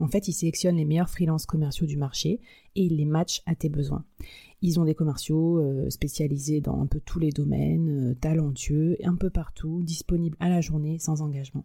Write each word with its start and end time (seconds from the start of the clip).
En 0.00 0.06
fait, 0.06 0.28
ils 0.28 0.32
sélectionnent 0.32 0.76
les 0.76 0.84
meilleurs 0.84 1.10
freelances 1.10 1.46
commerciaux 1.46 1.86
du 1.86 1.96
marché 1.96 2.40
et 2.76 2.84
ils 2.84 2.96
les 2.96 3.04
matchent 3.04 3.42
à 3.46 3.54
tes 3.54 3.68
besoins. 3.68 4.04
Ils 4.62 4.78
ont 4.78 4.84
des 4.84 4.94
commerciaux 4.94 5.58
euh, 5.58 5.90
spécialisés 5.90 6.60
dans 6.60 6.80
un 6.80 6.86
peu 6.86 7.00
tous 7.00 7.18
les 7.18 7.30
domaines, 7.30 8.10
euh, 8.10 8.14
talentueux, 8.14 8.96
un 9.02 9.16
peu 9.16 9.30
partout, 9.30 9.82
disponibles 9.82 10.36
à 10.40 10.48
la 10.48 10.60
journée 10.60 10.98
sans 10.98 11.20
engagement. 11.22 11.64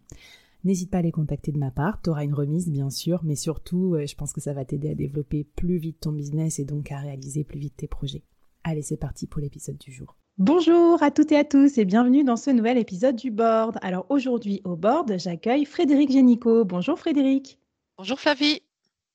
N'hésite 0.64 0.90
pas 0.90 0.98
à 0.98 1.02
les 1.02 1.12
contacter 1.12 1.52
de 1.52 1.58
ma 1.58 1.70
part, 1.70 2.00
tu 2.00 2.10
auras 2.10 2.24
une 2.24 2.34
remise 2.34 2.70
bien 2.70 2.88
sûr, 2.88 3.20
mais 3.22 3.36
surtout, 3.36 3.94
euh, 3.94 4.06
je 4.06 4.14
pense 4.16 4.32
que 4.32 4.40
ça 4.40 4.54
va 4.54 4.64
t'aider 4.64 4.88
à 4.88 4.94
développer 4.94 5.44
plus 5.44 5.76
vite 5.76 6.00
ton 6.00 6.12
business 6.12 6.58
et 6.58 6.64
donc 6.64 6.90
à 6.90 6.98
réaliser 6.98 7.44
plus 7.44 7.58
vite 7.58 7.76
tes 7.76 7.86
projets. 7.86 8.22
Allez, 8.64 8.82
c'est 8.82 8.96
parti 8.96 9.26
pour 9.26 9.42
l'épisode 9.42 9.76
du 9.76 9.92
jour. 9.92 10.16
Bonjour 10.38 11.00
à 11.02 11.10
toutes 11.10 11.30
et 11.32 11.36
à 11.36 11.44
tous 11.44 11.78
et 11.78 11.84
bienvenue 11.84 12.24
dans 12.24 12.36
ce 12.36 12.50
nouvel 12.50 12.78
épisode 12.78 13.14
du 13.14 13.30
Board. 13.30 13.78
Alors 13.82 14.06
aujourd'hui 14.08 14.62
au 14.64 14.74
Board, 14.74 15.12
j'accueille 15.18 15.64
Frédéric 15.64 16.10
Génicaud. 16.10 16.64
Bonjour 16.64 16.98
Frédéric. 16.98 17.60
Bonjour 17.96 18.18
Flavie. 18.18 18.60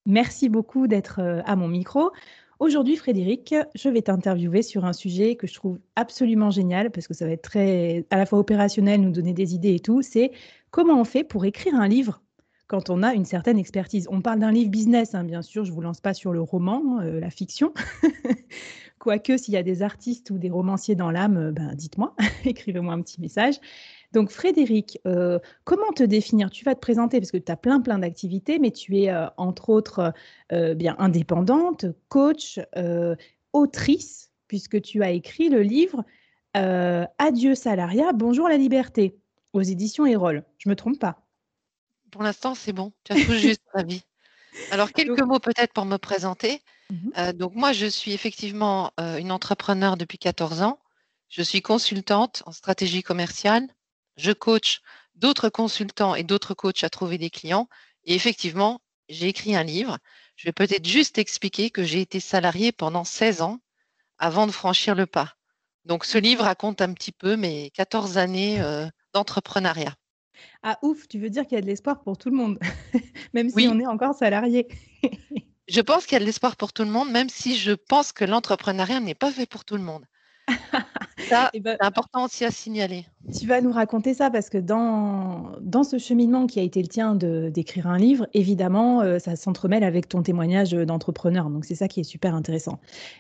Merci 0.05 0.47
beaucoup 0.47 0.87
d'être 0.87 1.19
euh, 1.19 1.41
à 1.43 1.57
mon 1.57 1.67
micro. 1.67 2.11
Aujourd'hui 2.59 2.95
Frédéric, 2.95 3.53
je 3.75 3.89
vais 3.89 4.01
t'interviewer 4.01 4.61
sur 4.61 4.85
un 4.85 4.93
sujet 4.93 5.35
que 5.35 5.47
je 5.47 5.53
trouve 5.53 5.79
absolument 5.97 6.49
génial 6.49 6.89
parce 6.89 7.05
que 7.05 7.13
ça 7.13 7.25
va 7.25 7.31
être 7.31 7.41
très 7.41 8.05
à 8.09 8.15
la 8.15 8.25
fois 8.25 8.39
opérationnel, 8.39 9.01
nous 9.01 9.11
donner 9.11 9.33
des 9.33 9.53
idées 9.53 9.75
et 9.75 9.79
tout. 9.81 10.01
C'est 10.01 10.31
comment 10.71 10.97
on 10.97 11.03
fait 11.03 11.25
pour 11.25 11.43
écrire 11.43 11.75
un 11.75 11.89
livre 11.89 12.21
quand 12.67 12.89
on 12.89 13.03
a 13.03 13.13
une 13.13 13.25
certaine 13.25 13.59
expertise. 13.59 14.07
On 14.11 14.21
parle 14.21 14.39
d'un 14.39 14.51
livre 14.51 14.69
business, 14.69 15.13
hein, 15.13 15.25
bien 15.25 15.41
sûr, 15.41 15.65
je 15.65 15.71
ne 15.71 15.75
vous 15.75 15.81
lance 15.81 15.99
pas 15.99 16.13
sur 16.13 16.31
le 16.31 16.39
roman, 16.39 17.01
euh, 17.01 17.19
la 17.19 17.31
fiction. 17.31 17.73
Quoique, 18.99 19.35
s'il 19.35 19.55
y 19.55 19.57
a 19.57 19.63
des 19.63 19.81
artistes 19.81 20.29
ou 20.29 20.37
des 20.37 20.49
romanciers 20.49 20.95
dans 20.95 21.11
l'âme, 21.11 21.37
euh, 21.37 21.51
ben, 21.51 21.73
dites-moi, 21.73 22.15
écrivez-moi 22.45 22.93
un 22.93 23.01
petit 23.01 23.19
message. 23.19 23.55
Donc, 24.11 24.31
Frédéric, 24.31 24.99
euh, 25.05 25.39
comment 25.63 25.91
te 25.91 26.03
définir? 26.03 26.49
Tu 26.49 26.65
vas 26.65 26.75
te 26.75 26.79
présenter 26.79 27.19
parce 27.19 27.31
que 27.31 27.37
tu 27.37 27.51
as 27.51 27.55
plein, 27.55 27.79
plein 27.79 27.99
d'activités, 27.99 28.59
mais 28.59 28.71
tu 28.71 28.97
es, 28.97 29.13
entre 29.37 29.69
autres, 29.69 30.13
bien 30.51 30.95
indépendante, 30.97 31.85
coach, 32.07 32.59
autrice, 33.53 34.31
puisque 34.47 34.81
tu 34.81 35.03
as 35.03 35.11
écrit 35.11 35.49
le 35.49 35.61
livre 35.61 36.03
Adieu 36.55 37.53
salariat, 37.53 38.11
bonjour 38.13 38.49
la 38.49 38.57
liberté, 38.57 39.15
aux 39.53 39.61
éditions 39.61 40.07
Erol. 40.07 40.43
Je 40.57 40.67
ne 40.67 40.71
me 40.71 40.75
trompe 40.75 40.99
pas? 40.99 41.21
Pour 42.11 42.23
l'instant, 42.23 42.55
c'est 42.55 42.73
bon. 42.73 42.91
Tu 43.03 43.13
as 43.13 43.15
tout 43.15 43.33
juste 43.33 43.61
la 43.73 43.83
vie. 43.83 44.03
Alors, 44.71 44.91
quelques 44.91 45.21
mots 45.21 45.39
peut-être 45.39 45.73
pour 45.73 45.85
me 45.85 45.97
présenter. 45.97 46.61
Euh, 47.17 47.33
donc, 47.33 47.55
moi, 47.55 47.71
je 47.71 47.85
suis 47.85 48.13
effectivement 48.13 48.91
euh, 48.99 49.17
une 49.17 49.31
entrepreneur 49.31 49.97
depuis 49.97 50.17
14 50.17 50.61
ans. 50.61 50.79
Je 51.29 51.43
suis 51.43 51.61
consultante 51.61 52.41
en 52.45 52.51
stratégie 52.51 53.03
commerciale. 53.03 53.67
Je 54.19 54.31
coach 54.33 54.81
d'autres 55.15 55.49
consultants 55.49 56.13
et 56.13 56.23
d'autres 56.23 56.53
coachs 56.53 56.83
à 56.83 56.89
trouver 56.89 57.17
des 57.17 57.29
clients. 57.29 57.69
Et 58.03 58.15
effectivement, 58.15 58.81
j'ai 59.07 59.27
écrit 59.29 59.55
un 59.55 59.63
livre. 59.63 59.97
Je 60.35 60.47
vais 60.47 60.51
peut-être 60.51 60.85
juste 60.85 61.17
expliquer 61.17 61.69
que 61.69 61.83
j'ai 61.83 62.01
été 62.01 62.19
salariée 62.19 62.71
pendant 62.73 63.05
16 63.05 63.41
ans 63.41 63.59
avant 64.17 64.45
de 64.45 64.51
franchir 64.51 64.93
le 64.93 65.05
pas. 65.05 65.35
Donc, 65.85 66.03
ce 66.03 66.17
livre 66.17 66.43
raconte 66.43 66.81
un 66.81 66.93
petit 66.93 67.13
peu 67.13 67.37
mes 67.37 67.69
14 67.71 68.17
années 68.17 68.61
euh, 68.61 68.87
d'entrepreneuriat. 69.13 69.95
Ah 70.63 70.77
ouf, 70.81 71.07
tu 71.07 71.17
veux 71.17 71.29
dire 71.29 71.43
qu'il 71.47 71.55
y 71.55 71.57
a 71.57 71.61
de 71.61 71.67
l'espoir 71.67 72.01
pour 72.03 72.17
tout 72.17 72.29
le 72.29 72.35
monde, 72.35 72.59
même 73.33 73.49
si 73.49 73.67
on 73.67 73.79
est 73.79 73.87
encore 73.87 74.13
salarié. 74.15 74.67
je 75.69 75.81
pense 75.81 76.05
qu'il 76.05 76.13
y 76.13 76.17
a 76.17 76.19
de 76.19 76.25
l'espoir 76.25 76.57
pour 76.57 76.73
tout 76.73 76.83
le 76.83 76.91
monde, 76.91 77.09
même 77.09 77.29
si 77.29 77.57
je 77.57 77.71
pense 77.71 78.11
que 78.11 78.25
l'entrepreneuriat 78.25 78.99
n'est 78.99 79.15
pas 79.15 79.31
fait 79.31 79.45
pour 79.45 79.63
tout 79.63 79.77
le 79.77 79.83
monde. 79.83 80.05
Ça, 81.29 81.51
ben, 81.53 81.77
c'est 81.79 81.85
important 81.85 82.25
aussi 82.25 82.45
à 82.45 82.51
signaler. 82.51 83.05
Tu 83.37 83.45
vas 83.47 83.61
nous 83.61 83.71
raconter 83.71 84.13
ça 84.13 84.29
parce 84.29 84.49
que 84.49 84.57
dans, 84.57 85.51
dans 85.61 85.83
ce 85.83 85.97
cheminement 85.97 86.47
qui 86.47 86.59
a 86.59 86.63
été 86.63 86.81
le 86.81 86.87
tien 86.87 87.15
d'écrire 87.15 87.87
un 87.87 87.97
livre, 87.97 88.27
évidemment, 88.33 89.01
euh, 89.01 89.19
ça 89.19 89.35
s'entremêle 89.35 89.83
avec 89.83 90.09
ton 90.09 90.23
témoignage 90.23 90.71
d'entrepreneur. 90.71 91.49
Donc, 91.49 91.65
c'est 91.65 91.75
ça 91.75 91.87
qui 91.87 91.99
est 91.99 92.03
super 92.03 92.35
intéressant. 92.35 92.79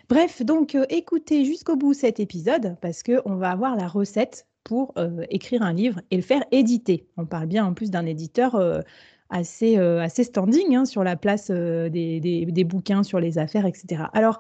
Bref, 0.09 0.41
donc, 0.43 0.75
euh, 0.75 0.85
écoutez 0.89 1.45
jusqu'au 1.45 1.75
bout 1.75 1.93
cet 1.93 2.19
épisode 2.19 2.75
parce 2.81 3.03
qu'on 3.03 3.35
va 3.35 3.51
avoir 3.51 3.75
la 3.75 3.87
recette 3.87 4.47
pour 4.63 4.93
euh, 4.97 5.23
écrire 5.29 5.63
un 5.63 5.73
livre 5.73 5.99
et 6.11 6.15
le 6.15 6.21
faire 6.21 6.43
éditer. 6.51 7.07
On 7.17 7.25
parle 7.25 7.47
bien 7.47 7.65
en 7.65 7.73
plus 7.73 7.91
d'un 7.91 8.05
éditeur 8.05 8.53
euh, 8.53 8.81
assez, 9.29 9.77
euh, 9.77 9.99
assez 9.99 10.23
standing 10.23 10.75
hein, 10.75 10.85
sur 10.85 11.03
la 11.03 11.15
place 11.15 11.49
des, 11.49 12.19
des, 12.19 12.63
bouquins, 12.63 13.03
sur 13.03 13.19
les 13.19 13.37
affaires, 13.37 13.65
etc. 13.65 14.03
Alors, 14.13 14.37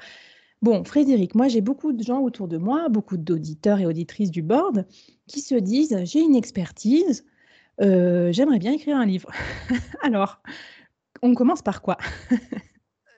bon, 0.61 0.83
Frédéric, 0.83 1.35
moi 1.35 1.47
j'ai 1.47 1.61
beaucoup 1.61 1.93
de 1.93 2.03
gens 2.03 2.19
autour 2.19 2.47
de 2.47 2.57
moi, 2.57 2.89
beaucoup 2.89 3.17
d'auditeurs 3.17 3.79
et 3.79 3.85
auditrices 3.85 4.31
du 4.31 4.41
board 4.41 4.85
qui 5.27 5.41
se 5.41 5.55
disent, 5.55 5.97
j'ai 6.03 6.19
une 6.19 6.35
expertise, 6.35 7.25
j'aimerais 7.79 8.59
bien 8.59 8.73
écrire 8.73 8.97
un 8.97 9.05
livre. 9.05 9.31
Alors, 10.01 10.41
on 11.21 11.33
commence 11.33 11.61
par 11.61 11.81
quoi? 11.81 11.97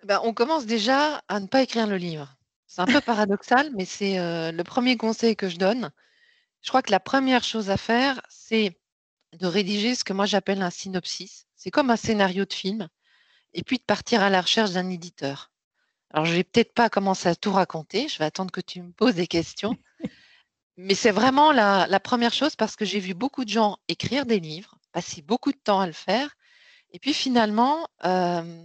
Ben, 0.07 0.19
On 0.24 0.34
commence 0.34 0.66
déjà 0.66 1.22
à 1.28 1.40
ne 1.40 1.46
pas 1.46 1.62
écrire 1.62 1.85
le 1.85 1.96
livre. 1.96 2.35
C'est 2.66 2.81
un 2.81 2.88
peu 2.88 3.01
paradoxal, 3.01 3.69
mais 3.75 3.85
c'est 3.85 4.16
le 4.18 4.63
premier 4.63 4.97
conseil 4.97 5.35
que 5.35 5.47
je 5.47 5.57
donne 5.57 5.91
je 6.62 6.69
crois 6.69 6.81
que 6.81 6.91
la 6.91 7.00
première 7.00 7.44
chose 7.44 7.69
à 7.69 7.78
faire, 7.78 8.22
c'est 8.30 8.80
de 9.40 9.47
rédiger 9.47 9.96
ce 9.96 10.03
que 10.03 10.13
moi 10.13 10.25
j'appelle 10.25 10.62
un 10.62 10.69
synopsis. 10.69 11.47
C'est 11.56 11.72
comme 11.72 11.90
un 11.90 11.96
scénario 11.96 12.46
de 12.46 12.53
film, 12.53 12.88
et 13.53 13.63
puis 13.63 13.78
de 13.78 13.84
partir 13.84 14.22
à 14.22 14.30
la 14.30 14.41
recherche 14.41 14.72
d'un 14.72 14.90
éditeur. 14.90 15.50
Alors, 16.13 16.25
je 16.25 16.34
vais 16.34 16.44
peut-être 16.44 16.74
pas 16.74 16.90
commencer 16.90 17.30
à 17.30 17.36
tout 17.36 17.52
raconter, 17.52 18.08
je 18.08 18.18
vais 18.19 18.25
attendre 18.25 18.52
que 18.52 18.62
tu 18.62 18.81
me 18.81 18.92
poses 18.92 19.16
des 19.16 19.28
questions. 19.28 19.78
Mais 20.78 20.96
c'est 20.96 21.12
vraiment 21.12 21.52
la, 21.52 22.00
première 22.00 22.34
chose 22.34 22.56
parce 22.56 22.75
que 22.75 22.86
j'ai 22.86 23.00
vu 23.00 23.13
beaucoup 23.13 23.46
de 23.46 23.50
gens 23.50 23.78
écrire 23.88 24.25
des 24.25 24.40
livres, 24.40 24.78
passer 24.92 25.22
beaucoup 25.22 25.52
de 25.52 25.58
temps 25.58 25.80
à 25.80 25.88
le 25.88 25.94
faire, 25.94 26.36
et 26.92 27.00
puis 27.00 27.13
finalement 27.13 27.88
euh, 28.04 28.63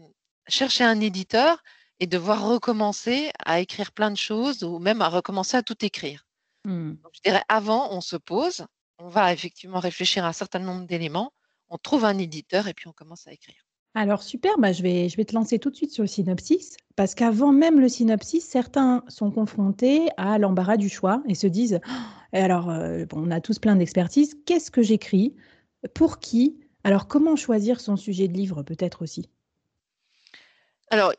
chercher 0.49 0.85
un 0.85 1.01
éditeur 1.01 1.63
et 2.01 2.07
devoir 2.07 2.49
recommencer 2.49 3.31
à 3.45 3.61
écrire 3.61 3.93
plein 3.93 4.11
de 4.11 4.17
choses 4.17 4.63
ou 4.65 4.79
même 4.79 5.03
à 5.03 5.09
recommencer 5.09 5.57
à 5.57 5.63
tout 5.63 5.85
écrire. 5.85 6.27
Mmh. 6.65 6.95
je 7.13 7.21
dirais, 7.23 7.43
avant, 7.49 7.93
on 7.93 8.01
se 8.01 8.17
pose, 8.17 8.67
on 8.99 9.09
va 9.09 9.33
effectivement 9.33 9.79
réfléchir 9.79 10.25
à 10.25 10.29
un 10.29 10.33
certain 10.33 10.59
nombre 10.59 10.87
d'éléments, 10.87 11.33
on 11.69 11.79
trouve 11.79 12.05
un 12.05 12.19
éditeur 12.19 12.67
et 12.67 12.75
puis 12.75 12.89
on 12.89 12.93
commence 12.93 13.27
à 13.27 13.33
écrire. 13.33 13.66
Alors 13.97 14.23
super, 14.23 14.59
bah, 14.59 14.73
je, 14.73 14.83
vais, 14.83 15.09
te 15.09 15.35
lancer 15.35 15.59
tout 15.59 15.71
de 15.71 15.75
suite 15.75 15.91
sur 15.91 16.03
le 16.03 16.07
synopsis, 16.07 16.77
parce 16.97 17.15
qu'avant 17.15 17.51
même 17.51 17.81
le 17.81 17.89
synopsis, 17.89 18.45
certains 18.45 19.03
sont 19.09 19.31
confrontés 19.31 20.11
à 20.19 20.37
l'embarras 20.37 20.77
du 20.77 20.91
choix 20.91 21.23
et 21.27 21.35
se 21.35 21.47
disent, 21.47 21.81
«Oh, 21.89 21.93
alors 22.33 22.69
euh, 22.69 23.07
on 23.15 23.31
a 23.31 23.41
tous 23.41 23.59
plein 23.59 23.75
d'expertise, 23.75 24.37
qu'est-ce 24.45 24.71
que 24.71 24.83
j'écris? 24.83 25.35
Pour 25.95 26.19
qui? 26.19 26.61
Alors 26.85 27.09
comment 27.09 27.37
choisir 27.37 27.81
son 27.81 27.97
sujet 27.97 28.29
de 28.29 28.35
livre 28.35 28.63
peut-être 28.63 29.01
aussi? 29.01 29.31
Alors, 30.91 31.15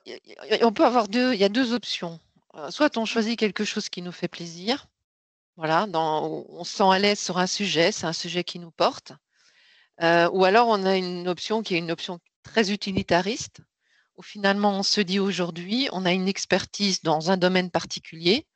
on 0.62 0.72
peut 0.72 0.86
avoir 0.86 1.08
deux, 1.08 1.34
il 1.34 1.40
y 1.40 1.46
a 1.46 1.50
deux 1.50 1.74
options. 1.74 2.20
Euh, 2.54 2.70
soit 2.70 2.96
on 3.00 3.06
choisit 3.06 3.40
quelque 3.40 3.66
chose 3.66 3.90
qui 3.90 4.04
nous 4.04 4.12
fait 4.12 4.28
plaisir, 4.28 4.86
Voilà, 5.56 5.88
on 5.96 6.64
se 6.64 6.78
sent 6.78 6.92
à 6.92 7.00
l'aise 7.00 7.20
sur 7.20 7.40
un 7.40 7.48
sujet, 7.48 7.92
c'est 7.92 8.06
un 8.06 8.14
sujet 8.14 8.44
qui 8.44 8.60
nous 8.60 8.70
porte. 8.70 9.14
Euh, 10.04 10.30
ou 10.32 10.46
alors 10.46 10.68
on 10.68 10.86
a 10.86 10.96
une 10.96 11.28
option 11.28 11.64
qui 11.64 11.74
est 11.74 11.80
une 11.80 11.90
option 11.90 12.20
très 12.44 12.72
utilitariste, 12.72 13.62
où 14.16 14.24
finalement 14.24 14.80
on 14.80 14.84
se 14.84 15.02
dit 15.02 15.20
aujourd'hui, 15.20 15.90
on 15.92 16.06
a 16.06 16.12
une 16.12 16.28
expertise 16.28 17.02
dans 17.02 17.32
un 17.32 17.38
domaine 17.38 17.72
particulier, 17.72 18.48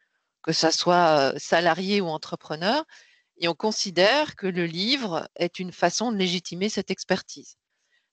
que 0.44 0.54
ça 0.54 0.72
soit 0.72 1.34
euh, 1.34 1.34
salarié 1.38 2.02
ou 2.02 2.08
entrepreneur, 2.08 2.84
et 3.38 3.48
on 3.48 3.56
considère 3.56 4.36
que 4.36 4.48
le 4.48 4.66
livre 4.66 5.28
est 5.36 5.60
une 5.60 5.72
façon 5.72 6.12
de 6.12 6.18
légitimer 6.18 6.70
cette 6.70 6.92
expertise. 6.92 7.58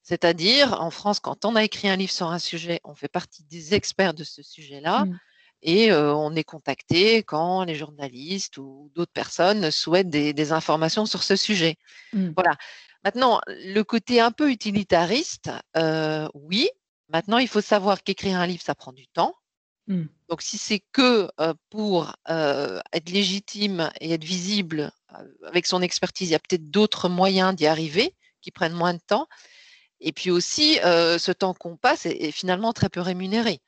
C'est-à-dire, 0.03 0.81
en 0.81 0.91
France, 0.91 1.21
quand 1.21 1.45
on 1.45 1.55
a 1.55 1.65
écrit 1.65 1.89
un 1.89 1.97
livre 1.97 2.13
sur 2.13 2.29
un 2.29 2.39
sujet, 2.39 2.81
on 2.83 2.95
fait 2.95 3.09
partie 3.09 3.45
des 3.45 3.75
experts 3.75 4.15
de 4.15 4.25
ce 4.25 4.43
sujet-là. 4.43 5.05
Mmh. 5.05 5.19
Et 5.61 5.93
on 5.93 6.35
est 6.37 6.45
contacté 6.45 7.25
quand 7.25 7.65
les 7.65 7.75
journalistes 7.75 8.57
ou 8.59 8.91
d'autres 8.95 9.13
personnes 9.13 9.71
souhaitent 9.71 10.09
des, 10.09 10.53
informations 10.53 11.05
sur 11.05 11.23
ce 11.23 11.37
sujet. 11.37 11.77
Mmh. 12.15 12.31
Voilà. 12.37 12.57
Maintenant, 13.05 13.41
le 13.47 13.83
côté 13.83 14.21
un 14.21 14.33
peu 14.33 14.51
utilitariste, 14.51 15.51
oui. 16.35 16.69
Maintenant, 17.11 17.39
il 17.39 17.49
faut 17.49 17.61
savoir 17.61 18.03
qu'écrire 18.03 18.39
un 18.39 18.47
livre, 18.47 18.63
ça 18.63 18.75
prend 18.75 18.93
du 18.93 19.07
temps. 19.07 19.35
Mmh. 19.87 20.05
Donc, 20.29 20.43
si 20.43 20.59
c'est 20.59 20.83
que 20.93 21.31
pour 21.71 22.15
être 22.27 23.11
légitime 23.11 23.91
et 24.01 24.13
être 24.13 24.25
visible 24.25 24.91
avec 25.47 25.67
son 25.67 25.81
expertise, 25.81 26.29
il 26.29 26.33
y 26.33 26.35
a 26.35 26.41
peut-être 26.41 26.71
d'autres 26.71 27.09
moyens 27.09 27.55
d'y 27.55 27.67
arriver 27.67 28.15
qui 28.43 28.51
prennent 28.51 28.75
moins 28.75 28.95
de 28.95 29.01
temps. 29.07 29.27
Et 30.01 30.13
puis 30.13 30.31
aussi, 30.31 30.75
ce 30.83 31.33
temps 31.33 31.55
qu'on 31.55 31.77
passe 31.77 32.05
est, 32.05 32.31
finalement 32.33 32.73
très 32.73 32.89
peu 32.89 33.01
rémunéré 33.01 33.61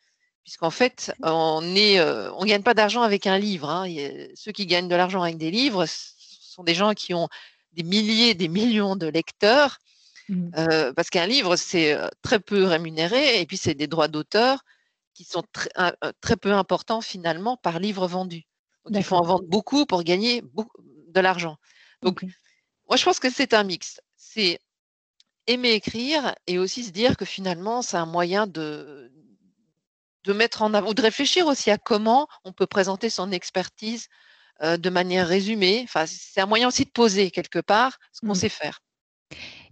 puisqu'en 0.43 0.71
fait, 0.71 1.13
on 1.23 1.61
ne 1.61 1.99
euh, 1.99 2.45
gagne 2.45 2.63
pas 2.63 2.75
d'argent 2.75 3.03
avec 3.03 3.27
un 3.27 3.39
livre. 3.39 3.71
Hein. 3.71 3.87
ceux 4.35 4.53
qui 4.53 4.67
gagnent 4.67 4.89
de 4.89 4.97
l'argent 4.97 5.23
avec 5.23 5.39
des 5.39 5.51
livres 5.51 5.85
sont 5.87 6.65
des 6.65 6.75
gens 6.75 6.93
qui 6.95 7.15
ont 7.15 7.29
des 7.73 7.83
milliers, 7.83 8.35
des 8.35 8.49
millions 8.49 8.97
de 8.97 9.07
lecteurs, 9.07 9.79
mmh. 10.29 10.51
euh, 10.57 10.93
parce 10.93 11.11
qu'un 11.11 11.27
livre, 11.27 11.57
c'est 11.57 11.93
euh, 11.93 12.09
très 12.23 12.41
peu 12.41 12.65
rémunéré, 12.65 13.41
et 13.41 13.47
puis 13.47 13.57
c'est 13.57 13.75
des 13.75 13.87
droits 13.87 14.09
d'auteur 14.09 14.65
qui 15.15 15.25
sont 15.25 15.45
très, 15.53 15.71
très 16.21 16.37
peu 16.37 16.53
importants 16.53 17.01
finalement 17.01 17.57
par 17.57 17.79
livre 17.79 18.07
vendu. 18.07 18.45
Donc 18.87 18.97
il 18.97 19.05
faut 19.05 19.17
en 19.17 19.25
vendre 19.25 19.45
beaucoup 19.47 19.85
pour 19.85 20.03
gagner 20.03 20.43
de 21.09 21.21
l'argent. 21.21 21.57
Donc 22.03 22.23
moi, 22.89 22.97
je 22.97 23.05
pense 23.05 23.21
que 23.21 23.31
c'est 23.31 23.53
un 23.53 23.65
mix. 23.65 24.01
C'est 24.17 24.61
aimer 25.47 25.73
écrire 25.73 26.35
et 26.47 26.59
aussi 26.59 26.85
se 26.85 26.91
dire 26.91 27.17
que 27.17 27.25
finalement, 27.25 27.83
c'est 27.83 27.97
un 27.97 28.07
moyen 28.07 28.47
de, 28.47 29.13
de 30.25 30.33
mettre 30.33 30.63
en 30.63 30.75
avant 30.75 30.91
ou 30.91 30.95
de 30.95 31.03
réfléchir 31.03 31.47
aussi 31.47 31.71
à 31.71 31.79
comment 31.79 32.29
on 32.45 32.53
peut 32.53 32.67
présenter 32.67 33.11
son 33.11 33.31
expertise 33.33 34.09
de 34.63 34.91
manière 34.91 35.27
résumée. 35.27 35.81
Enfin, 35.85 36.05
c'est 36.07 36.41
un 36.41 36.47
moyen 36.47 36.69
aussi 36.69 36.85
de 36.85 36.91
poser 36.91 37.31
quelque 37.31 37.61
part 37.61 37.99
ce 38.13 38.21
qu'on 38.21 38.33
mmh. 38.33 38.37
sait 38.37 38.49
faire. 38.49 38.81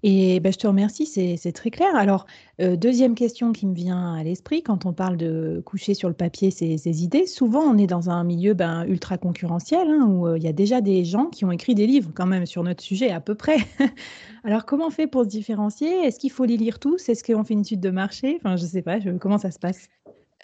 Et 0.02 0.38
ben, 0.38 0.52
je 0.52 0.58
te 0.58 0.66
remercie, 0.66 1.06
c'est 1.06 1.52
très 1.52 1.70
clair. 1.70 1.94
Alors, 1.96 2.26
deuxième 2.60 3.16
question 3.16 3.52
qui 3.52 3.66
me 3.66 3.74
vient 3.74 4.14
à 4.14 4.22
l'esprit 4.22 4.62
quand 4.62 4.86
on 4.86 4.92
parle 4.92 5.16
de 5.16 5.60
coucher 5.64 5.94
sur 5.94 6.08
le 6.08 6.14
papier 6.14 6.50
ses, 6.50 7.02
idées, 7.02 7.26
souvent 7.26 7.62
on 7.62 7.76
est 7.76 7.88
dans 7.88 8.08
un 8.08 8.22
milieu 8.22 8.54
ben, 8.54 8.84
ultra 8.86 9.18
concurrentiel 9.18 9.88
hein, 9.88 10.06
où 10.06 10.36
il 10.36 10.42
y 10.42 10.46
a 10.46 10.52
déjà 10.52 10.80
des 10.80 11.04
gens 11.04 11.26
qui 11.26 11.44
ont 11.44 11.50
écrit 11.50 11.74
des 11.74 11.86
livres 11.86 12.12
quand 12.14 12.26
même 12.26 12.46
sur 12.46 12.62
notre 12.62 12.82
sujet 12.82 13.10
à 13.10 13.20
peu 13.20 13.34
près. 13.34 13.58
Alors, 14.44 14.66
comment 14.66 14.86
on 14.86 14.90
fait 14.90 15.08
pour 15.08 15.24
se 15.24 15.28
différencier? 15.28 15.88
Est-ce 16.04 16.20
qu'il 16.20 16.30
faut 16.30 16.44
les 16.44 16.56
lire 16.56 16.78
tous? 16.78 17.08
Est-ce 17.08 17.24
qu'on 17.24 17.42
fait 17.42 17.54
une 17.54 17.60
étude 17.60 17.80
de 17.80 17.90
marché 17.90 18.38
Enfin, 18.38 18.56
je 18.56 18.62
ne 18.62 18.68
sais 18.68 18.82
pas, 18.82 18.98
comment 19.20 19.38
ça 19.38 19.50
se 19.50 19.58
passe? 19.58 19.88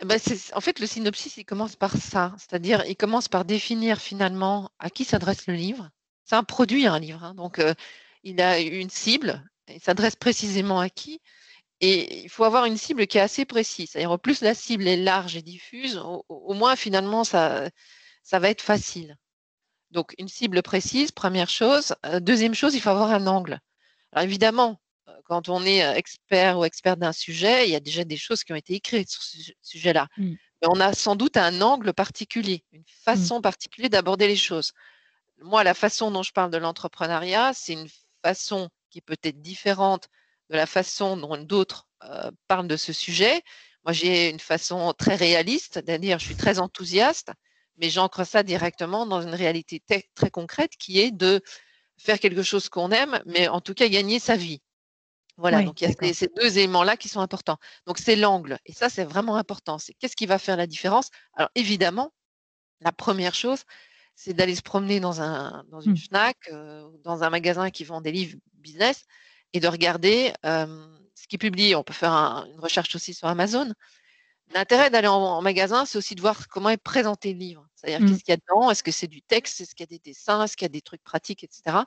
Bah, 0.03 0.17
en 0.55 0.61
fait, 0.61 0.81
le 0.81 0.87
synopsis, 0.87 1.37
il 1.37 1.45
commence 1.45 1.77
par 1.77 1.97
ça. 1.97 2.35
C'est-à-dire, 2.39 2.85
il 2.87 2.97
commence 2.97 3.29
par 3.29 3.45
définir 3.45 4.01
finalement 4.01 4.71
à 4.79 4.91
qui 4.91 5.05
s'adresse 5.05 5.47
le 5.47 5.55
livre. 5.55 5.91
C'est 6.25 6.37
un 6.37 6.45
produit, 6.45 6.87
un 6.87 6.99
livre. 6.99 7.23
Hein. 7.23 7.35
donc, 7.35 7.59
euh, 7.59 7.75
il 8.23 8.41
a 8.41 8.59
une 8.59 8.91
cible. 8.91 9.45
Il 9.69 9.81
s'adresse 9.81 10.17
précisément 10.17 10.81
à 10.81 10.89
qui. 10.89 11.21
Et 11.81 12.25
il 12.25 12.29
faut 12.29 12.45
avoir 12.45 12.65
une 12.65 12.77
cible 12.77 13.07
qui 13.07 13.19
est 13.19 13.21
assez 13.21 13.45
précise. 13.45 13.91
C'est-à-dire, 13.91 14.11
au 14.11 14.19
plus 14.19 14.41
la 14.41 14.55
cible 14.55 14.89
est 14.89 14.97
large 14.97 15.37
et 15.37 15.43
diffuse, 15.43 16.01
au, 16.29 16.55
moins, 16.55 16.77
finalement, 16.77 17.25
ça, 17.25 17.69
ça 18.23 18.39
va 18.39 18.51
être 18.51 18.63
facile. 18.63 19.17
Donc, 19.91 20.15
une 20.19 20.29
cible 20.29 20.63
précise, 20.63 21.13
première 21.13 21.51
chose. 21.51 21.95
Euh, 22.07 22.21
deuxième 22.21 22.55
chose, 22.55 22.75
il 22.75 22.81
faut 22.81 22.91
avoir 22.91 23.11
un 23.11 23.27
angle. 23.27 23.61
Alors, 24.13 24.25
évidemment, 24.25 24.81
quand 25.25 25.49
on 25.49 25.65
est 25.65 25.81
expert 25.97 26.59
ou 26.59 26.65
expert 26.65 26.97
d'un 26.97 27.13
sujet, 27.13 27.67
il 27.67 27.73
y 27.73 27.77
a 27.77 27.81
déjà 27.81 28.05
des 28.05 28.17
choses 28.17 28.45
qui 28.45 28.53
ont 28.53 28.57
été 28.57 28.75
écrites 28.75 29.11
sur 29.11 29.23
ce 29.23 29.39
sujet-là. 29.63 30.07
Mmh. 30.17 30.35
Mais 30.63 30.69
on 30.71 30.81
a 30.81 30.93
sans 30.93 31.17
doute 31.17 31.37
un 31.37 31.61
angle 31.61 31.93
particulier, 31.93 32.65
une 32.73 32.81
mmh. 32.81 32.85
façon 33.05 33.41
particulière 33.41 33.91
d'aborder 33.91 34.29
les 34.29 34.37
choses. 34.37 34.73
Moi, 35.41 35.65
la 35.65 35.75
façon 35.75 36.11
dont 36.11 36.23
je 36.23 36.33
parle 36.33 36.51
de 36.51 36.59
l'entrepreneuriat, 36.59 37.53
c'est 37.55 37.73
une 37.73 37.89
façon 38.23 38.69
qui 38.91 38.99
est 38.99 39.03
peut-être 39.03 39.43
différente 39.43 40.09
de 40.51 40.57
la 40.57 40.67
façon 40.67 41.17
dont 41.17 41.37
d'autres 41.37 41.87
parlent 42.49 42.69
de 42.69 42.77
ce 42.77 42.93
sujet. 42.93 43.43
Moi, 43.85 43.93
j'ai 43.93 44.31
une 44.31 44.41
façon 44.41 44.95
très 44.97 45.17
réaliste, 45.17 45.75
c'est-à-dire 45.75 46.19
je 46.19 46.27
suis 46.27 46.37
très 46.37 46.59
enthousiaste, 46.59 47.33
mais 47.77 47.91
j'ancre 47.91 48.25
ça 48.25 48.43
directement 48.43 49.07
dans 49.07 49.23
une 49.23 49.35
réalité 49.35 49.83
très 50.15 50.31
concrète 50.31 50.73
qui 50.79 51.01
est 51.01 51.11
de 51.11 51.43
faire 51.99 52.19
quelque 52.21 52.43
chose 52.43 52.69
qu'on 52.69 52.91
aime, 52.91 53.21
mais 53.27 53.49
en 53.49 53.61
tout 53.61 53.75
cas 53.75 53.89
gagner 53.89 54.19
sa 54.19 54.37
vie. 54.37 54.63
Voilà, 55.37 55.63
donc 55.63 55.81
il 55.81 55.89
y 55.89 55.91
a 55.91 56.13
ces, 56.13 56.29
deux 56.29 56.59
éléments-là 56.59 56.97
qui 56.97 57.09
sont 57.09 57.21
importants. 57.21 57.59
Donc 57.87 57.99
c'est 57.99 58.15
l'angle, 58.15 58.59
et 58.67 58.73
ça 58.73 58.89
c'est 58.89 59.05
vraiment 59.05 59.37
important. 59.37 59.79
C'est 59.79 59.95
qu'est-ce 59.95 60.15
qui 60.15 60.27
va 60.27 60.39
faire 60.39 60.57
la 60.57 60.67
différence? 60.67 61.11
Alors 61.35 61.51
évidemment, 61.57 62.13
la 62.81 62.93
première 62.93 63.35
chose, 63.35 63.65
c'est 64.15 64.33
d'aller 64.33 64.55
se 64.55 64.63
promener 64.63 65.01
dans, 65.01 65.21
un, 65.21 65.65
dans 65.71 65.81
une 65.81 65.93
mmh. 65.93 66.09
FNAC, 66.09 66.37
euh, 66.53 66.89
dans 67.03 67.25
un 67.25 67.31
magasin 67.31 67.71
qui 67.71 67.83
vend 67.83 68.01
des 68.01 68.13
livres 68.13 68.39
business, 68.55 69.07
et 69.53 69.61
de 69.61 69.69
regarder 69.69 70.33
ce 70.45 71.27
qui 71.29 71.37
est 71.37 71.39
publié. 71.39 71.75
On 71.77 71.85
peut 71.85 71.93
faire 71.93 72.13
une 72.13 72.61
recherche 72.61 72.95
aussi 72.95 73.15
sur 73.15 73.29
Amazon. 73.29 73.73
L'intérêt 74.53 74.91
d'aller 74.91 75.09
en, 75.09 75.41
magasin, 75.43 75.87
c'est 75.87 75.97
aussi 75.97 76.15
de 76.15 76.21
voir 76.21 76.49
comment 76.49 76.69
est 76.69 76.77
présenté 76.77 77.33
le 77.33 77.39
livre. 77.39 77.67
C'est-à-dire 77.75 78.01
mmh. 78.01 78.11
qu'est-ce 78.11 78.25
qu'il 78.25 78.33
y 78.33 78.35
a 78.35 78.37
dedans, 78.37 78.71
est-ce 78.71 78.83
que 78.83 78.91
c'est 78.91 79.07
du 79.07 79.23
texte, 79.23 79.61
est-ce 79.61 79.75
qu'il 79.75 79.85
y 79.85 79.89
a 79.95 79.99
des 79.99 80.01
dessins, 80.01 80.45
est-ce 80.45 80.57
qu'il 80.57 80.65
y 80.65 80.67
a 80.67 80.71
des 80.71 80.83
trucs 80.83 81.03
pratiques, 81.03 81.45
etc. 81.45 81.79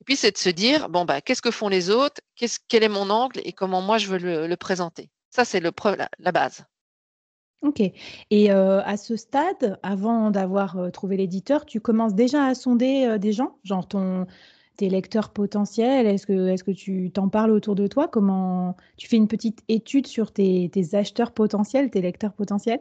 Et 0.00 0.04
puis, 0.04 0.16
c'est 0.16 0.32
de 0.32 0.38
se 0.38 0.48
dire, 0.48 0.88
bon, 0.88 1.04
bah, 1.04 1.20
qu'est-ce 1.20 1.42
que 1.42 1.50
font 1.50 1.68
les 1.68 1.90
autres, 1.90 2.22
quel 2.68 2.82
est 2.82 2.88
mon 2.88 3.10
angle 3.10 3.40
et 3.44 3.52
comment 3.52 3.82
moi 3.82 3.98
je 3.98 4.08
veux 4.08 4.46
le, 4.48 4.56
présenter? 4.56 5.10
Ça, 5.30 5.44
c'est 5.44 5.60
la, 5.60 5.70
la, 6.18 6.32
base. 6.32 6.64
Ok. 7.60 7.80
Et 8.30 8.50
euh, 8.50 8.80
à 8.82 8.96
ce 8.96 9.16
stade, 9.16 9.78
avant 9.82 10.30
d'avoir 10.30 10.78
euh, 10.78 10.90
trouvé 10.90 11.18
l'éditeur, 11.18 11.66
tu 11.66 11.80
commences 11.80 12.14
déjà 12.14 12.46
à 12.46 12.54
sonder 12.54 13.04
euh, 13.04 13.18
des 13.18 13.32
gens, 13.32 13.58
genre 13.62 13.86
ton, 13.86 14.26
tes 14.78 14.88
lecteurs 14.88 15.34
potentiels. 15.34 16.06
Est-ce 16.06 16.26
que, 16.26 16.48
est 16.48 16.62
que 16.62 16.70
tu 16.70 17.10
t'en 17.12 17.28
parles 17.28 17.50
autour 17.50 17.74
de 17.74 17.86
toi? 17.86 18.08
Comment 18.08 18.78
tu 18.96 19.06
fais 19.06 19.18
une 19.18 19.28
petite 19.28 19.60
étude 19.68 20.06
sur 20.06 20.32
tes, 20.32 20.70
acheteurs 20.94 21.32
potentiels, 21.32 21.90
tes 21.90 22.00
lecteurs 22.00 22.32
potentiels? 22.32 22.80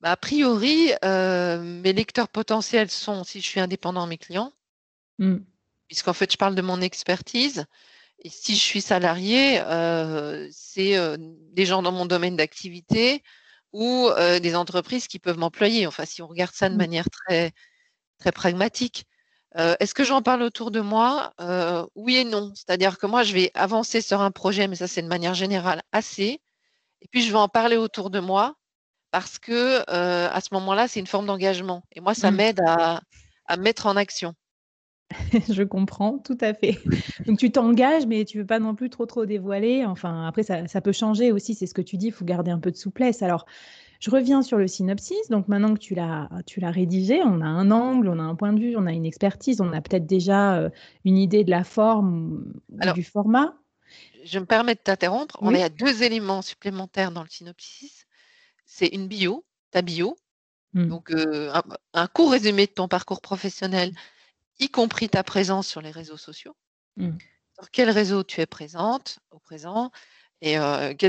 Bah, 0.00 0.10
A 0.10 0.16
priori, 0.16 0.90
mes 1.04 1.92
lecteurs 1.92 2.28
potentiels 2.28 2.90
sont, 2.90 3.22
si 3.22 3.40
je 3.40 3.46
suis 3.46 3.60
indépendant, 3.60 4.08
mes 4.08 4.18
clients. 4.18 4.52
Mmh 5.20 5.36
puisqu'en 5.88 6.12
fait, 6.12 6.30
je 6.32 6.36
parle 6.36 6.54
de 6.54 6.62
mon 6.62 6.80
expertise. 6.80 7.66
Et 8.18 8.30
si 8.30 8.54
je 8.54 8.60
suis 8.60 8.80
salarié, 8.80 9.60
euh, 9.60 10.48
c'est 10.50 10.96
euh, 10.96 11.16
des 11.18 11.66
gens 11.66 11.82
dans 11.82 11.92
mon 11.92 12.06
domaine 12.06 12.36
d'activité 12.36 13.22
ou 13.72 14.08
euh, 14.08 14.38
des 14.38 14.56
entreprises 14.56 15.06
qui 15.06 15.18
peuvent 15.18 15.38
m'employer. 15.38 15.86
Enfin, 15.86 16.04
si 16.06 16.22
on 16.22 16.26
regarde 16.26 16.54
ça 16.54 16.68
de 16.68 16.74
mmh. 16.74 16.78
manière 16.78 17.10
très, 17.10 17.52
très 18.18 18.32
pragmatique. 18.32 19.04
Est-ce 19.58 19.94
que 19.94 20.04
j'en 20.04 20.20
parle 20.20 20.42
autour 20.42 20.70
de 20.70 20.80
moi? 20.80 21.32
Oui 21.94 22.16
et 22.16 22.24
non. 22.24 22.52
C'est-à-dire 22.54 22.98
que 22.98 23.06
moi, 23.06 23.22
je 23.22 23.32
vais 23.32 23.50
avancer 23.54 24.02
sur 24.02 24.20
un 24.20 24.30
projet, 24.30 24.68
mais 24.68 24.76
ça, 24.76 24.86
c'est 24.86 25.00
de 25.00 25.08
manière 25.08 25.32
générale 25.32 25.80
assez. 25.92 26.42
Et 27.00 27.08
puis, 27.10 27.22
je 27.22 27.32
vais 27.32 27.38
en 27.38 27.48
parler 27.48 27.78
autour 27.78 28.10
de 28.10 28.20
moi 28.20 28.54
parce 29.12 29.38
que 29.38 29.82
à 29.88 30.40
ce 30.42 30.48
moment-là, 30.52 30.88
c'est 30.88 31.00
une 31.00 31.06
forme 31.06 31.24
d'engagement. 31.24 31.84
Et 31.92 32.00
moi, 32.00 32.12
ça 32.12 32.30
mmh. 32.30 32.36
m'aide 32.36 32.60
à, 32.66 33.00
à 33.46 33.56
mettre 33.56 33.86
en 33.86 33.96
action. 33.96 34.34
Je 35.48 35.62
comprends, 35.62 36.18
tout 36.18 36.38
à 36.40 36.54
fait. 36.54 36.78
Donc 37.26 37.38
tu 37.38 37.50
t'engages, 37.50 38.06
mais 38.06 38.24
tu 38.24 38.38
veux 38.38 38.46
pas 38.46 38.58
non 38.58 38.74
plus 38.74 38.90
trop 38.90 39.06
trop 39.06 39.26
dévoiler. 39.26 39.84
Enfin, 39.84 40.26
après, 40.26 40.42
ça, 40.42 40.80
peut 40.80 40.92
changer 40.92 41.32
aussi, 41.32 41.54
c'est 41.54 41.66
ce 41.66 41.74
que 41.74 41.82
tu 41.82 41.96
dis, 41.96 42.06
il 42.06 42.12
faut 42.12 42.24
garder 42.24 42.50
un 42.50 42.58
peu 42.58 42.70
de 42.70 42.76
souplesse. 42.76 43.22
Alors, 43.22 43.46
je 44.00 44.10
reviens 44.10 44.42
sur 44.42 44.58
le 44.58 44.66
synopsis. 44.66 45.28
Donc 45.30 45.48
maintenant 45.48 45.74
que 45.74 45.78
tu 45.78 45.94
l'as, 45.94 46.28
tu 46.46 46.60
l'as 46.60 46.70
rédigé, 46.70 47.22
on 47.22 47.40
a 47.40 47.46
un 47.46 47.70
angle, 47.70 48.08
on 48.08 48.18
a 48.18 48.22
un 48.22 48.34
point 48.34 48.52
de 48.52 48.60
vue, 48.60 48.76
on 48.76 48.86
a 48.86 48.92
une 48.92 49.06
expertise, 49.06 49.60
on 49.60 49.72
a 49.72 49.80
peut-être 49.80 50.06
déjà 50.06 50.56
euh, 50.56 50.70
une 51.04 51.16
idée 51.16 51.44
de 51.44 51.50
la 51.50 51.64
forme 51.64 52.44
ou 52.70 52.92
du 52.92 53.04
format. 53.04 53.54
Je 54.24 54.38
me 54.40 54.44
permets 54.44 54.74
de 54.74 54.80
t'interrompre. 54.80 55.38
On 55.40 55.54
a 55.54 55.68
deux 55.68 56.02
éléments 56.02 56.42
supplémentaires 56.42 57.12
dans 57.12 57.22
le 57.22 57.28
synopsis. 57.28 58.06
C'est 58.64 58.88
une 58.88 59.06
bio, 59.06 59.44
ta 59.70 59.82
bio, 59.82 60.16
mmh. 60.74 60.88
donc 60.88 61.12
euh, 61.12 61.52
un, 61.54 61.62
un, 61.94 62.06
court 62.08 62.32
résumé 62.32 62.66
de 62.66 62.72
ton 62.72 62.88
parcours 62.88 63.20
professionnel 63.20 63.92
y 64.58 64.68
compris 64.68 65.08
ta 65.08 65.22
présence 65.22 65.66
sur 65.66 65.80
les 65.80 65.90
réseaux 65.90 66.16
sociaux. 66.16 66.56
Mmh. 66.96 67.10
Sur 67.58 67.70
quel 67.70 67.90
réseau 67.90 68.22
tu 68.22 68.40
es 68.40 68.46
présente 68.46 69.18
au 69.30 69.38
présent 69.38 69.90
et 70.42 70.56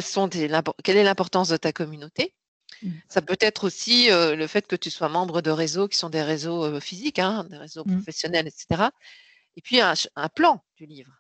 sont 0.02 0.30
quelle 0.30 0.98
est 0.98 1.04
l'importance 1.04 1.50
de 1.50 1.58
ta 1.58 1.74
communauté. 1.74 2.34
Mmh. 2.82 2.92
Ça 3.10 3.22
peut 3.22 3.38
être 3.40 3.66
aussi 3.66 4.10
le 4.10 4.48
fait 4.48 4.68
que 4.68 4.76
tu 4.76 4.90
sois 4.90 5.10
membre 5.10 5.42
de 5.42 5.52
réseaux 5.52 5.88
qui 5.88 5.98
sont 5.98 6.10
des 6.10 6.24
réseaux 6.24 6.80
physiques, 6.80 7.20
hein, 7.20 7.46
des 7.50 7.58
réseaux 7.58 7.84
mmh. 7.86 7.96
professionnels, 7.96 8.48
etc. 8.48 8.90
Et 9.56 9.62
puis 9.62 9.82
un, 9.82 9.96
plan 10.34 10.64
du 10.78 10.86
livre. 10.86 11.12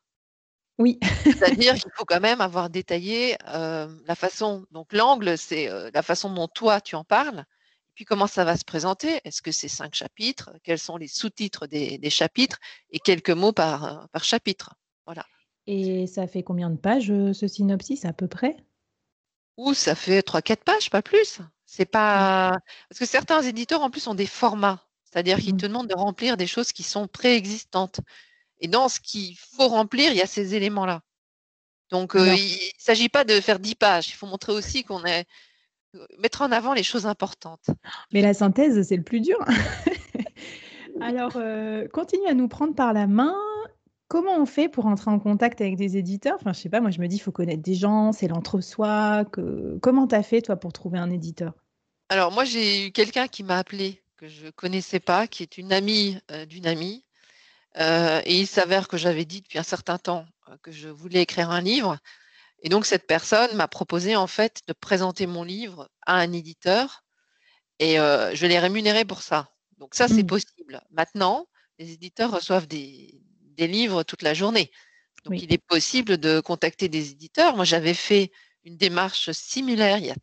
Oui. 0.77 0.99
C'est-à-dire 1.23 1.73
qu'il 1.75 1.91
faut 1.95 2.05
quand 2.05 2.21
même 2.21 2.39
avoir 2.39 2.69
détaillé 2.69 3.37
la 3.45 4.15
façon. 4.15 4.65
Donc 4.71 4.93
l'angle, 4.93 5.37
c'est 5.37 5.69
la 5.93 6.01
façon 6.01 6.33
dont 6.33 6.47
toi 6.47 6.79
tu 6.79 6.95
en 6.95 7.03
parles. 7.03 7.45
Puis 7.97 8.05
comment 8.05 8.27
ça 8.27 8.45
va 8.45 8.55
se 8.55 8.63
présenter? 8.63 9.21
Est-ce 9.23 9.41
que 9.41 9.51
c'est 9.51 9.67
cinq 9.67 9.95
chapitres? 9.95 10.51
Quels 10.61 10.77
sont 10.77 10.97
les 10.97 11.07
sous-titres 11.07 11.65
des, 11.65 12.09
chapitres? 12.11 12.59
Et 12.91 12.99
quelques 12.99 13.31
mots 13.31 13.53
par, 13.53 14.07
par 14.09 14.23
chapitre. 14.23 14.75
Voilà. 15.07 15.25
Et 15.65 16.05
ça 16.05 16.27
fait 16.27 16.43
combien 16.43 16.69
de 16.69 16.77
pages 16.77 17.07
ce 17.07 17.47
synopsis 17.47 18.05
à 18.05 18.13
peu 18.13 18.27
près? 18.27 18.55
Ou 19.57 19.73
ça 19.73 19.95
fait 19.95 20.19
3-4 20.19 20.57
pages, 20.57 20.91
pas 20.91 21.01
plus. 21.01 21.39
C'est 21.65 21.87
pas. 21.87 22.59
Parce 22.87 22.99
que 22.99 23.07
certains 23.07 23.41
éditeurs, 23.41 23.81
en 23.81 23.89
plus, 23.89 24.05
ont 24.05 24.13
des 24.13 24.27
formats. 24.27 24.85
C'est-à-dire 25.03 25.39
qu'ils 25.39 25.55
mmh. 25.55 25.61
te 25.61 25.65
demandent 25.65 25.89
de 25.89 25.97
remplir 25.97 26.37
des 26.37 26.45
choses 26.45 26.71
qui 26.71 26.83
sont 26.83 27.07
préexistantes. 27.07 28.01
Et 28.59 28.67
dans 28.67 28.89
ce 28.89 28.99
qu'il 28.99 29.35
faut 29.35 29.69
remplir, 29.69 30.11
il 30.11 30.17
y 30.17 30.21
a 30.21 30.27
ces 30.27 30.53
éléments-là. 30.53 31.01
Donc, 31.89 32.11
il 32.13 32.21
ne 32.21 32.69
s'agit 32.77 33.09
pas 33.09 33.23
de 33.23 33.41
faire 33.41 33.57
10 33.57 33.73
pages. 33.73 34.09
Il 34.09 34.13
faut 34.13 34.27
montrer 34.27 34.51
aussi 34.51 34.83
qu'on 34.83 35.03
est. 35.03 35.25
mettre 36.19 36.41
en 36.41 36.51
avant 36.51 36.73
les 36.73 36.83
choses 36.83 37.05
importantes. 37.05 37.69
Mais 38.11 38.21
la 38.21 38.33
synthèse, 38.33 38.87
c'est 38.87 38.97
le 38.97 39.03
plus 39.03 39.21
dur. 39.21 39.37
Alors, 41.01 41.37
continue 41.93 42.27
à 42.27 42.33
nous 42.33 42.47
prendre 42.47 42.73
par 42.73 42.93
la 42.93 43.07
main 43.07 43.35
Comment 44.07 44.37
on 44.37 44.45
fait 44.45 44.69
pour 44.69 44.85
entrer 44.85 45.11
en 45.11 45.19
contact 45.19 45.59
avec 45.59 45.75
des 45.75 45.97
éditeurs? 45.97 46.37
Enfin, 46.39 46.53
je 46.53 46.59
sais 46.59 46.69
pas, 46.69 46.79
moi 46.79 46.91
je 46.91 46.99
me 46.99 47.07
dis, 47.07 47.17
il 47.17 47.19
faut 47.19 47.33
connaître 47.33 47.61
des 47.61 47.75
gens, 47.75 48.13
c'est 48.13 48.29
l'entre-soi. 48.29 49.25
Que... 49.25 49.77
Comment 49.81 50.07
tu 50.07 50.15
as 50.15 50.23
fait, 50.23 50.41
toi, 50.41 50.55
pour 50.55 50.71
trouver 50.71 50.97
un 50.97 51.11
éditeur? 51.11 51.53
Alors, 52.07 52.31
moi, 52.31 52.45
j'ai 52.45 52.87
eu 52.87 52.91
quelqu'un 52.91 53.27
qui 53.27 53.43
m'a 53.43 53.57
appelé, 53.57 54.01
que 54.15 54.29
je 54.29 54.45
ne 54.45 54.51
connaissais 54.51 55.01
pas, 55.01 55.27
qui 55.27 55.43
est 55.43 55.57
une 55.57 55.73
amie 55.73 56.17
euh, 56.31 56.45
d'une 56.45 56.67
amie. 56.67 57.03
Euh, 57.79 58.21
et 58.23 58.39
il 58.39 58.47
s'avère 58.47 58.87
que 58.87 58.95
j'avais 58.95 59.25
dit 59.25 59.41
depuis 59.41 59.59
un 59.59 59.63
certain 59.63 59.97
temps 59.97 60.25
euh, 60.47 60.55
que 60.63 60.71
je 60.71 60.87
voulais 60.87 61.21
écrire 61.21 61.51
un 61.51 61.61
livre. 61.61 61.97
Et 62.63 62.69
donc, 62.69 62.85
cette 62.85 63.07
personne 63.07 63.55
m'a 63.55 63.67
proposé, 63.67 64.15
en 64.15 64.27
fait, 64.27 64.61
de 64.67 64.73
présenter 64.73 65.27
mon 65.27 65.43
livre 65.43 65.89
à 66.05 66.15
un 66.15 66.31
éditeur. 66.33 67.03
Et 67.79 67.95
je 67.97 68.45
l'ai 68.45 68.59
rémunéré 68.59 69.05
pour 69.05 69.21
ça. 69.21 69.51
Donc, 69.77 69.93
ça, 69.93 70.07
c'est 70.07 70.23
mmh. 70.23 70.27
possible. 70.27 70.81
Maintenant, 70.91 71.47
les 71.77 71.91
éditeurs 71.91 72.31
reçoivent 72.31 72.67
des, 72.67 73.21
des 73.57 73.67
livres 73.67 74.03
toute 74.03 74.21
la 74.21 74.33
journée. 74.33 74.71
Donc, 75.25 75.41
il 75.41 75.53
est 75.53 75.63
possible 75.63 76.17
de 76.17 76.39
contacter 76.39 76.89
des 76.89 77.11
éditeurs. 77.11 77.55
Moi, 77.55 77.65
j'avais 77.65 77.93
fait 77.93 78.31
une 78.63 78.77
démarche 78.77 79.31
similaire 79.31 79.97
il 79.97 80.05
y 80.05 80.11
a, 80.11 80.15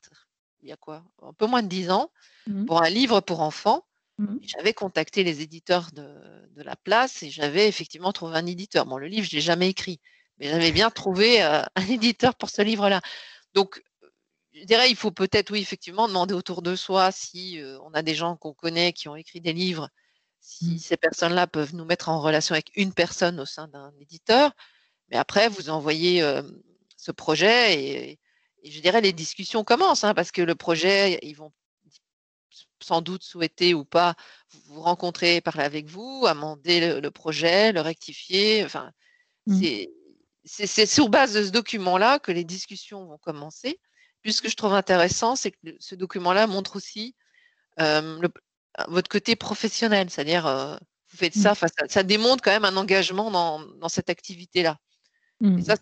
il 0.63 0.69
y 0.69 0.73
a 0.73 0.77
quoi? 0.77 1.05
Un 1.23 1.33
peu 1.33 1.47
moins 1.47 1.63
de 1.63 1.69
dix 1.69 1.91
ans 1.91 2.11
mmh. 2.47 2.67
pour 2.67 2.83
un 2.83 2.89
livre 2.89 3.21
pour 3.21 3.41
enfants. 3.41 3.85
Mmh. 4.19 4.37
J'avais 4.43 4.73
contacté 4.73 5.25
les 5.25 5.43
éditeurs 5.43 5.91
de, 5.93 6.07
la 6.57 6.77
place 6.77 7.23
et 7.25 7.31
j'avais 7.31 7.67
effectivement 7.67 8.13
trouvé 8.13 8.37
un 8.37 8.47
éditeur. 8.47 8.87
Bon, 8.87 8.97
le 8.97 9.09
livre, 9.09 9.27
je 9.27 9.35
ne 9.35 9.39
l'ai 9.39 9.45
jamais 9.45 9.69
écrit, 9.69 10.01
mais 10.39 10.49
j'avais 10.49 10.73
bien 10.73 10.91
trouvé 10.91 11.43
euh, 11.43 11.63
un 11.75 11.87
éditeur 11.87 12.35
pour 12.35 12.51
ce 12.51 12.63
livre-là. 12.63 13.01
Donc, 13.55 13.83
je 14.53 14.65
dirais, 14.65 14.91
il 14.91 14.97
faut 14.97 15.11
peut-être, 15.11 15.51
oui, 15.51 15.61
effectivement, 15.61 16.09
demander 16.09 16.35
autour 16.35 16.63
de 16.63 16.77
soi 16.77 17.11
si 17.13 17.61
euh, 17.61 17.79
on 17.83 17.93
a 17.93 18.03
des 18.03 18.15
gens 18.15 18.37
qu'on 18.37 18.55
connaît 18.55 18.93
qui 18.93 19.09
ont 19.09 19.17
écrit 19.17 19.41
des 19.41 19.53
livres 19.53 19.89
si 20.41 20.75
mmh. 20.75 20.79
ces 20.79 20.97
personnes-là 20.99 21.47
peuvent 21.47 21.75
nous 21.75 21.87
mettre 21.87 22.11
en 22.11 22.21
relation 22.21 22.55
avec 22.55 22.71
une 22.77 22.93
personne 22.93 23.41
au 23.41 23.47
sein 23.47 23.67
d'un 23.69 23.93
éditeur. 23.99 24.53
Mais 25.09 25.17
après, 25.17 25.49
vous 25.49 25.71
envoyez 25.71 26.23
ce 26.97 27.13
projet 27.13 27.83
et, 27.83 28.19
je 28.65 28.81
dirais 28.81 29.01
les 29.01 29.13
discussions 29.13 29.65
commencent 29.65 30.05
hein, 30.05 30.15
parce 30.15 30.33
que 30.33 30.43
le 30.43 30.55
projet, 30.55 31.19
ils 31.23 31.35
vont 31.35 31.53
sans 32.81 33.01
doute 33.01 33.23
souhaiter 33.23 33.75
ou 33.75 33.85
pas 33.85 34.15
vous 34.67 34.83
rencontrer, 34.83 35.41
parler 35.41 35.65
avec 35.65 35.87
vous, 35.87 36.25
amender 36.27 37.01
le, 37.01 37.11
projet, 37.11 37.73
le 37.73 37.81
rectifier. 37.81 38.65
Enfin, 38.65 38.93
mmh. 39.47 39.61
c'est 39.61 39.91
sur 40.45 41.09
base 41.09 41.35
de 41.35 41.45
ce 41.45 41.51
document-là 41.51 42.19
que 42.19 42.33
les 42.33 42.45
discussions 42.45 43.07
vont 43.07 43.19
commencer. 43.19 43.81
Puis 44.23 44.33
ce 44.33 44.43
que 44.43 44.49
je 44.49 44.57
trouve 44.57 44.75
intéressant, 44.75 45.37
c'est 45.37 45.51
que 45.51 45.59
ce 45.79 45.95
document-là 45.95 46.47
montre 46.47 46.77
aussi 46.77 47.15
le, 47.79 48.29
votre 48.89 49.09
côté 49.09 49.37
professionnel, 49.37 50.11
c'est-à-dire 50.11 50.79
vous 51.15 51.19
faites 51.19 51.35
ça, 51.35 51.53
mmh. 51.53 51.89
ça, 51.89 52.03
démontre 52.03 52.43
quand 52.43 52.51
même 52.51 52.65
un 52.65 52.77
engagement 52.77 53.31
dans, 53.31 53.89
cette 53.89 54.11
activité-là. 54.11 54.79
Mmh. 55.41 55.63
ça, 55.63 55.77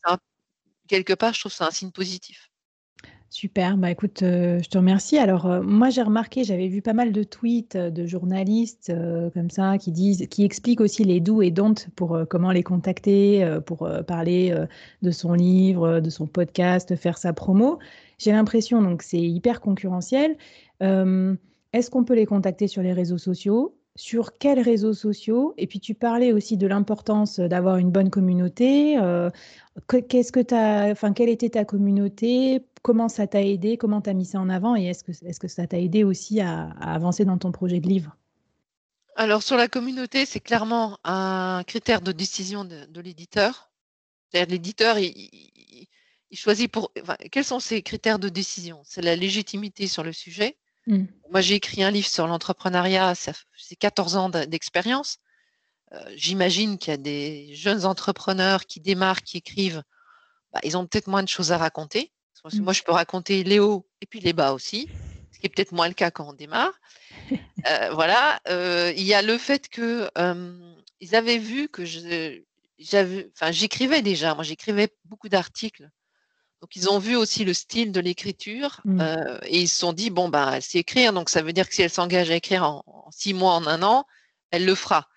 quelque 0.89 1.15
part, 1.15 1.33
je 1.33 1.41
trouve 1.41 1.53
ça 1.53 1.67
un 1.67 1.71
signe 1.71 1.91
positif. 1.91 2.52
Super, 3.35 3.79
bah 3.79 3.91
écoute, 3.91 4.19
je 4.21 4.69
te 4.69 4.77
remercie. 4.77 5.17
Alors 5.17 5.63
moi 5.63 5.89
j'ai 5.89 6.03
remarqué, 6.03 6.45
j'avais 6.45 6.69
vu 6.69 6.83
pas 6.83 6.93
mal 6.93 7.13
de 7.13 7.23
tweets 7.23 7.79
de 7.79 8.07
journalistes 8.07 8.93
comme 9.33 9.49
ça 9.49 9.79
qui 9.79 9.91
disent, 9.91 10.27
qui 10.29 10.45
expliquent 10.45 10.83
aussi 10.83 11.03
les 11.03 11.19
doux 11.19 11.41
et 11.41 11.51
don'ts 11.51 11.89
pour 11.97 12.25
comment 12.29 12.51
les 12.51 12.63
contacter, 12.63 13.59
pour 13.65 13.89
parler 14.07 14.55
de 15.01 15.11
son 15.11 15.33
livre, 15.33 16.01
de 16.01 16.11
son 16.11 16.27
podcast, 16.27 16.95
faire 16.95 17.17
sa 17.17 17.33
promo. 17.33 17.79
J'ai 18.19 18.33
l'impression 18.33 18.83
donc 18.83 19.01
c'est 19.03 19.23
hyper 19.23 19.63
concurrentiel. 19.63 20.37
Est-ce 20.81 21.89
qu'on 21.91 22.05
peut 22.05 22.15
les 22.15 22.27
contacter 22.27 22.69
sur 22.69 22.83
les 22.83 22.93
réseaux 22.93 23.17
sociaux? 23.17 23.79
Sur 23.95 24.39
quels 24.39 24.61
réseaux 24.61 24.95
sociaux 24.95 25.53
Et 25.59 25.67
puis 25.67 25.79
tu 25.79 25.95
parlais 25.95 26.33
aussi 26.33 26.57
de 26.57 26.67
l'importance 26.67 27.39
d'avoir 27.39 27.77
une 27.77 27.91
bonne 27.91 28.09
communauté. 28.09 28.97
Euh, 28.99 29.29
qu'est-ce 30.09 30.33
que 30.33 30.93
enfin, 30.93 31.13
quelle 31.13 31.29
était 31.29 31.51
ta 31.51 31.67
communauté 31.67 32.65
Comment 32.81 33.11
ça 33.11 33.27
t'a 33.27 33.43
aidé 33.43 33.77
Comment 33.77 34.01
tu 34.01 34.09
as 34.09 34.15
mis 34.15 34.25
ça 34.25 34.41
en 34.41 34.49
avant 34.49 34.77
Et 34.77 34.87
est-ce 34.87 35.05
que, 35.05 35.13
est 35.13 35.39
que 35.39 35.47
ça 35.47 35.67
t'a 35.67 35.79
aidé 35.79 36.05
aussi 36.05 36.41
à, 36.41 36.71
avancer 36.81 37.27
dans 37.27 37.37
ton 37.37 37.53
projet 37.53 37.81
de 37.81 37.89
livre? 37.89 38.17
Alors 39.15 39.43
sur 39.43 39.57
la 39.57 39.69
communauté, 39.69 40.25
c'est 40.25 40.41
clairement 40.41 40.99
un 41.05 41.63
critère 41.67 42.01
de 42.01 42.13
décision 42.13 42.65
de, 42.65 43.01
l'éditeur. 43.01 43.71
C'est-à-dire 44.31 44.53
l'éditeur, 44.53 44.99
il, 44.99 45.89
choisit 46.33 46.73
pour... 46.73 46.93
quels 47.31 47.45
sont 47.45 47.61
ses 47.61 47.83
critères 47.83 48.19
de 48.19 48.31
décision? 48.31 48.81
C'est 48.85 49.03
la 49.03 49.17
légitimité 49.17 49.87
sur 49.87 50.03
le 50.03 50.13
sujet, 50.13 50.57
Mmh. 50.87 51.05
Moi, 51.31 51.41
j'ai 51.41 51.55
écrit 51.55 51.83
un 51.83 51.91
livre 51.91 52.09
sur 52.09 52.27
l'entrepreneuriat, 52.27 53.15
c'est 53.15 53.77
14 53.77 54.17
ans 54.17 54.29
d'expérience. 54.29 55.19
Euh, 55.93 56.13
j'imagine 56.17 56.79
qu'il 56.79 56.91
y 56.91 56.95
a 56.95 56.99
des 56.99 57.55
jeunes 57.55 57.85
entrepreneurs 57.85 58.67
qui 58.67 58.81
démarrent, 58.81 59.23
qui 59.23 59.37
écrivent, 59.39 59.83
bah, 60.53 60.61
ils 60.63 60.77
ont 60.77 60.87
peut-être 60.87 61.07
moins 61.07 61.23
de 61.23 61.29
choses 61.29 61.53
à 61.53 61.59
raconter. 61.59 62.13
Mmh. 62.45 62.61
Moi, 62.61 62.73
je 62.73 62.83
peux 62.83 62.93
raconter 62.93 63.45
les 63.45 63.61
hauts 63.61 63.87
et 64.01 64.07
puis 64.07 64.21
les 64.21 64.33
bas 64.33 64.53
aussi, 64.53 64.89
ce 65.31 65.39
qui 65.39 65.47
est 65.47 65.49
peut-être 65.49 65.73
moins 65.73 65.87
le 65.87 65.95
cas 65.95 66.11
quand 66.11 66.29
on 66.29 66.35
démarre. 66.35 66.73
Euh, 67.69 67.91
voilà. 67.93 68.41
Euh, 68.49 68.93
il 68.97 69.05
y 69.05 69.15
a 69.15 69.23
le 69.23 69.39
fait 69.39 69.69
que 69.69 70.11
ils 70.99 71.15
avaient 71.15 71.39
vu 71.39 71.69
que 71.69 71.85
j'écrivais 73.53 74.03
déjà. 74.03 74.35
Moi, 74.35 74.43
j'écrivais 74.43 74.89
beaucoup 75.05 75.29
d'articles 75.29 75.89
donc, 76.63 76.77
ils 76.77 76.89
ont 76.89 77.01
vu 77.01 77.17
aussi 77.17 77.45
le 77.45 77.55
style 77.55 77.91
de 77.91 77.99
l'écriture 77.99 78.81
mmh. 78.85 79.01
euh, 79.01 79.39
et 79.47 79.63
ils 79.63 79.69
se 79.69 79.81
sont 79.81 79.93
dit, 79.93 80.11
bon, 80.11 80.29
bah, 80.29 80.61
c'est 80.61 80.79
écrire, 80.79 81.13
donc 81.13 81.29
ça 81.29 81.43
veut 81.43 81.53
dire 81.53 81.69
que 81.69 81.75
si 81.75 81.83
elle 81.83 81.91
s'engage 81.91 82.31
à 82.31 82.37
écrire 82.37 82.63
en, 82.63 83.09
six 83.11 83.35
mois, 83.35 83.55
en 83.55 83.67
un 83.67 83.83
an, 83.83 84.07
elle 84.53 84.65
le 84.65 84.77
fera. 84.77 85.09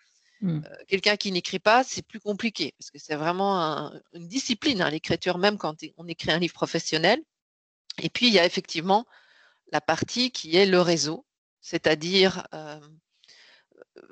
Mmh. 0.42 0.62
Euh, 0.66 0.76
quelqu'un 0.88 1.18
qui 1.18 1.32
n'écrit 1.32 1.60
pas, 1.60 1.84
c'est 1.84 2.02
plus 2.02 2.20
compliqué 2.20 2.74
parce 2.80 2.90
que 2.90 2.98
c'est 2.98 3.16
vraiment 3.16 3.92
une 4.14 4.28
discipline, 4.28 4.82
hein, 4.82 4.90
l'écriture, 4.90 5.38
même 5.38 5.60
quand 5.60 5.76
on 5.98 6.08
écrit 6.08 6.32
un 6.32 6.40
livre 6.40 6.56
professionnel. 6.56 7.22
Et 8.02 8.10
puis, 8.10 8.26
il 8.26 8.34
y 8.34 8.40
a 8.40 8.46
effectivement 8.46 9.06
la 9.72 9.82
partie 9.82 10.32
qui 10.32 10.56
est 10.58 10.66
le 10.66 10.82
réseau, 10.82 11.28
c'est-à-dire 11.62 12.48
euh, 12.56 12.80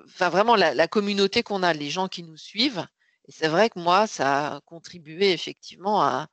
enfin, 0.06 0.30
vraiment 0.30 0.56
la, 0.56 0.76
la 0.76 0.88
communauté 0.88 1.42
qu'on 1.42 1.64
a, 1.64 1.74
les 1.74 1.90
gens 1.90 2.08
qui 2.08 2.22
nous 2.22 2.38
suivent. 2.38 2.86
Et 3.28 3.32
c'est 3.32 3.48
vrai 3.48 3.72
que 3.72 3.80
moi, 3.80 4.06
ça 4.06 4.58
a 4.58 4.62
contribué 4.62 5.32
effectivement 5.32 6.04
à, 6.04 6.30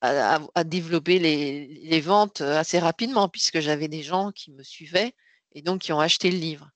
à, 0.00 0.64
développer 0.64 1.18
les, 1.18 2.00
ventes 2.00 2.40
assez 2.40 2.78
rapidement 2.78 3.28
puisque 3.28 3.60
j'avais 3.60 3.88
des 3.88 4.02
gens 4.02 4.32
qui 4.32 4.52
me 4.52 4.62
suivaient 4.62 5.14
et 5.52 5.62
donc 5.62 5.82
qui 5.82 5.92
ont 5.92 6.00
acheté 6.00 6.30
le 6.30 6.38
livre. 6.38 6.70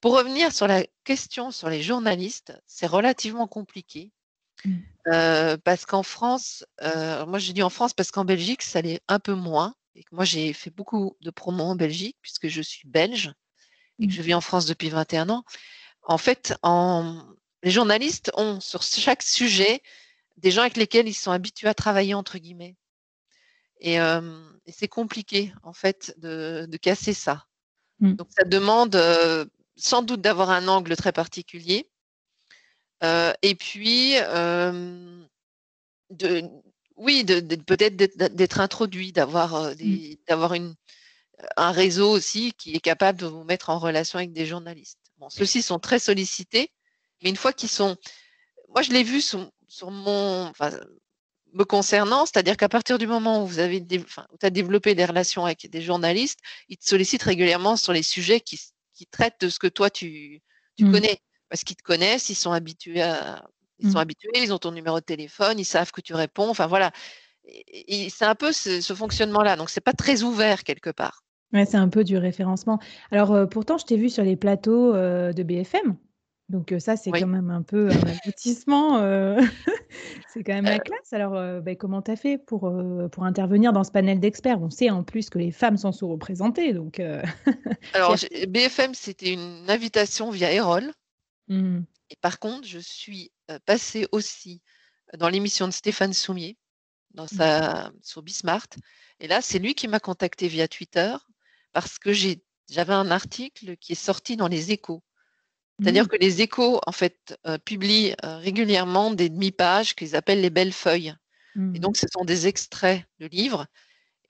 Pour 0.00 0.16
revenir 0.16 0.52
sur 0.52 0.66
la 0.66 0.84
question 1.04 1.50
sur 1.50 1.68
les 1.68 1.82
journalistes, 1.82 2.52
c'est 2.66 2.86
relativement 2.86 3.46
compliqué 3.46 4.12
mmh. 4.64 5.56
parce 5.64 5.86
qu'en 5.86 6.02
France, 6.02 6.64
moi 6.82 7.38
je 7.38 7.52
dis 7.52 7.62
en 7.62 7.70
France 7.70 7.94
parce 7.94 8.10
qu'en 8.10 8.24
Belgique 8.24 8.62
ça 8.62 8.82
l'est 8.82 9.00
un 9.08 9.18
peu 9.18 9.34
moins 9.34 9.74
et 9.94 10.02
que 10.02 10.14
moi 10.14 10.24
j'ai 10.24 10.52
fait 10.52 10.70
beaucoup 10.70 11.16
de 11.20 11.30
promos 11.30 11.64
en 11.64 11.76
Belgique 11.76 12.16
puisque 12.22 12.48
je 12.48 12.62
suis 12.62 12.88
belge 12.88 13.32
et 13.98 14.06
que 14.06 14.12
mmh. 14.12 14.16
je 14.16 14.22
vis 14.22 14.34
en 14.34 14.40
France 14.40 14.66
depuis 14.66 14.90
21 14.90 15.30
ans. 15.30 15.44
En 16.02 16.18
fait, 16.18 16.56
en, 16.62 17.24
les 17.62 17.70
journalistes 17.70 18.30
ont 18.34 18.60
sur 18.60 18.82
chaque 18.82 19.22
sujet 19.22 19.82
des 20.36 20.50
gens 20.50 20.62
avec 20.62 20.76
lesquels 20.76 21.08
ils 21.08 21.14
sont 21.14 21.30
habitués 21.30 21.68
à 21.68 21.74
travailler, 21.74 22.14
entre 22.14 22.38
guillemets. 22.38 22.76
Et, 23.80 23.98
c'est 24.68 24.88
compliqué, 24.88 25.52
en 25.62 25.72
fait, 25.72 26.14
de, 26.18 26.68
casser 26.80 27.14
ça. 27.14 27.46
Mmh. 28.00 28.14
Donc, 28.14 28.28
ça 28.36 28.44
demande 28.44 29.00
sans 29.76 30.02
doute 30.02 30.20
d'avoir 30.20 30.50
un 30.50 30.68
angle 30.68 30.96
très 30.96 31.12
particulier. 31.12 31.88
et 33.02 33.54
puis, 33.58 34.14
de, 36.10 36.42
oui, 36.96 37.24
de, 37.24 37.40
peut-être 37.56 37.96
d'être 37.96 38.60
introduit, 38.60 39.12
d'avoir 39.12 39.74
d'avoir 40.26 40.54
une, 40.54 40.74
un 41.56 41.70
réseau 41.70 42.10
aussi 42.10 42.52
qui 42.54 42.74
est 42.74 42.80
capable 42.80 43.20
de 43.20 43.26
vous 43.26 43.44
mettre 43.44 43.70
en 43.70 43.78
relation 43.78 44.18
avec 44.18 44.32
des 44.32 44.46
journalistes. 44.46 44.98
Bon, 45.18 45.28
ceux-ci 45.30 45.62
sont 45.62 45.78
très 45.78 45.98
sollicités, 45.98 46.70
mais 47.22 47.30
une 47.30 47.36
fois 47.36 47.52
qu'ils 47.52 47.68
sont, 47.68 47.96
moi 48.68 48.82
je 48.82 48.92
l'ai 48.92 49.02
vu 49.02 49.20
sur, 49.76 49.90
mon, 49.90 50.46
enfin, 50.46 50.70
me 51.52 51.64
concernant, 51.64 52.26
c'est-à-dire 52.26 52.56
qu'à 52.56 52.68
partir 52.68 52.98
du 52.98 53.06
moment 53.06 53.42
où 53.42 53.46
vous 53.46 53.58
avez, 53.58 53.84
enfin, 54.00 54.26
as 54.42 54.50
développé 54.50 54.94
des 54.94 55.04
relations 55.04 55.44
avec 55.44 55.68
des 55.70 55.82
journalistes, 55.82 56.40
ils 56.68 56.76
te 56.76 56.86
sollicitent 56.86 57.22
régulièrement 57.22 57.76
sur 57.76 57.92
les 57.92 58.02
sujets 58.02 58.40
qui, 58.40 58.58
qui 58.94 59.06
traitent 59.06 59.40
de 59.40 59.48
ce 59.48 59.58
que 59.58 59.66
toi 59.66 59.90
tu, 59.90 60.42
tu 60.76 60.84
mmh. 60.84 60.92
connais, 60.92 61.18
parce 61.48 61.64
qu'ils 61.64 61.76
te 61.76 61.82
connaissent, 61.82 62.30
ils 62.30 62.34
sont 62.34 62.52
habitués 62.52 63.02
à, 63.02 63.44
ils 63.78 63.90
sont 63.90 63.98
mmh. 63.98 64.00
habitués, 64.00 64.42
ils 64.42 64.52
ont 64.52 64.58
ton 64.58 64.72
numéro 64.72 64.98
de 65.00 65.04
téléphone, 65.04 65.58
ils 65.58 65.64
savent 65.64 65.92
que 65.92 66.00
tu 66.00 66.14
réponds. 66.14 66.48
Enfin 66.48 66.66
voilà, 66.66 66.90
c'est 68.08 68.24
un 68.24 68.34
peu 68.34 68.52
ce, 68.52 68.80
ce 68.80 68.94
fonctionnement-là. 68.94 69.56
Donc 69.56 69.70
c'est 69.70 69.80
pas 69.80 69.92
très 69.92 70.22
ouvert 70.22 70.64
quelque 70.64 70.90
part. 70.90 71.22
Ouais, 71.52 71.64
c'est 71.64 71.76
un 71.76 71.88
peu 71.88 72.02
du 72.02 72.18
référencement. 72.18 72.78
Alors, 73.12 73.32
euh, 73.32 73.46
pourtant, 73.46 73.78
je 73.78 73.84
t'ai 73.84 73.96
vu 73.96 74.10
sur 74.10 74.24
les 74.24 74.36
plateaux 74.36 74.94
euh, 74.94 75.32
de 75.32 75.42
BFM. 75.42 75.96
Donc, 76.48 76.70
euh, 76.70 76.78
ça, 76.78 76.96
c'est 76.96 77.10
quand 77.10 77.26
même 77.26 77.50
un 77.50 77.62
peu 77.62 77.90
un 77.90 78.02
aboutissement. 78.02 78.98
c'est 80.32 80.44
quand 80.44 80.54
même 80.54 80.64
la 80.64 80.78
classe. 80.78 81.12
Alors, 81.12 81.62
ben, 81.62 81.76
comment 81.76 82.02
tu 82.02 82.10
as 82.12 82.16
fait 82.16 82.38
pour, 82.38 82.72
pour 83.10 83.24
intervenir 83.24 83.72
dans 83.72 83.84
ce 83.84 83.90
panel 83.90 84.20
d'experts? 84.20 84.60
On 84.60 84.70
sait 84.70 84.90
en 84.90 85.02
plus 85.02 85.28
que 85.28 85.38
les 85.38 85.50
femmes 85.50 85.76
sont 85.76 85.92
sous-représentées. 85.92 86.72
Donc, 86.72 87.00
Alors, 87.94 88.16
BFM, 88.48 88.94
c'était 88.94 89.32
une 89.32 89.68
invitation 89.68 90.30
via 90.30 90.52
Erol. 90.52 90.92
Mmh. 91.48 91.80
Et 92.10 92.16
par 92.20 92.38
contre, 92.38 92.66
je 92.66 92.78
suis 92.78 93.32
passée 93.64 94.06
aussi 94.12 94.62
dans 95.18 95.28
l'émission 95.28 95.66
de 95.66 95.72
Stéphane 95.72 96.12
Soumier 96.12 96.56
dans 97.14 97.24
mmh. 97.24 97.36
sa, 97.36 97.92
sur 98.02 98.22
Bismart. 98.22 98.68
Et 99.18 99.26
là, 99.26 99.40
c'est 99.40 99.58
lui 99.58 99.74
qui 99.74 99.88
m'a 99.88 99.98
contacté 99.98 100.46
via 100.46 100.68
Twitter 100.68 101.16
parce 101.72 101.98
que 101.98 102.12
j'avais 102.12 102.94
un 102.94 103.10
article 103.10 103.76
qui 103.76 103.92
est 103.92 103.96
sorti 103.96 104.36
dans 104.36 104.48
les 104.48 104.72
échos. 104.72 105.02
C'est-à-dire 105.80 106.04
mmh. 106.04 106.08
que 106.08 106.16
les 106.16 106.42
échos, 106.42 106.80
en 106.86 106.92
fait, 106.92 107.38
euh, 107.46 107.58
publient 107.58 108.14
euh, 108.24 108.38
régulièrement 108.38 109.10
des 109.10 109.28
demi-pages 109.28 109.94
qu'ils 109.94 110.16
appellent 110.16 110.40
les 110.40 110.50
belles 110.50 110.72
feuilles. 110.72 111.14
Et 111.54 111.58
mmh. 111.58 111.78
donc, 111.78 111.96
ce 111.96 112.06
sont 112.12 112.24
des 112.24 112.46
extraits 112.46 113.04
de 113.18 113.26
livres. 113.26 113.66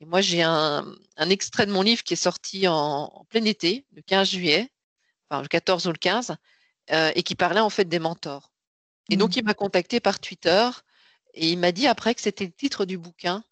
Et 0.00 0.04
moi, 0.06 0.20
j'ai 0.20 0.42
un, 0.42 0.84
extrait 1.18 1.66
de 1.66 1.72
mon 1.72 1.82
livre 1.82 2.02
qui 2.02 2.14
est 2.14 2.16
sorti 2.16 2.66
en, 2.68 3.26
plein 3.30 3.44
été, 3.44 3.86
le 3.94 4.02
15 4.02 4.30
juillet, 4.30 4.70
enfin 5.28 5.42
le 5.42 5.48
14 5.48 5.86
ou 5.86 5.92
le 5.92 5.98
15, 5.98 6.36
euh, 6.92 7.12
et 7.14 7.22
qui 7.22 7.34
parlait 7.34 7.60
en 7.60 7.70
fait 7.70 7.84
des 7.84 7.98
mentors. 7.98 8.52
Et 9.08 9.16
donc, 9.16 9.30
mmh. 9.30 9.38
il 9.38 9.44
m'a 9.44 9.54
contacté 9.54 10.00
par 10.00 10.18
Twitter 10.18 10.68
et 11.34 11.50
il 11.50 11.58
m'a 11.58 11.70
dit 11.70 11.86
après 11.86 12.14
que 12.14 12.20
c'était 12.20 12.44
le 12.44 12.52
titre 12.52 12.84
du 12.84 12.98
bouquin 12.98 13.44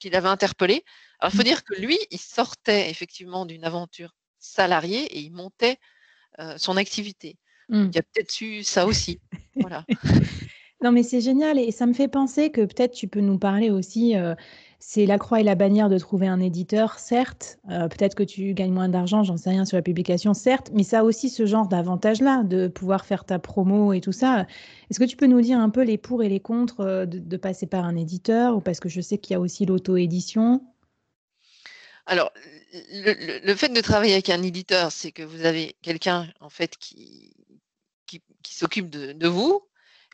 qu'il 0.00 0.16
avait 0.16 0.28
interpellé. 0.28 0.84
Alors, 1.20 1.32
il 1.32 1.36
faut 1.36 1.44
dire 1.44 1.62
que 1.62 1.74
lui, 1.74 1.96
il 2.10 2.18
sortait 2.18 2.90
effectivement 2.90 3.46
d'une 3.46 3.64
aventure 3.64 4.16
salariée 4.40 5.04
et 5.04 5.20
il 5.20 5.30
montait 5.30 5.78
son 6.56 6.76
activité. 6.76 7.36
Mmh. 7.68 7.86
Il 7.90 7.94
y 7.94 7.98
a 7.98 8.02
peut-être 8.02 8.40
eu 8.40 8.62
ça 8.62 8.86
aussi. 8.86 9.20
voilà. 9.56 9.84
Non, 10.82 10.92
mais 10.92 11.02
c'est 11.02 11.22
génial 11.22 11.58
et 11.58 11.70
ça 11.70 11.86
me 11.86 11.94
fait 11.94 12.08
penser 12.08 12.50
que 12.50 12.60
peut-être 12.60 12.92
tu 12.92 13.08
peux 13.08 13.20
nous 13.20 13.38
parler 13.38 13.70
aussi. 13.70 14.14
c'est 14.78 15.06
la 15.06 15.16
croix 15.16 15.40
et 15.40 15.42
la 15.42 15.54
bannière 15.54 15.88
de 15.88 15.96
trouver 15.96 16.26
un 16.26 16.40
éditeur, 16.40 16.98
certes. 16.98 17.58
peut-être 17.66 18.14
que 18.14 18.22
tu 18.22 18.52
gagnes 18.52 18.74
moins 18.74 18.90
d'argent, 18.90 19.22
j'en 19.22 19.38
sais 19.38 19.48
rien 19.48 19.64
sur 19.64 19.78
la 19.78 19.82
publication, 19.82 20.34
certes, 20.34 20.70
mais 20.74 20.82
ça 20.82 20.98
a 20.98 21.02
aussi 21.04 21.30
ce 21.30 21.46
genre 21.46 21.68
d'avantage-là, 21.68 22.42
de 22.42 22.68
pouvoir 22.68 23.06
faire 23.06 23.24
ta 23.24 23.38
promo 23.38 23.94
et 23.94 24.02
tout 24.02 24.12
ça. 24.12 24.46
Est-ce 24.90 24.98
que 24.98 25.04
tu 25.04 25.16
peux 25.16 25.26
nous 25.26 25.40
dire 25.40 25.58
un 25.58 25.70
peu 25.70 25.84
les 25.84 25.96
pour 25.96 26.22
et 26.22 26.28
les 26.28 26.40
contre 26.40 27.06
de, 27.06 27.18
de 27.18 27.36
passer 27.38 27.66
par 27.66 27.86
un 27.86 27.96
éditeur, 27.96 28.54
ou 28.56 28.60
parce 28.60 28.80
que 28.80 28.90
je 28.90 29.00
sais 29.00 29.16
qu'il 29.16 29.32
y 29.32 29.36
a 29.36 29.40
aussi 29.40 29.64
l'auto-édition? 29.64 30.60
Alors, 32.06 32.32
le, 32.72 33.54
fait 33.54 33.70
de 33.70 33.80
travailler 33.80 34.12
avec 34.12 34.28
un 34.28 34.42
éditeur, 34.42 34.92
c'est 34.92 35.12
que 35.12 35.22
vous 35.22 35.44
avez 35.44 35.76
quelqu'un 35.82 36.28
en 36.40 36.50
fait 36.50 36.76
qui, 36.76 37.34
qui, 38.06 38.22
s'occupe 38.54 38.90
de, 38.90 39.26
vous, 39.26 39.66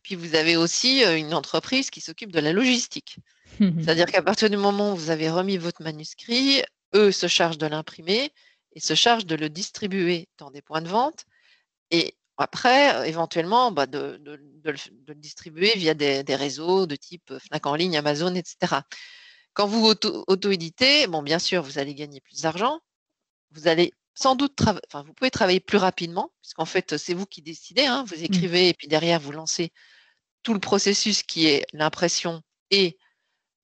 puis 0.03 0.15
vous 0.15 0.35
avez 0.37 0.57
aussi 0.57 1.05
euh, 1.05 1.17
une 1.17 1.35
entreprise 1.35 1.91
qui 1.91 2.01
s'occupe 2.01 2.33
de 2.33 2.41
la 2.41 2.53
logistique. 2.53 3.19
C'est-à-dire 3.59 4.07
qu'à 4.07 4.23
partir 4.23 4.49
du 4.49 4.57
moment 4.57 4.93
où 4.93 4.97
vous 4.97 5.11
avez 5.11 5.29
remis 5.29 5.59
votre 5.59 5.83
manuscrit, 5.83 6.63
eux 6.95 7.13
se 7.13 7.27
chargent 7.27 7.59
de 7.59 7.67
l'imprimer 7.67 8.33
et 8.75 8.81
se 8.81 8.95
chargent 8.95 9.27
de 9.27 9.35
le 9.35 9.51
distribuer 9.51 10.29
dans 10.39 10.51
des 10.51 10.63
points 10.63 10.83
de 10.83 10.89
vente. 10.89 11.25
Et 11.91 12.15
après, 12.39 13.09
éventuellement, 13.09 13.73
bah, 13.73 13.87
de, 13.87 14.21
le, 14.65 15.15
distribuer 15.15 15.73
via 15.77 15.95
des, 15.95 16.23
des, 16.23 16.37
réseaux 16.37 16.87
de 16.87 16.97
type 16.97 17.37
Fnac 17.39 17.67
en 17.67 17.75
ligne, 17.75 17.99
Amazon, 17.99 18.35
etc. 18.35 18.77
Quand 19.55 19.67
vous 19.67 19.85
auto-éditez, 19.87 21.07
bon, 21.07 21.23
bien 21.23 21.39
sûr, 21.39 21.63
vous 21.63 21.79
allez 21.79 21.95
gagner 21.95 22.21
plus 22.21 22.43
d'argent. 22.43 22.81
Vous 23.53 23.69
allez 23.69 23.93
sans 24.15 24.37
doute, 24.37 24.61
enfin, 24.61 25.03
vous 25.03 25.15
pouvez 25.15 25.31
travailler 25.31 25.61
plus 25.61 25.79
rapidement, 25.79 26.31
puisqu'en 26.43 26.67
fait, 26.67 26.97
c'est 26.97 27.15
vous 27.15 27.27
qui 27.27 27.43
décidez. 27.43 27.87
Hein. 27.87 28.05
vous 28.07 28.21
mmh. 28.21 28.25
écrivez 28.25 28.69
et 28.69 28.75
puis 28.75 28.89
derrière, 28.89 29.21
vous 29.21 29.33
lancez 29.33 29.73
tout 30.43 30.55
le 30.55 30.61
processus 30.61 31.23
qui 31.23 31.47
est 31.47 31.65
l'impression 31.73 32.43
et 32.71 32.99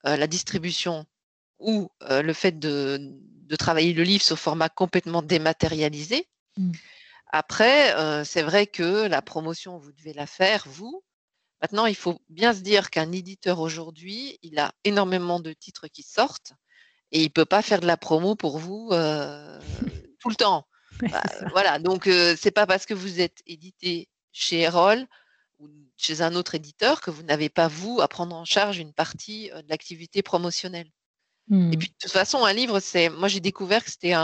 la 0.05 0.29
distribution 0.29 1.05
ou 1.59 1.91
le 2.09 2.33
fait 2.33 2.59
de, 2.59 3.19
travailler 3.59 3.93
le 3.93 4.05
livre 4.05 4.23
sous 4.23 4.37
format 4.37 4.69
complètement 4.69 5.21
dématérialisé. 5.21 6.29
Mmh. 6.57 6.73
Après, 7.29 8.25
c'est 8.25 8.43
vrai 8.43 8.67
que 8.67 9.07
la 9.07 9.23
promotion, 9.23 9.79
vous 9.79 9.93
devez 9.93 10.13
la 10.13 10.27
faire, 10.27 10.65
vous, 10.67 11.03
Maintenant, 11.63 11.87
il 11.87 11.95
faut 11.95 12.21
bien 12.29 12.53
se 12.53 12.61
dire 12.61 12.91
qu'un 12.91 13.13
éditeur 13.13 13.61
aujourd'hui, 13.61 14.39
il 14.43 14.59
a 14.59 14.73
énormément 14.85 15.41
de 15.41 15.53
titres 15.53 15.89
qui 15.89 16.03
sortent 16.03 16.53
et 17.13 17.21
il 17.21 17.25
ne 17.25 17.29
peut 17.29 17.45
pas 17.45 17.63
faire 17.63 17.81
de 17.81 17.87
la 17.87 17.97
promo 17.97 18.37
pour 18.37 18.59
vous 18.59 18.91
euh, 18.93 19.59
tout 20.21 20.29
le 20.29 20.35
temps. 20.35 20.67
Bah, 21.11 21.23
voilà, 21.53 21.79
donc 21.79 22.07
euh, 22.07 22.37
c'est 22.39 22.51
pas 22.51 22.67
parce 22.67 22.87
que 22.87 22.95
vous 22.95 23.21
êtes 23.21 23.43
édité 23.47 24.09
chez 24.33 24.61
Erol 24.61 25.07
ou 25.59 25.69
chez 25.97 26.23
un 26.23 26.35
autre 26.35 26.55
éditeur 26.55 27.01
que 27.01 27.11
vous 27.11 27.23
n'avez 27.23 27.49
pas 27.49 27.69
vous 27.69 28.01
à 28.01 28.09
prendre 28.09 28.35
en 28.35 28.45
charge 28.45 28.79
une 28.79 28.93
partie 28.93 29.51
euh, 29.53 29.63
de 29.63 29.69
l'activité 29.69 30.23
promotionnelle. 30.23 30.91
Et 31.51 31.55
mmh. 31.55 31.79
puis 31.79 31.89
de 31.89 31.95
toute 32.01 32.11
façon, 32.11 32.45
un 32.45 32.53
livre, 32.53 32.81
c'est 32.81 33.09
moi 33.09 33.29
j'ai 33.29 33.41
découvert 33.41 33.85
que 33.85 33.91
c'était 33.91 34.15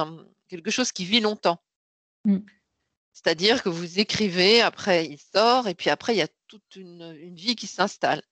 quelque 0.48 0.72
chose 0.72 0.90
qui 0.90 1.04
vit 1.04 1.20
longtemps. 1.20 1.62
Mmh. 2.24 2.38
C'est-à-dire 3.12 3.62
que 3.62 3.68
vous 3.68 4.00
écrivez, 4.00 4.60
après 4.60 5.06
il 5.06 5.18
sort, 5.18 5.68
et 5.68 5.74
puis 5.74 5.90
après 5.90 6.14
il 6.14 6.18
y 6.18 6.22
a 6.22 6.28
toute 6.52 6.76
une, 6.76 7.34
vie 7.34 7.56
qui 7.56 7.66
s'installe. 7.66 8.22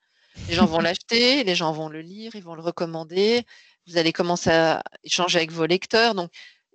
Les 0.49 0.55
gens 0.55 0.67
vont 0.67 0.81
l'acheter, 0.81 1.43
les 1.43 1.55
gens 1.55 1.73
vont 1.73 1.89
le 1.89 2.03
lire, 2.03 2.33
ils 2.35 2.43
vont 2.43 2.55
le 2.55 2.61
recommander. 2.61 3.45
Vous 3.87 3.97
allez 3.97 4.13
commencer 4.13 4.51
à 4.51 4.83
échanger 5.05 5.39
avec 5.39 5.53
vos 5.53 5.65
lecteurs. 5.65 6.15
Donc, 6.15 6.31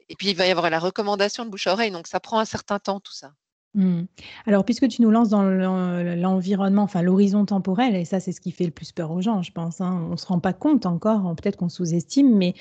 et 0.09 0.15
puis 0.15 0.29
il 0.29 0.35
va 0.35 0.47
y 0.47 0.51
avoir 0.51 0.69
la 0.71 0.79
recommandation 0.79 1.45
de 1.45 1.51
bouche 1.51 1.67
à 1.67 1.73
oreille. 1.73 1.91
Donc 1.91 2.07
ça 2.07 2.19
prend 2.19 2.39
un 2.39 2.45
certain 2.45 2.79
temps 2.79 2.99
tout 2.99 3.13
ça. 3.13 3.33
Mmh. 3.75 4.05
Alors, 4.47 4.65
puisque 4.65 4.87
tu 4.87 5.03
nous 5.03 5.11
lances 5.11 5.29
dans 5.29 5.43
l'environnement, 5.43 6.83
enfin 6.83 7.01
l'horizon 7.01 7.45
temporel, 7.45 7.95
et 7.95 8.05
ça 8.05 8.19
c'est 8.19 8.31
ce 8.31 8.41
qui 8.41 8.51
fait 8.51 8.65
le 8.65 8.71
plus 8.71 8.91
peur 8.91 9.11
aux 9.11 9.21
gens, 9.21 9.43
je 9.43 9.51
pense. 9.51 9.81
Hein. 9.81 10.07
On 10.09 10.13
ne 10.13 10.17
se 10.17 10.25
rend 10.25 10.39
pas 10.39 10.53
compte 10.53 10.87
encore, 10.87 11.27
hein, 11.27 11.35
peut-être 11.35 11.57
qu'on 11.57 11.69
sous-estime, 11.69 12.35
mais 12.35 12.55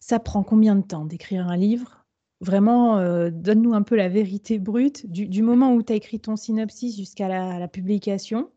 ça 0.00 0.20
prend 0.20 0.42
combien 0.42 0.76
de 0.76 0.86
temps 0.86 1.04
d'écrire 1.04 1.48
un 1.48 1.56
livre? 1.56 2.05
Vraiment, 2.40 2.98
euh, 2.98 3.30
donne-nous 3.32 3.72
un 3.72 3.82
peu 3.82 3.96
la 3.96 4.10
vérité 4.10 4.58
brute 4.58 5.10
du, 5.10 5.42
moment 5.42 5.72
où 5.72 5.82
tu 5.82 5.92
as 5.92 5.96
écrit 5.96 6.20
ton 6.20 6.36
synopsis 6.36 6.94
jusqu'à 6.94 7.28
la, 7.28 7.66
publication. 7.68 8.50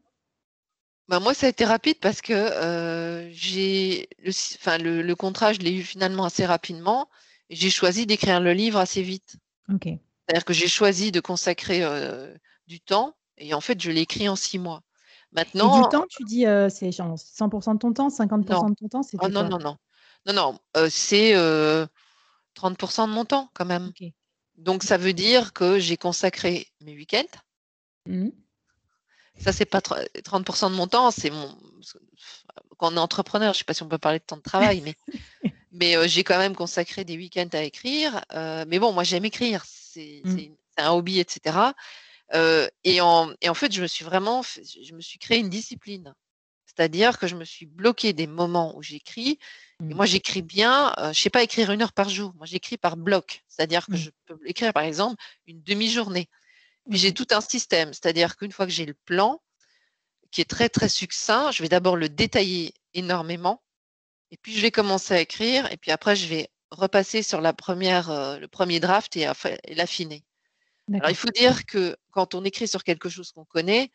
Bah 1.07 1.19
moi, 1.19 1.33
ça 1.33 1.45
a 1.45 1.49
été 1.49 1.63
rapide 1.63 1.97
parce 2.01 2.21
que 2.21 2.33
euh, 2.33 3.29
j'ai 3.31 4.09
le, 4.19 4.31
enfin, 4.57 4.77
le, 4.77 5.15
contrat, 5.15 5.53
je 5.53 5.59
l'ai 5.59 5.73
eu 5.73 5.81
finalement 5.81 6.25
assez 6.25 6.45
rapidement. 6.45 7.09
J'ai 7.49 7.69
choisi 7.69 8.05
d'écrire 8.05 8.41
le 8.41 8.51
livre 8.51 8.79
assez 8.79 9.01
vite. 9.01 9.37
Ok. 9.73 9.85
C'est-à-dire 9.85 10.45
que 10.45 10.53
j'ai 10.53 10.67
choisi 10.67 11.11
de 11.11 11.21
consacrer 11.21 11.81
euh, 11.81 12.35
du 12.67 12.81
temps 12.81 13.15
et 13.37 13.53
en 13.53 13.61
fait, 13.61 13.81
je 13.81 13.91
l'ai 13.91 14.01
écrit 14.01 14.27
en 14.27 14.35
six 14.35 14.59
mois. 14.59 14.81
Maintenant, 15.31 15.79
et 15.79 15.83
du 15.83 15.89
temps, 15.89 16.05
tu 16.09 16.23
dis, 16.25 16.41
c'est 16.69 16.89
100% 16.89 17.73
de 17.73 17.77
ton 17.79 17.93
temps, 17.93 18.09
50% 18.09 18.71
de 18.71 18.75
ton 18.75 18.87
temps, 18.89 19.03
c'est 19.03 19.17
oh, 19.21 19.29
non, 19.29 19.47
non, 19.47 19.57
non, 19.57 19.77
non, 20.25 20.33
non, 20.33 20.59
c'est 20.89 21.33
30% 22.55 23.07
de 23.07 23.13
mon 23.13 23.25
temps 23.25 23.49
quand 23.53 23.65
même. 23.65 23.91
Donc 24.57 24.83
ça 24.83 24.97
veut 24.97 25.13
dire 25.13 25.53
que 25.53 25.79
j'ai 25.79 25.97
consacré 25.97 26.67
mes 26.81 26.95
week-ends. 26.95 27.39
Mmh. 28.05 28.29
Ça, 29.39 29.53
c'est 29.53 29.65
pas 29.65 29.79
30% 29.79 30.69
de 30.69 30.75
mon 30.75 30.87
temps, 30.87 31.11
c'est 31.11 31.29
mon. 31.29 31.57
Quand 32.77 32.91
on 32.91 32.95
est 32.97 32.99
entrepreneur, 32.99 33.53
je 33.53 33.57
ne 33.57 33.59
sais 33.59 33.63
pas 33.63 33.73
si 33.73 33.83
on 33.83 33.87
peut 33.87 33.97
parler 33.97 34.19
de 34.19 34.23
temps 34.23 34.37
de 34.37 34.41
travail, 34.41 34.81
mais, 34.81 34.95
mais 35.71 35.95
euh, 35.95 36.07
j'ai 36.07 36.23
quand 36.23 36.37
même 36.37 36.55
consacré 36.55 37.05
des 37.05 37.15
week-ends 37.15 37.47
à 37.53 37.63
écrire. 37.63 38.23
Euh, 38.33 38.65
mais 38.67 38.79
bon, 38.79 38.91
moi, 38.91 39.03
j'aime 39.03 39.25
écrire, 39.25 39.63
c'est 39.65 40.21
mmh. 40.25 40.37
un 40.77 40.91
hobby, 40.91 41.19
etc. 41.19 41.57
Euh, 42.33 42.67
et, 42.83 42.99
en, 43.01 43.33
et 43.41 43.49
en 43.49 43.53
fait, 43.53 43.71
je 43.71 43.81
me 43.81 43.87
suis 43.87 44.03
vraiment. 44.03 44.41
Je 44.43 44.93
me 44.93 45.01
suis 45.01 45.19
créé 45.19 45.39
une 45.39 45.49
discipline. 45.49 46.13
C'est-à-dire 46.79 47.19
que 47.19 47.27
je 47.27 47.35
me 47.35 47.43
suis 47.43 47.65
bloqué 47.65 48.13
des 48.13 48.27
moments 48.27 48.75
où 48.77 48.81
j'écris 48.81 49.37
Mmh. 49.81 49.93
moi, 49.93 50.05
j'écris 50.05 50.41
bien, 50.41 50.93
je 50.97 51.07
ne 51.07 51.13
sais 51.13 51.29
pas 51.29 51.43
écrire 51.43 51.71
une 51.71 51.81
heure 51.81 51.93
par 51.93 52.09
jour. 52.09 52.33
Moi, 52.35 52.45
j'écris 52.45 52.77
par 52.77 52.97
bloc. 52.97 53.43
C'est-à-dire 53.47 53.85
que 53.85 53.93
mmh. 53.93 53.97
je 53.97 54.09
peux 54.25 54.39
écrire, 54.45 54.73
par 54.73 54.83
exemple, 54.83 55.21
une 55.47 55.61
demi-journée. 55.63 56.27
Puis 56.89 56.99
j'ai 56.99 57.13
tout 57.13 57.27
un 57.31 57.41
système. 57.41 57.93
C'est-à-dire 57.93 58.35
qu'une 58.35 58.51
fois 58.51 58.65
que 58.65 58.71
j'ai 58.71 58.85
le 58.85 58.95
plan, 59.05 59.41
qui 60.31 60.41
est 60.41 60.49
très, 60.49 60.69
très 60.69 60.89
succinct, 60.89 61.51
je 61.51 61.63
vais 61.63 61.69
d'abord 61.69 61.95
le 61.95 62.09
détailler 62.09 62.73
énormément. 62.93 63.63
Et 64.31 64.37
puis, 64.37 64.53
je 64.53 64.61
vais 64.61 64.71
commencer 64.71 65.13
à 65.13 65.21
écrire. 65.21 65.71
Et 65.71 65.77
puis 65.77 65.91
après, 65.91 66.15
je 66.15 66.27
vais 66.27 66.49
repasser 66.71 67.23
sur 67.23 67.39
la 67.41 67.53
première, 67.53 68.37
le 68.39 68.47
premier 68.47 68.79
draft 68.79 69.15
et, 69.15 69.27
et 69.63 69.75
l'affiner. 69.75 70.23
Alors, 70.93 71.09
il 71.09 71.15
faut 71.15 71.29
dire 71.29 71.65
que 71.65 71.95
quand 72.11 72.35
on 72.35 72.43
écrit 72.43 72.67
sur 72.67 72.83
quelque 72.83 73.09
chose 73.09 73.31
qu'on 73.31 73.45
connaît, 73.45 73.91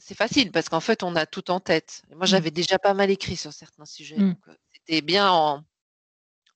c'est 0.00 0.16
facile 0.16 0.50
parce 0.50 0.68
qu'en 0.68 0.80
fait, 0.80 1.02
on 1.02 1.14
a 1.14 1.26
tout 1.26 1.50
en 1.50 1.60
tête. 1.60 2.02
moi, 2.10 2.24
mmh. 2.24 2.26
j'avais 2.26 2.50
déjà 2.50 2.78
pas 2.78 2.94
mal 2.94 3.10
écrit 3.10 3.36
sur 3.36 3.52
certains 3.52 3.84
sujets. 3.84 4.16
Mmh. 4.16 4.36
c'était 4.72 5.02
bien 5.02 5.30
en, 5.30 5.62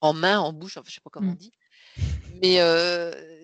en, 0.01 0.13
main, 0.13 0.41
en 0.41 0.53
bouche, 0.53 0.77
enfin, 0.77 0.87
je 0.89 0.95
sais 0.95 1.01
pas 1.01 1.11
comment 1.11 1.31
on 1.31 1.35
mmh. 1.35 1.37
dit. 1.37 1.53
Mais 2.43 2.59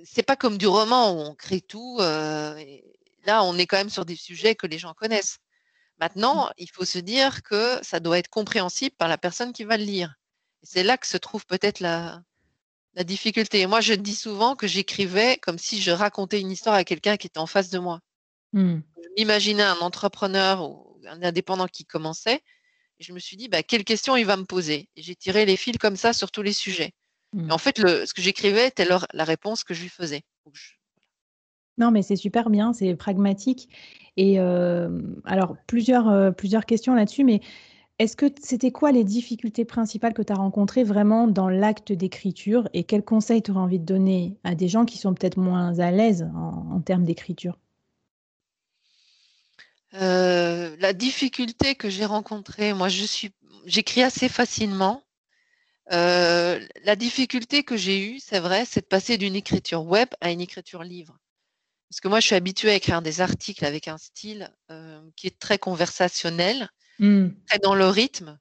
c'est 0.05 0.25
pas 0.25 0.37
comme 0.37 0.59
du 0.59 0.67
roman 0.67 1.13
où 1.13 1.21
on 1.21 1.35
crée 1.35 1.61
tout. 1.61 1.99
là, 2.01 3.45
on 3.45 3.57
est 3.59 3.67
quand 3.67 3.77
même 3.77 3.91
sur 3.91 4.05
des 4.05 4.17
sujets 4.17 4.55
que 4.55 4.67
les 4.67 4.79
gens 4.79 4.95
connaissent. 4.95 5.39
Maintenant, 6.01 6.51
il 6.57 6.71
faut 6.71 6.87
se 6.87 6.99
dire 6.99 7.43
que 7.43 7.79
ça 7.83 8.01
doit 8.01 8.19
être 8.19 8.29
compréhensible 8.29 8.97
par 8.97 9.09
la 9.09 9.19
personne 9.19 9.53
qui 9.53 9.65
va 9.65 9.77
le 9.77 9.85
lire. 9.85 10.15
c'est 10.63 10.83
là 10.83 10.97
que 10.97 11.07
se 11.07 11.19
trouve 11.19 11.45
peut-être 11.45 11.81
la, 11.81 12.23
la 12.95 13.05
difficulté. 13.05 13.67
moi, 13.67 13.81
je 13.81 13.95
dis 13.95 14.15
souvent 14.15 14.57
que 14.57 14.67
j'écrivais 14.67 15.37
comme 15.37 15.59
si 15.59 15.81
je 15.81 15.91
racontais 15.91 16.41
une 16.41 16.51
histoire 16.51 16.75
à 16.75 16.85
quelqu'un 16.85 17.17
qui 17.17 17.27
était 17.27 17.39
en 17.39 17.47
face 17.47 17.69
de 17.71 17.79
moi. 17.79 18.01
Mmh. 18.53 18.79
Je 18.97 19.09
m'imaginais 19.17 19.63
un 19.63 19.79
entrepreneur 19.79 20.69
ou 20.69 20.99
un 21.07 21.23
indépendant 21.23 21.67
qui 21.67 21.85
commençait. 21.85 22.41
Et 22.99 23.05
je 23.05 23.13
me 23.13 23.19
suis 23.19 23.37
dit, 23.37 23.49
bah, 23.49 23.63
quelles 23.63 23.85
questions 23.85 24.17
il 24.17 24.27
va 24.27 24.37
me 24.37 24.45
poser? 24.45 24.89
Et 24.97 25.03
j'ai 25.03 25.15
tiré 25.15 25.47
les 25.47 25.57
fils 25.57 25.79
comme 25.79 25.97
ça 25.97 26.13
sur 26.13 26.31
tous 26.31 26.43
les 26.43 26.53
sujets. 26.53 26.93
Mmh. 27.33 27.53
en 27.53 27.59
fait, 27.59 27.79
le, 27.79 28.07
ce 28.07 28.13
que 28.13 28.23
j'écrivais 28.23 28.67
était 28.67 28.87
la 28.87 29.25
réponse 29.25 29.63
que 29.63 29.73
je 29.73 29.83
lui 29.83 29.89
faisais. 29.89 30.23
Non, 31.79 31.93
mais 31.93 32.03
c'est 32.03 32.17
super 32.17 32.51
bien, 32.51 32.73
c'est 32.73 32.95
pragmatique. 32.97 33.69
Et 34.17 34.39
alors, 34.39 35.57
plusieurs, 35.67 36.35
plusieurs 36.35 36.67
questions 36.67 36.95
là-dessus, 36.95 37.25
mais 37.25 37.41
est-ce 38.01 38.17
que 38.17 38.25
c'était 38.41 38.71
quoi 38.71 38.93
les 38.93 39.05
difficultés 39.05 39.67
principales 39.67 40.15
que 40.15 40.23
tu 40.23 40.33
as 40.33 40.37
rencontrées 40.37 40.85
vraiment 40.85 41.27
dans 41.27 41.51
l'acte 41.51 41.93
d'écriture 41.93 42.67
et 42.73 42.83
quels 42.83 43.05
conseils 43.05 43.43
tu 43.43 43.51
aurais 43.51 43.61
envie 43.61 43.79
de 43.79 43.85
donner 43.85 44.39
à 44.43 44.55
des 44.55 44.69
gens 44.69 44.87
qui 44.87 44.97
sont 44.97 45.13
peut-être 45.13 45.37
moins 45.37 45.79
à 45.81 45.91
l'aise 45.91 46.27
en, 46.35 46.81
termes 46.81 47.05
d'écriture? 47.05 47.59
Euh, 49.95 50.77
La 50.79 50.93
difficulté 50.93 51.75
que 51.75 51.91
j'ai 51.91 52.05
rencontrée, 52.05 52.75
moi 52.75 52.89
je 52.89 53.05
suis, 53.05 53.33
j'écris 53.67 54.03
assez 54.03 54.29
facilement. 54.29 55.03
Euh, 55.93 56.65
la 56.85 56.95
difficulté 56.95 57.65
que 57.65 57.77
j'ai 57.77 58.01
eue, 58.01 58.21
c'est 58.21 58.39
vrai, 58.39 58.65
c'est 58.65 58.83
de 58.83 58.87
passer 58.87 59.19
d'une 59.19 59.35
écriture 59.35 59.85
web 59.85 60.09
à 60.21 60.31
une 60.31 60.41
écriture 60.41 60.85
livre. 60.85 61.19
Parce 61.89 62.01
que 62.01 62.07
moi, 62.07 62.21
je 62.21 62.27
suis 62.27 62.37
habituée 62.37 62.71
à 62.71 62.75
écrire 62.75 63.03
des 63.03 63.21
articles 63.21 63.65
avec 63.65 63.89
un 63.89 63.99
style 63.99 64.55
euh, 64.71 65.03
qui 65.17 65.27
est 65.27 65.37
très 65.37 65.59
conversationnel 65.59 66.71
Mmh. 67.01 67.29
très 67.47 67.59
dans 67.59 67.75
le 67.75 67.89
rythme. 67.89 68.39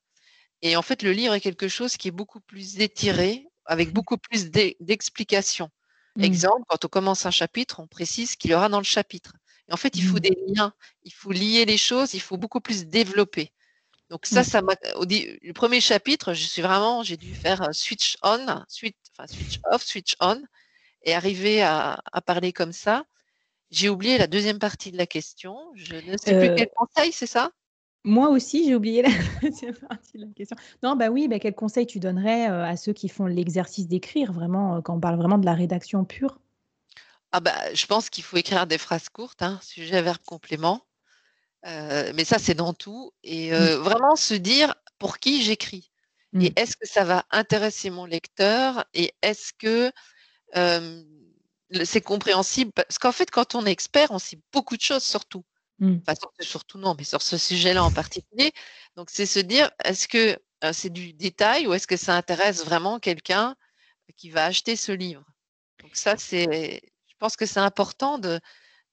Et 0.62 0.76
en 0.76 0.82
fait, 0.82 1.02
le 1.02 1.14
livre 1.14 1.34
est 1.34 1.40
quelque 1.40 1.70
chose 1.70 1.96
qui 1.96 2.10
est 2.10 2.12
beaucoup 2.12 2.42
plus 2.42 2.80
étiré, 2.82 3.48
avec 3.66 3.94
beaucoup 3.94 4.18
plus 4.18 4.52
d'explications. 4.52 5.70
Mmh. 6.18 6.24
Exemple, 6.24 6.64
quand 6.68 6.84
on 6.84 6.90
commence 6.90 7.26
un 7.26 7.32
chapitre, 7.32 7.80
on 7.80 7.88
précise 7.88 8.32
ce 8.32 8.38
qu'il 8.38 8.52
y 8.52 8.54
aura 8.54 8.68
dans 8.68 8.80
le 8.80 8.84
chapitre. 8.84 9.34
Et 9.70 9.74
en 9.74 9.78
fait, 9.78 9.96
il 9.96 10.04
faut 10.04 10.18
mmh. 10.18 10.22
des 10.22 10.38
liens, 10.48 10.74
il 11.04 11.14
faut 11.14 11.32
lier 11.32 11.66
les 11.66 11.78
choses, 11.78 12.14
il 12.14 12.22
faut 12.22 12.38
beaucoup 12.38 12.60
plus 12.60 12.86
développer. 12.86 13.52
Donc 14.10 14.26
ça, 14.26 14.44
ça 14.44 14.62
m'a. 14.64 14.74
Le 15.00 15.52
premier 15.52 15.80
chapitre, 15.82 16.34
je 16.34 16.46
suis 16.46 16.64
vraiment, 16.64 17.04
j'ai 17.04 17.18
dû 17.18 17.34
faire 17.36 17.62
euh, 17.62 17.72
switch 17.72 18.18
on, 18.24 18.64
switch, 18.68 18.96
enfin, 19.16 19.28
switch 19.28 19.60
off, 19.72 19.84
switch 19.84 20.16
on, 20.20 20.42
et 21.04 21.14
arriver 21.14 21.62
à, 21.62 22.02
parler 22.26 22.52
comme 22.52 22.74
ça. 22.74 23.06
J'ai 23.70 23.88
oublié 23.88 24.18
la 24.18 24.26
deuxième 24.26 24.58
partie 24.58 24.92
de 24.92 24.98
la 24.98 25.06
question. 25.06 25.56
Je 25.76 25.96
ne 25.96 26.18
sais 26.18 26.36
plus 26.36 26.50
euh, 26.50 26.56
quel 26.58 26.70
conseil, 26.76 27.12
c'est 27.12 27.28
ça? 27.28 27.52
Moi 28.04 28.30
aussi, 28.30 28.66
j'ai 28.66 28.74
oublié 28.74 29.04
la 29.04 29.10
deuxième 29.44 29.76
partie 29.76 30.18
de 30.18 30.26
la 30.26 30.34
question. 30.34 30.58
Non, 30.82 30.96
bah 30.96 31.10
oui, 31.10 31.28
bah, 31.28 31.38
quel 31.38 31.54
conseil 31.54 31.86
tu 31.86 32.00
donnerais 32.00 32.46
à 32.48 32.76
ceux 32.78 32.94
qui 32.94 33.10
font 33.10 33.28
l'exercice 33.28 33.88
d'écrire, 33.88 34.32
vraiment, 34.32 34.82
quand 34.82 34.96
on 34.96 35.00
parle 35.00 35.18
vraiment 35.18 35.38
de 35.38 35.46
la 35.46 35.54
rédaction 35.54 36.04
pure? 36.04 36.40
Ah 37.32 37.40
bah, 37.40 37.74
je 37.74 37.86
pense 37.86 38.10
qu'il 38.10 38.24
faut 38.24 38.38
écrire 38.38 38.66
des 38.66 38.78
phrases 38.78 39.10
courtes, 39.10 39.42
hein, 39.42 39.60
sujet, 39.62 40.02
verbe, 40.02 40.24
complément. 40.26 40.86
mais 41.64 42.26
ça, 42.26 42.40
c'est 42.40 42.56
dans 42.56 42.74
tout. 42.74 43.12
Et 43.24 43.52
mmh. 43.52 43.76
vraiment 43.76 44.16
se 44.16 44.34
dire 44.34 44.76
pour 44.98 45.20
qui 45.20 45.44
j'écris. 45.44 45.92
Et 46.34 46.50
mmh. 46.50 46.54
est-ce 46.56 46.78
que 46.78 46.88
ça 46.88 47.04
va 47.04 47.26
intéresser 47.32 47.90
mon 47.90 48.06
lecteur 48.06 48.86
Et 48.94 49.14
est-ce 49.22 49.52
que 49.54 49.92
c'est 51.84 52.02
compréhensible? 52.02 52.72
Parce 52.74 52.98
qu'en 52.98 53.12
fait, 53.12 53.30
quand 53.30 53.56
on 53.56 53.66
est 53.66 53.72
expert, 53.72 54.12
on 54.12 54.20
sait 54.20 54.40
beaucoup 54.52 54.78
de 54.78 54.82
choses 54.82 55.04
surtout. 55.04 55.44
Mmh. 55.80 55.98
Enfin, 56.02 56.14
surtout 56.42 56.78
non, 56.78 56.96
mais 56.98 57.04
sur 57.04 57.22
ce 57.22 57.38
sujet-là 57.38 57.84
en 57.84 57.92
particulier. 57.92 58.52
Donc, 58.96 59.10
c'est 59.12 59.26
se 59.26 59.40
dire, 59.40 59.72
est-ce 59.84 60.08
que 60.08 60.38
c'est 60.74 60.92
du 60.92 61.14
détail 61.14 61.68
ou 61.68 61.74
est-ce 61.74 61.88
que 61.88 61.98
ça 61.98 62.16
intéresse 62.16 62.66
vraiment 62.66 63.00
quelqu'un 63.00 63.56
qui 64.18 64.30
va 64.30 64.46
acheter 64.46 64.76
ce 64.76 64.92
livre? 64.92 65.24
Donc, 65.82 65.96
ça, 65.96 66.18
c'est, 66.18 66.82
pense 67.20 67.36
que 67.36 67.46
c'est 67.46 67.60
important 67.60 68.18
de, 68.18 68.40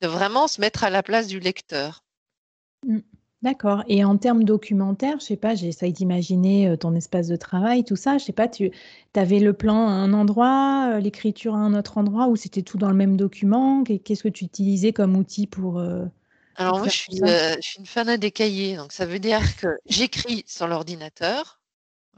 de, 0.01 0.09
vraiment 0.09 0.49
se 0.49 0.61
mettre 0.61 0.85
à 0.85 0.91
la 0.91 1.03
place 1.03 1.27
du 1.27 1.41
lecteur. 1.41 2.05
Mmh. 2.85 2.99
D'accord. 3.43 3.85
Et 3.87 4.05
en 4.05 4.17
termes 4.17 4.45
documentaires, 4.45 5.21
je 5.21 5.27
sais 5.27 5.37
pas, 5.37 5.55
j'essaye 5.55 5.93
d'imaginer 5.93 6.75
ton 6.79 6.95
espace 6.95 7.29
de 7.29 7.37
travail, 7.37 7.85
tout 7.85 7.95
ça. 7.95 8.19
Je 8.19 8.25
sais 8.25 8.33
pas, 8.33 8.49
tu 8.49 8.73
avais 9.15 9.39
le 9.39 9.53
plan 9.53 9.89
à 9.89 9.93
un 9.93 10.13
endroit, 10.15 10.99
l'écriture 11.01 11.55
à 11.55 11.59
un 11.59 11.75
autre 11.75 11.99
endroit, 11.99 12.29
ou 12.29 12.37
c'était 12.37 12.63
tout 12.63 12.79
dans 12.79 12.89
le 12.89 12.97
même 12.97 13.17
document? 13.17 13.85
Qu'est-ce 13.85 14.23
que 14.23 14.29
tu 14.29 14.45
utilisais 14.45 14.93
comme 14.93 15.17
outil 15.17 15.47
pour, 15.47 15.81
alors 16.57 16.79
moi, 16.79 16.89
je 16.89 16.97
suis, 16.97 17.17
je 17.19 17.59
suis 17.61 17.79
une 17.79 17.87
fan 17.87 18.17
des 18.17 18.31
cahiers, 18.31 18.77
donc 18.77 18.93
ça 18.93 19.05
veut 19.05 19.19
dire 19.19 19.41
que 19.57 19.69
j'écris 19.87 20.43
sur 20.47 20.67
l'ordinateur. 20.67 21.61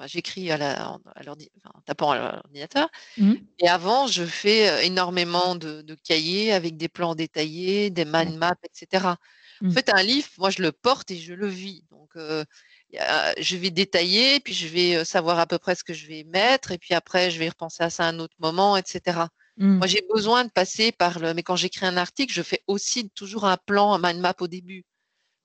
J'écris 0.06 0.50
à 0.50 0.56
la, 0.56 0.92
en 0.92 1.80
tapant 1.84 2.12
à 2.12 2.36
l'ordinateur. 2.36 2.88
Mmh. 3.16 3.34
Et 3.58 3.68
avant, 3.68 4.06
je 4.06 4.24
fais 4.24 4.86
énormément 4.86 5.56
de, 5.56 5.96
cahiers 6.04 6.52
avec 6.52 6.76
des 6.76 6.88
plans 6.88 7.14
détaillés, 7.14 7.90
des 7.90 8.04
mind 8.04 8.36
maps, 8.36 8.54
etc. 8.64 9.06
En 9.06 9.66
mmh. 9.66 9.72
fait, 9.72 9.90
un 9.92 10.02
livre, 10.02 10.28
moi, 10.38 10.50
je 10.50 10.62
le 10.62 10.72
porte 10.72 11.10
et 11.10 11.18
je 11.18 11.34
le 11.34 11.48
vis. 11.48 11.84
Donc, 11.90 12.10
je 12.14 13.56
vais 13.56 13.70
détailler, 13.70 14.40
puis 14.40 14.54
je 14.54 14.68
vais 14.68 15.04
savoir 15.04 15.38
à 15.38 15.46
peu 15.46 15.58
près 15.58 15.74
ce 15.74 15.84
que 15.84 15.94
je 15.94 16.06
vais 16.06 16.24
mettre, 16.24 16.70
et 16.70 16.78
puis 16.78 16.94
après, 16.94 17.30
je 17.30 17.38
vais 17.38 17.48
repenser 17.48 17.82
à 17.82 17.90
ça 17.90 18.04
à 18.04 18.08
un 18.08 18.18
autre 18.18 18.36
moment, 18.38 18.76
etc. 18.76 19.20
Moi, 19.58 19.86
mmh. 19.86 19.88
j'ai 19.88 20.02
besoin 20.14 20.44
de 20.44 20.50
passer 20.50 20.92
par 20.92 21.18
le. 21.18 21.34
Mais 21.34 21.42
quand 21.42 21.56
j'écris 21.56 21.86
un 21.86 21.96
article, 21.96 22.32
je 22.32 22.42
fais 22.42 22.62
aussi 22.68 23.10
toujours 23.10 23.44
un 23.44 23.56
plan, 23.56 23.92
un 23.92 23.98
mind 23.98 24.20
map 24.20 24.34
au 24.38 24.46
début. 24.46 24.84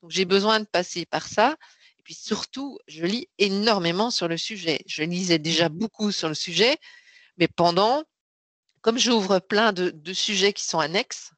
Donc, 0.04 0.12
j'ai 0.12 0.26
besoin 0.26 0.60
de 0.60 0.66
passer 0.66 1.08
par 1.08 1.28
ça. 1.28 1.56
Et 2.04 2.12
puis 2.12 2.16
surtout, 2.16 2.80
je 2.88 3.06
lis 3.06 3.30
énormément 3.38 4.12
sur 4.12 4.28
le 4.28 4.36
sujet. 4.36 4.84
Je 4.88 5.04
lisais 5.04 5.40
déjà 5.40 5.70
mmh. 5.70 5.74
beaucoup 5.74 6.12
sur 6.12 6.28
le 6.28 6.36
sujet, 6.36 6.78
mais 7.38 7.48
pendant, 7.48 8.04
comme 8.82 8.98
j'ouvre 8.98 9.40
plein 9.40 9.72
de, 9.72 10.14
sujets 10.14 10.52
qui 10.52 10.66
sont 10.66 10.80
annexes, 10.80 11.32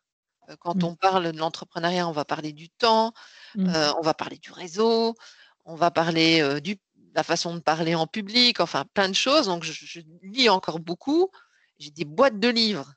euh, 0.50 0.56
quand 0.60 0.82
mmh. 0.82 0.86
on 0.86 0.96
parle 0.96 1.32
de 1.32 1.38
l'entrepreneuriat, 1.38 2.08
on 2.08 2.14
va 2.14 2.26
parler 2.26 2.52
du 2.52 2.70
temps, 2.70 3.14
euh, 3.60 3.94
on 4.00 4.02
va 4.02 4.16
parler 4.16 4.40
du 4.40 4.52
réseau, 4.52 5.14
on 5.66 5.76
va 5.76 5.92
parler 5.92 6.42
euh, 6.42 6.60
de 6.60 6.76
la 7.14 7.22
façon 7.22 7.54
de 7.54 7.60
parler 7.60 7.94
en 7.94 8.08
public, 8.08 8.60
enfin 8.60 8.86
plein 8.96 9.08
de 9.08 9.14
choses. 9.14 9.46
Donc, 9.46 9.64
je 9.64 10.02
lis 10.24 10.50
encore 10.50 10.80
beaucoup 10.80 11.30
j'ai 11.80 11.92
des 11.92 12.06
boîtes 12.06 12.40
de 12.40 12.48
livres. 12.48 12.94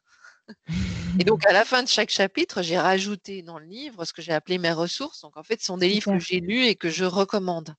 Et 1.19 1.25
donc, 1.25 1.47
à 1.47 1.53
la 1.53 1.65
fin 1.65 1.83
de 1.83 1.89
chaque 1.89 2.11
chapitre, 2.11 2.63
j'ai 2.63 2.79
rajouté 2.79 3.43
dans 3.43 3.59
le 3.59 3.67
livre 3.67 4.05
ce 4.05 4.13
que 4.13 4.23
j'ai 4.23 4.33
appelé 4.33 4.59
mes 4.59 4.73
ressources. 4.73 5.23
Donc, 5.23 5.37
en 5.37 5.43
fait, 5.43 5.61
ce 5.61 5.67
sont 5.67 5.79
des 5.79 5.89
livres 5.89 6.13
que 6.13 6.19
j'ai 6.19 6.41
lus 6.41 6.65
et 6.65 6.75
que 6.75 6.91
je 6.91 7.05
recommande. 7.05 7.75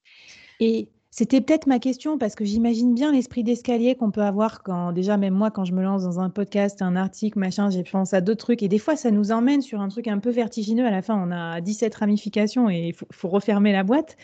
Et 0.60 0.90
c'était 1.12 1.42
peut-être 1.42 1.66
ma 1.66 1.80
question 1.80 2.18
parce 2.18 2.36
que 2.36 2.46
j'imagine 2.46 2.94
bien 2.94 3.12
l'esprit 3.12 3.44
d'escalier 3.44 3.96
qu'on 3.96 4.12
peut 4.12 4.22
avoir 4.22 4.62
quand, 4.62 4.92
déjà, 4.92 5.18
même 5.18 5.34
moi, 5.34 5.52
quand 5.52 5.66
je 5.66 5.74
me 5.74 5.82
lance 5.82 6.04
dans 6.04 6.20
un 6.20 6.30
podcast, 6.30 6.82
un 6.82 6.96
article, 6.96 7.40
machin, 7.40 7.70
j'ai 7.70 7.84
pensé 7.84 8.16
à 8.16 8.22
d'autres 8.22 8.46
trucs. 8.46 8.64
Et 8.64 8.68
des 8.68 8.80
fois, 8.80 8.96
ça 8.96 9.10
nous 9.10 9.32
emmène 9.32 9.62
sur 9.62 9.82
un 9.82 9.88
truc 9.88 10.08
un 10.08 10.20
peu 10.20 10.30
vertigineux. 10.30 10.86
À 10.86 10.92
la 10.92 11.02
fin, 11.02 11.16
on 11.16 11.32
a 11.32 11.62
17 11.62 11.96
ramifications 11.96 12.70
et 12.70 12.90
il 12.90 12.94
faut, 12.94 13.30
refermer 13.30 13.72
la 13.72 13.84
boîte. 13.84 14.18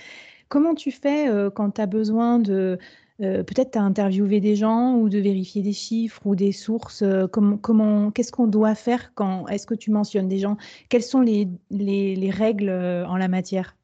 Comment 0.47 0.75
tu 0.75 0.91
fais 0.91 1.27
euh, 1.27 1.49
quand 1.49 1.71
tu 1.71 1.81
as 1.81 1.85
besoin 1.87 2.39
de 2.39 2.77
euh, 3.21 3.43
peut-être 3.43 3.71
tu 3.71 3.77
as 3.77 3.81
interviewé 3.81 4.41
des 4.41 4.57
gens 4.57 4.95
ou 4.95 5.07
de 5.07 5.19
vérifier 5.19 5.61
des 5.61 5.73
chiffres 5.73 6.21
ou 6.25 6.35
des 6.35 6.51
sources. 6.51 7.01
Euh, 7.01 7.27
comment, 7.27 8.11
qu'est-ce 8.11 8.31
qu'on 8.31 8.47
doit 8.47 8.75
faire 8.75 9.13
quand 9.13 9.47
est-ce 9.47 9.65
que 9.65 9.73
tu 9.73 9.89
mentionnes 9.89 10.27
des 10.27 10.39
gens? 10.39 10.57
Quelles 10.89 11.03
sont 11.03 11.21
les, 11.21 11.47
les, 11.69 12.29
règles 12.29 12.69
euh, 12.69 13.07
en 13.07 13.15
la 13.15 13.29
matière? 13.29 13.77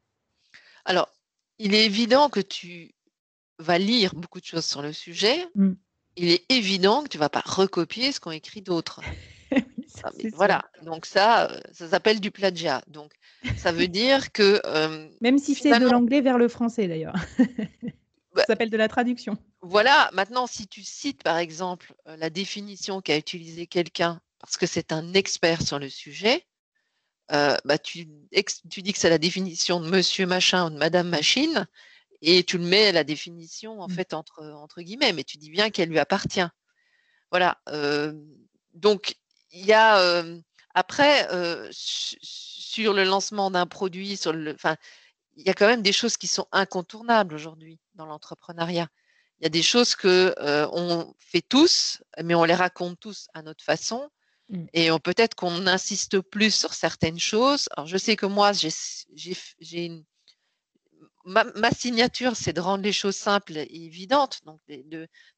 Alors, 0.84 1.08
il 1.58 1.74
est 1.74 1.86
évident 1.86 2.28
que 2.28 2.40
tu 2.40 2.92
vas 3.58 3.78
lire 3.78 4.14
beaucoup 4.14 4.40
de 4.40 4.44
choses 4.44 4.66
sur 4.66 4.82
le 4.82 4.92
sujet. 4.92 5.46
Mmh. 5.54 5.72
Il 6.16 6.30
est 6.30 6.44
évident 6.50 7.02
que 7.02 7.08
tu 7.08 7.16
vas 7.16 7.30
pas 7.30 7.42
recopier 7.44 8.12
ce 8.12 8.20
qu'ont 8.20 8.32
écrit 8.32 8.60
d'autres. 8.60 9.00
voilà, 10.34 10.62
donc 10.82 11.06
ça, 11.06 11.58
ça 11.72 11.88
s'appelle 11.88 12.20
du 12.20 12.30
plagiat. 12.30 12.82
Donc, 12.88 13.12
ça 13.56 13.72
veut 13.72 13.88
dire 13.88 14.30
que. 14.32 14.60
Même 15.22 15.38
si 15.38 15.54
c'est 15.54 15.78
de 15.78 15.88
l'anglais 15.88 16.20
vers 16.20 16.36
le 16.36 16.48
français 16.48 16.86
d'ailleurs. 16.86 17.14
Ça 18.36 18.44
s'appelle 18.46 18.70
de 18.70 18.76
la 18.76 18.88
traduction. 18.88 19.36
Voilà, 19.60 20.10
maintenant, 20.12 20.46
si 20.46 20.66
tu 20.66 20.82
cites 20.82 21.22
par 21.22 21.38
exemple 21.38 21.94
euh, 22.08 22.16
la 22.16 22.30
définition 22.30 23.00
qu'a 23.00 23.16
utilisée 23.16 23.66
quelqu'un 23.66 24.20
parce 24.40 24.56
que 24.56 24.66
c'est 24.66 24.92
un 24.92 25.14
expert 25.14 25.62
sur 25.62 25.78
le 25.78 25.88
sujet, 25.88 26.46
euh, 27.30 27.56
bah, 27.64 27.78
tu, 27.78 28.08
tu, 28.70 28.82
dis 28.82 28.92
que 28.92 28.98
c'est 28.98 29.10
la 29.10 29.18
définition 29.18 29.80
de 29.80 29.88
monsieur 29.88 30.26
machin 30.26 30.66
ou 30.66 30.70
de 30.70 30.76
madame 30.76 31.08
machine 31.08 31.66
et 32.22 32.42
tu 32.42 32.58
le 32.58 32.64
mets 32.64 32.88
à 32.88 32.92
la 32.92 33.04
définition 33.04 33.80
en 33.80 33.88
mmh. 33.88 33.92
fait 33.92 34.14
entre, 34.14 34.42
entre 34.42 34.82
guillemets, 34.82 35.12
mais 35.12 35.24
tu 35.24 35.38
dis 35.38 35.50
bien 35.50 35.70
qu'elle 35.70 35.88
lui 35.88 35.98
appartient. 35.98 36.40
voilà. 37.30 37.60
donc, 38.74 39.16
il 39.52 39.64
y 39.64 39.72
a 39.72 40.24
après, 40.74 41.28
sur 41.70 42.92
le 42.92 43.04
lancement 43.04 43.50
d'un 43.50 43.66
produit, 43.66 44.16
sur 44.16 44.32
le, 44.32 44.54
enfin, 44.54 44.76
il 45.36 45.46
y 45.46 45.50
a 45.50 45.54
quand 45.54 45.66
même 45.66 45.82
des 45.82 45.92
choses 45.92 46.16
qui 46.16 46.26
sont 46.26 46.46
incontournables 46.52 47.34
aujourd'hui 47.34 47.78
dans 47.94 48.06
l'entrepreneuriat. 48.06 48.88
Il 49.40 49.44
y 49.44 49.46
a 49.46 49.50
des 49.50 49.62
choses 49.62 49.94
que 49.94 50.34
on 50.72 51.14
fait 51.18 51.42
tous, 51.42 52.02
mais 52.22 52.34
on 52.34 52.44
les 52.44 52.54
raconte 52.54 53.00
tous 53.00 53.28
à 53.34 53.42
notre 53.42 53.64
façon. 53.64 54.08
Mmh. 54.48 54.64
Et 54.74 54.90
peut-être 55.02 55.34
qu'on 55.34 55.66
insiste 55.66 56.20
plus 56.20 56.54
sur 56.54 56.74
certaines 56.74 57.18
choses. 57.18 57.68
Alors, 57.76 57.86
je 57.86 57.96
sais 57.96 58.16
que 58.16 58.26
moi, 58.26 58.52
j'ai 58.52 59.84
une, 59.84 60.04
ma, 61.24 61.70
signature, 61.70 62.36
c'est 62.36 62.52
de 62.52 62.60
rendre 62.60 62.84
les 62.84 62.92
choses 62.92 63.16
simples 63.16 63.56
et 63.56 63.68
évidentes, 63.70 64.40
donc 64.44 64.60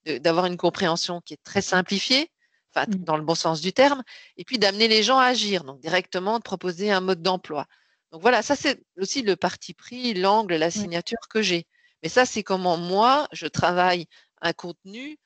d'avoir 0.05 0.47
une 0.47 0.57
compréhension 0.57 1.21
qui 1.21 1.35
est 1.35 1.43
très 1.43 1.63
simplifiée, 1.63 2.31
enfin, 2.75 2.87
mmh. 2.89 3.05
dans 3.05 3.17
le 3.17 3.23
bon 3.23 3.35
sens 3.35 3.61
du 3.61 3.73
terme, 3.73 4.03
et 4.37 4.45
puis 4.45 4.59
d'amener 4.59 4.89
les 4.89 5.03
gens 5.03 5.19
à 5.19 5.27
agir, 5.27 5.65
donc 5.65 5.81
directement 5.81 6.39
de 6.39 6.43
proposer 6.43 6.91
un 6.91 7.01
mode 7.01 7.23
d'emploi. 7.23 7.67
Donc 8.15 8.23
voilà, 8.23 8.43
ça 8.43 8.55
c'est 8.55 8.81
aussi 8.97 9.23
le 9.23 9.35
parti 9.35 9.75
pris, 9.75 10.15
l'angle, 10.15 10.55
la 10.55 10.71
signature 10.71 11.19
que 11.29 11.43
j'ai. 11.43 11.67
Mais 12.01 12.09
ça, 12.09 12.25
c'est 12.25 12.45
comment 12.45 12.77
moi, 12.77 13.27
je 13.33 13.49
travaille 13.49 14.07
un 14.41 14.53
contenu 14.53 15.19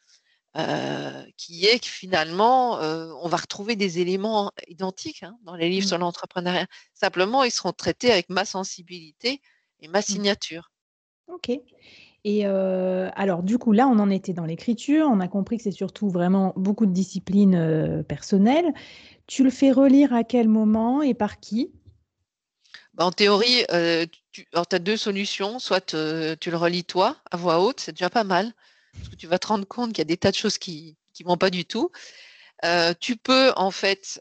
euh, 0.57 1.22
qui 1.37 1.66
est 1.66 1.81
que 1.81 1.87
finalement, 1.87 2.81
euh, 2.81 3.12
on 3.20 3.29
va 3.29 3.37
retrouver 3.37 3.77
des 3.77 3.98
éléments 3.98 4.53
identiques 4.68 5.22
hein, 5.22 5.37
dans 5.42 5.55
les 5.55 5.68
livres 5.68 5.85
mmh. 5.85 5.88
sur 5.88 5.98
l'entrepreneuriat. 5.98 6.66
Simplement, 6.94 7.44
ils 7.44 7.51
seront 7.51 7.72
traités 7.72 8.11
avec 8.11 8.31
ma 8.31 8.46
sensibilité 8.46 9.42
et 9.81 9.88
ma 9.88 9.98
mmh. 9.98 10.03
signature. 10.03 10.70
Ok. 11.27 11.51
Et 12.24 12.46
euh, 12.46 13.11
alors, 13.16 13.42
du 13.42 13.59
coup, 13.59 13.72
là, 13.72 13.87
on 13.87 13.98
en 13.98 14.09
était 14.09 14.33
dans 14.33 14.46
l'écriture. 14.46 15.09
On 15.11 15.20
a 15.20 15.29
compris 15.29 15.59
que 15.59 15.62
c'est 15.62 15.72
surtout 15.72 16.09
vraiment 16.09 16.55
beaucoup 16.57 16.87
de 16.87 16.92
discipline 16.92 17.55
euh, 17.55 18.03
personnelle. 18.03 18.72
Tu 19.27 19.44
le 19.44 19.51
fais 19.51 19.72
relire 19.72 20.14
à 20.14 20.24
quel 20.24 20.48
moment 20.48 21.03
et 21.03 21.12
par 21.12 21.38
qui? 21.38 21.70
En 22.99 23.13
théorie, 23.13 23.65
euh, 23.71 24.07
tu 24.33 24.47
as 24.55 24.79
deux 24.79 24.97
solutions. 24.97 25.59
Soit 25.59 25.95
tu 26.41 26.51
le 26.51 26.57
relis 26.57 26.85
toi, 26.85 27.17
à 27.31 27.37
voix 27.37 27.61
haute, 27.61 27.81
c'est 27.81 27.93
déjà 27.93 28.11
pas 28.11 28.25
mal. 28.25 28.53
Parce 28.93 29.09
que 29.11 29.17
tu 29.17 29.27
vas 29.27 29.39
te 29.39 29.47
rendre 29.47 29.67
compte 29.67 29.91
qu'il 29.91 29.99
y 29.99 30.03
a 30.03 30.05
des 30.05 30.17
tas 30.17 30.31
de 30.31 30.37
choses 30.37 30.59
qui 30.59 30.97
ne 31.21 31.25
vont 31.25 31.37
pas 31.37 31.51
du 31.51 31.65
tout. 31.65 31.91
tu 33.01 33.17
peux, 33.17 33.53
en 33.57 33.71
fait, 33.71 34.21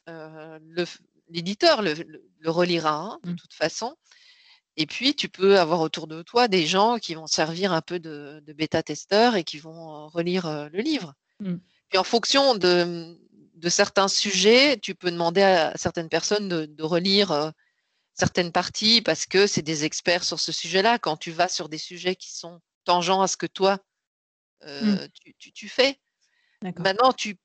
l'éditeur 1.29 1.81
le, 1.81 1.93
le, 1.93 2.51
relira 2.51 2.93
hein, 2.93 3.19
de 3.23 3.31
mmh. 3.31 3.35
toute 3.35 3.53
façon. 3.53 3.95
Et 4.77 4.85
puis, 4.85 5.15
tu 5.15 5.27
peux 5.27 5.59
avoir 5.59 5.81
autour 5.81 6.05
de 6.05 6.21
toi 6.21 6.47
des 6.47 6.67
gens 6.67 6.97
qui 6.99 7.15
vont 7.15 7.25
servir 7.25 7.73
un 7.73 7.81
peu 7.81 7.99
de, 7.99 8.43
bêta-testeurs 8.55 9.35
et 9.35 9.43
qui 9.43 9.57
vont 9.57 10.07
relire 10.07 10.69
le 10.71 10.81
livre. 10.81 11.15
Mmh. 11.39 11.55
Puis, 11.89 11.97
en 11.97 12.03
fonction 12.03 12.55
de, 12.55 13.17
certains 13.69 14.07
sujets, 14.07 14.77
tu 14.77 14.93
peux 14.93 15.09
demander 15.09 15.41
à 15.41 15.73
certaines 15.77 16.09
personnes 16.09 16.47
de, 16.47 16.83
relire 16.83 17.53
certaines 18.17 18.51
parties 18.51 19.01
parce 19.01 19.25
que 19.25 19.47
c'est 19.47 19.61
des 19.61 19.85
experts 19.85 20.23
sur 20.23 20.39
ce 20.39 20.51
sujet-là. 20.51 20.99
Quand 20.99 21.17
tu 21.17 21.31
vas 21.31 21.47
sur 21.47 21.69
des 21.69 21.77
sujets 21.77 22.15
qui 22.15 22.33
sont 22.33 22.59
tangents 22.85 23.21
à 23.21 23.27
ce 23.27 23.37
que 23.37 23.45
toi, 23.45 23.79
mmh. 24.65 24.95
tu, 25.53 25.69
fais. 25.69 25.99
Maintenant, 26.61 27.13
tu, 27.13 27.37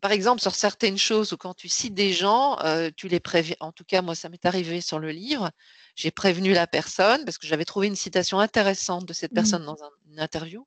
par 0.00 0.10
exemple, 0.10 0.40
sur 0.40 0.54
certaines 0.54 0.98
choses 0.98 1.32
ou 1.32 1.36
quand 1.36 1.54
tu 1.54 1.68
cites 1.68 1.94
des 1.94 2.12
gens, 2.12 2.58
tu 2.96 3.08
les 3.08 3.20
préviens. 3.20 3.56
En 3.60 3.72
tout 3.72 3.84
cas, 3.84 4.02
moi, 4.02 4.14
ça 4.14 4.28
m'est 4.28 4.44
arrivé 4.46 4.80
sur 4.80 4.98
le 4.98 5.10
livre 5.10 5.50
j'ai 5.96 6.10
prévenu 6.10 6.52
la 6.52 6.66
personne 6.66 7.24
parce 7.24 7.36
que 7.36 7.46
j'avais 7.46 7.64
trouvé 7.64 7.86
une 7.86 7.96
citation 7.96 8.40
intéressante 8.40 9.04
de 9.04 9.12
cette 9.12 9.32
mmh. 9.32 9.34
personne 9.34 9.64
dans 9.64 9.76
une 10.10 10.18
interview 10.18 10.66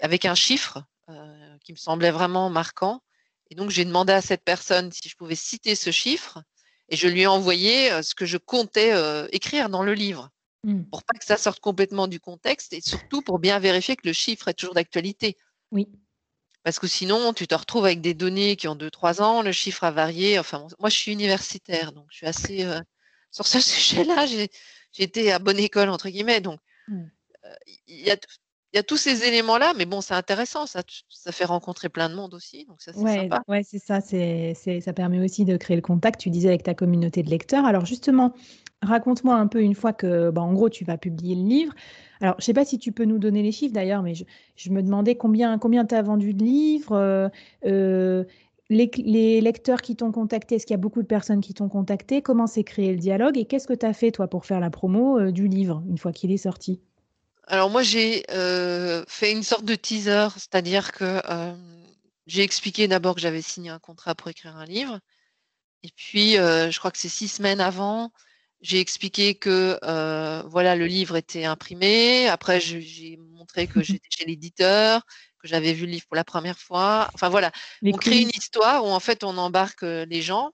avec 0.00 0.24
un 0.24 0.34
chiffre 0.34 0.84
euh, 1.08 1.56
qui 1.64 1.72
me 1.72 1.78
semblait 1.78 2.10
vraiment 2.10 2.50
marquant. 2.50 3.02
Et 3.50 3.54
donc, 3.54 3.70
j'ai 3.70 3.84
demandé 3.84 4.12
à 4.12 4.20
cette 4.20 4.44
personne 4.44 4.92
si 4.92 5.08
je 5.08 5.16
pouvais 5.16 5.34
citer 5.34 5.74
ce 5.74 5.90
chiffre 5.90 6.42
et 6.88 6.96
je 6.96 7.08
lui 7.08 7.22
ai 7.22 7.26
envoyé 7.26 8.02
ce 8.02 8.14
que 8.14 8.26
je 8.26 8.36
comptais 8.36 8.92
euh, 8.92 9.26
écrire 9.32 9.68
dans 9.68 9.82
le 9.82 9.94
livre 9.94 10.30
mmh. 10.64 10.84
pour 10.84 11.02
pas 11.04 11.18
que 11.18 11.24
ça 11.24 11.36
sorte 11.36 11.60
complètement 11.60 12.08
du 12.08 12.20
contexte 12.20 12.72
et 12.72 12.80
surtout 12.80 13.22
pour 13.22 13.38
bien 13.38 13.58
vérifier 13.58 13.96
que 13.96 14.06
le 14.06 14.12
chiffre 14.12 14.48
est 14.48 14.54
toujours 14.54 14.74
d'actualité. 14.74 15.36
Oui. 15.70 15.88
Parce 16.64 16.78
que 16.78 16.86
sinon, 16.86 17.32
tu 17.32 17.46
te 17.46 17.54
retrouves 17.54 17.84
avec 17.84 18.00
des 18.00 18.14
données 18.14 18.56
qui 18.56 18.68
ont 18.68 18.76
2-3 18.76 19.22
ans, 19.22 19.42
le 19.42 19.52
chiffre 19.52 19.84
a 19.84 19.90
varié. 19.90 20.38
Enfin, 20.38 20.66
moi, 20.78 20.90
je 20.90 20.96
suis 20.96 21.12
universitaire, 21.12 21.92
donc 21.92 22.06
je 22.10 22.16
suis 22.16 22.26
assez 22.26 22.66
sur 23.30 23.46
ce 23.46 23.60
sujet-là, 23.60 24.26
j'ai 24.26 24.50
été 24.98 25.32
à 25.32 25.38
bonne 25.38 25.58
école, 25.58 25.88
entre 25.88 26.08
guillemets. 26.08 26.40
Donc, 26.40 26.60
mmh. 26.88 27.04
Il 28.72 28.76
y, 28.76 28.78
a, 28.78 28.82
tous 28.82 28.96
ces 28.96 29.24
éléments-là, 29.24 29.72
mais 29.76 29.86
bon, 29.86 30.00
c'est 30.00 30.14
intéressant, 30.14 30.66
ça, 30.66 30.82
ça 31.08 31.32
fait 31.32 31.44
rencontrer 31.44 31.88
plein 31.88 32.08
de 32.08 32.14
monde 32.14 32.34
aussi. 32.34 32.64
Donc, 32.66 32.80
ça, 32.80 32.92
c'est 32.92 33.00
ouais, 33.00 33.28
Ouais, 33.48 33.62
c'est 33.62 33.78
ça, 33.78 34.00
c'est, 34.00 34.54
ça 34.54 34.92
permet 34.92 35.20
aussi 35.24 35.44
de 35.44 35.56
créer 35.56 35.76
le 35.76 35.82
contact, 35.82 36.20
tu 36.20 36.30
disais, 36.30 36.48
avec 36.48 36.62
ta 36.62 36.74
communauté 36.74 37.22
de 37.22 37.30
lecteurs. 37.30 37.64
Alors, 37.64 37.86
justement, 37.86 38.34
raconte-moi 38.82 39.34
un 39.34 39.46
peu 39.46 39.62
une 39.62 39.74
fois 39.74 39.92
que, 39.92 40.30
bah, 40.30 40.42
en 40.42 40.52
gros, 40.52 40.68
tu 40.68 40.84
vas 40.84 40.98
publier 40.98 41.34
le 41.34 41.48
livre. 41.48 41.72
Alors, 42.20 42.34
je 42.38 42.42
ne 42.42 42.46
sais 42.46 42.52
pas 42.52 42.64
si 42.64 42.78
tu 42.78 42.92
peux 42.92 43.04
nous 43.04 43.18
donner 43.18 43.42
les 43.42 43.52
chiffres 43.52 43.74
d'ailleurs, 43.74 44.02
mais 44.02 44.14
je, 44.14 44.70
me 44.70 44.82
demandais 44.82 45.16
combien 45.16 45.58
combien 45.58 45.84
tu 45.84 45.94
as 45.94 46.02
vendu 46.02 46.34
de 46.34 46.44
livres, 46.44 46.96
euh, 46.96 47.28
euh 47.64 48.24
les, 48.70 49.40
lecteurs 49.40 49.80
qui 49.80 49.96
t'ont 49.96 50.12
contacté, 50.12 50.56
est-ce 50.56 50.66
qu'il 50.66 50.74
y 50.74 50.78
a 50.78 50.78
beaucoup 50.78 51.02
de 51.02 51.06
personnes 51.06 51.40
qui 51.40 51.54
t'ont 51.54 51.68
contacté? 51.68 52.22
Comment 52.22 52.46
s'est 52.46 52.64
créé 52.64 52.92
le 52.92 52.98
dialogue? 52.98 53.38
Et 53.38 53.44
qu'est-ce 53.46 53.66
que 53.66 53.72
tu 53.72 53.86
as 53.86 53.92
fait, 53.92 54.10
toi, 54.10 54.28
pour 54.28 54.44
faire 54.44 54.60
la 54.60 54.70
promo 54.70 55.18
euh, 55.18 55.32
du 55.32 55.48
livre, 55.48 55.82
une 55.88 55.98
fois 55.98 56.12
qu'il 56.12 56.30
est 56.32 56.36
sorti? 56.36 56.80
Alors, 57.48 57.70
moi, 57.70 57.82
j'ai 57.82 58.24
euh, 58.30 59.04
fait 59.08 59.32
une 59.32 59.42
sorte 59.42 59.64
de 59.64 59.74
teaser, 59.74 60.28
c'est-à-dire 60.34 60.92
que 60.92 61.22
euh, 61.30 61.54
j'ai 62.26 62.42
expliqué 62.42 62.88
d'abord 62.88 63.14
que 63.14 63.22
j'avais 63.22 63.40
signé 63.40 63.70
un 63.70 63.78
contrat 63.78 64.14
pour 64.14 64.28
écrire 64.28 64.54
un 64.56 64.66
livre. 64.66 65.00
Et 65.82 65.90
puis, 65.96 66.32
je 66.34 66.78
crois 66.78 66.90
que 66.90 66.98
c'est 66.98 67.08
six 67.08 67.28
semaines 67.28 67.60
avant, 67.60 68.12
j'ai 68.60 68.80
expliqué 68.80 69.34
que 69.36 69.78
voilà, 70.46 70.76
le 70.76 70.86
livre 70.86 71.16
était 71.16 71.44
imprimé. 71.44 72.28
Après, 72.28 72.60
j'ai 72.60 73.16
montré 73.16 73.66
que 73.66 73.82
j'étais 73.82 74.08
chez 74.10 74.26
l'éditeur 74.26 75.02
que 75.40 75.48
j'avais 75.48 75.72
vu 75.72 75.86
le 75.86 75.92
livre 75.92 76.06
pour 76.06 76.16
la 76.16 76.24
première 76.24 76.58
fois. 76.58 77.08
Enfin 77.14 77.28
voilà, 77.28 77.52
on 77.82 77.92
crée 77.92 78.20
une 78.22 78.30
histoire 78.30 78.84
où 78.84 78.88
en 78.88 79.00
fait 79.00 79.24
on 79.24 79.38
embarque 79.38 79.82
les 79.82 80.20
gens. 80.20 80.50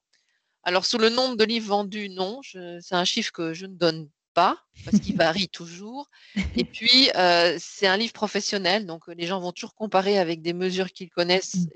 Alors 0.62 0.87
sous 0.87 0.98
le 0.98 1.09
nombre 1.09 1.37
de 1.37 1.44
livres 1.44 1.68
vendus, 1.68 2.11
non, 2.11 2.40
c'est 2.42 2.94
un 2.94 3.04
chiffre 3.04 3.33
que 3.33 3.54
je 3.54 3.66
ne 3.66 3.74
donne 3.74 4.09
pas 4.35 4.59
parce 4.85 4.99
qu'il 4.99 5.16
varie 5.16 5.49
toujours. 5.49 6.11
Et 6.57 6.64
puis 6.64 7.11
c'est 7.59 7.87
un 7.87 7.97
livre 7.97 8.12
professionnel, 8.12 8.87
donc 8.87 9.07
les 9.09 9.27
gens 9.27 9.40
vont 9.40 9.53
toujours 9.53 9.75
comparer 9.75 10.18
avec 10.18 10.42
des 10.42 10.53
mesures 10.53 10.92
qu'ils 10.92 11.11
connaissent, 11.11 11.55
mmh. 11.55 11.68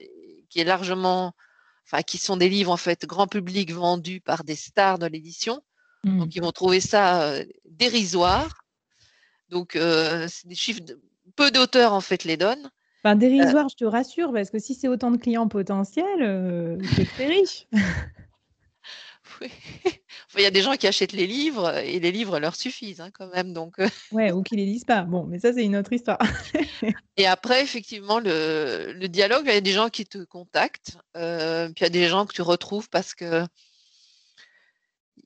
qui 0.51 0.61
est 0.61 0.64
largement, 0.64 1.33
enfin 1.87 2.03
qui 2.03 2.18
sont 2.18 2.37
des 2.37 2.49
livres 2.49 2.73
en 2.73 2.77
fait 2.77 3.07
grand 3.07 3.27
public 3.27 3.73
vendus 3.73 4.21
par 4.21 4.44
des 4.44 4.57
stars 4.57 4.99
de 4.99 5.07
l'édition. 5.07 5.62
Donc 6.05 6.29
mmh. 6.29 6.33
ils 6.35 6.42
vont 6.42 6.53
trouver 6.53 6.81
ça 6.81 7.35
dérisoire. 7.64 8.62
Donc 9.49 9.71
c'est 9.75 10.47
des 10.47 10.55
chiffres, 10.55 10.83
peu 11.37 11.51
d'auteurs 11.51 11.92
en 11.92 12.01
fait 12.01 12.25
les 12.25 12.37
donnent. 12.37 12.71
Enfin, 13.05 13.14
dérisoire, 13.14 13.68
je 13.68 13.77
te 13.77 13.85
rassure, 13.85 14.33
parce 14.33 14.51
que 14.51 14.59
si 14.59 14.75
c'est 14.75 14.88
autant 14.88 15.12
de 15.12 15.18
clients 15.18 15.47
potentiels, 15.47 16.81
c'est 16.97 17.05
très 17.05 17.27
riche. 17.27 17.68
oui. 19.40 19.51
Il 20.37 20.42
y 20.42 20.46
a 20.46 20.51
des 20.51 20.62
gens 20.62 20.77
qui 20.77 20.87
achètent 20.87 21.12
les 21.12 21.27
livres 21.27 21.77
et 21.79 21.98
les 21.98 22.12
livres 22.12 22.38
leur 22.38 22.55
suffisent 22.55 23.01
hein, 23.01 23.11
quand 23.12 23.29
même. 23.35 23.53
Donc, 23.53 23.79
euh. 23.79 23.88
ouais, 24.12 24.33
ou 24.33 24.42
qui 24.42 24.57
les 24.57 24.66
lisent 24.66 24.85
pas. 24.85 25.03
Bon, 25.03 25.24
mais 25.24 25.38
ça, 25.38 25.53
c'est 25.53 25.64
une 25.64 25.77
autre 25.77 25.92
histoire. 25.92 26.18
et 27.16 27.27
après, 27.27 27.62
effectivement, 27.62 28.20
le, 28.20 28.92
le, 28.92 29.09
dialogue, 29.09 29.44
il 29.46 29.55
y 29.55 29.57
a 29.57 29.61
des 29.61 29.72
gens 29.72 29.88
qui 29.88 30.07
te 30.07 30.18
contactent, 30.24 30.98
euh, 31.16 31.66
puis 31.66 31.77
il 31.81 31.83
y 31.83 31.87
a 31.87 31.90
des 31.90 32.09
gens 32.09 32.27
que 32.27 32.35
tu 32.35 32.42
retrouves 32.42 32.88
parce 32.88 33.14
que 33.14 33.46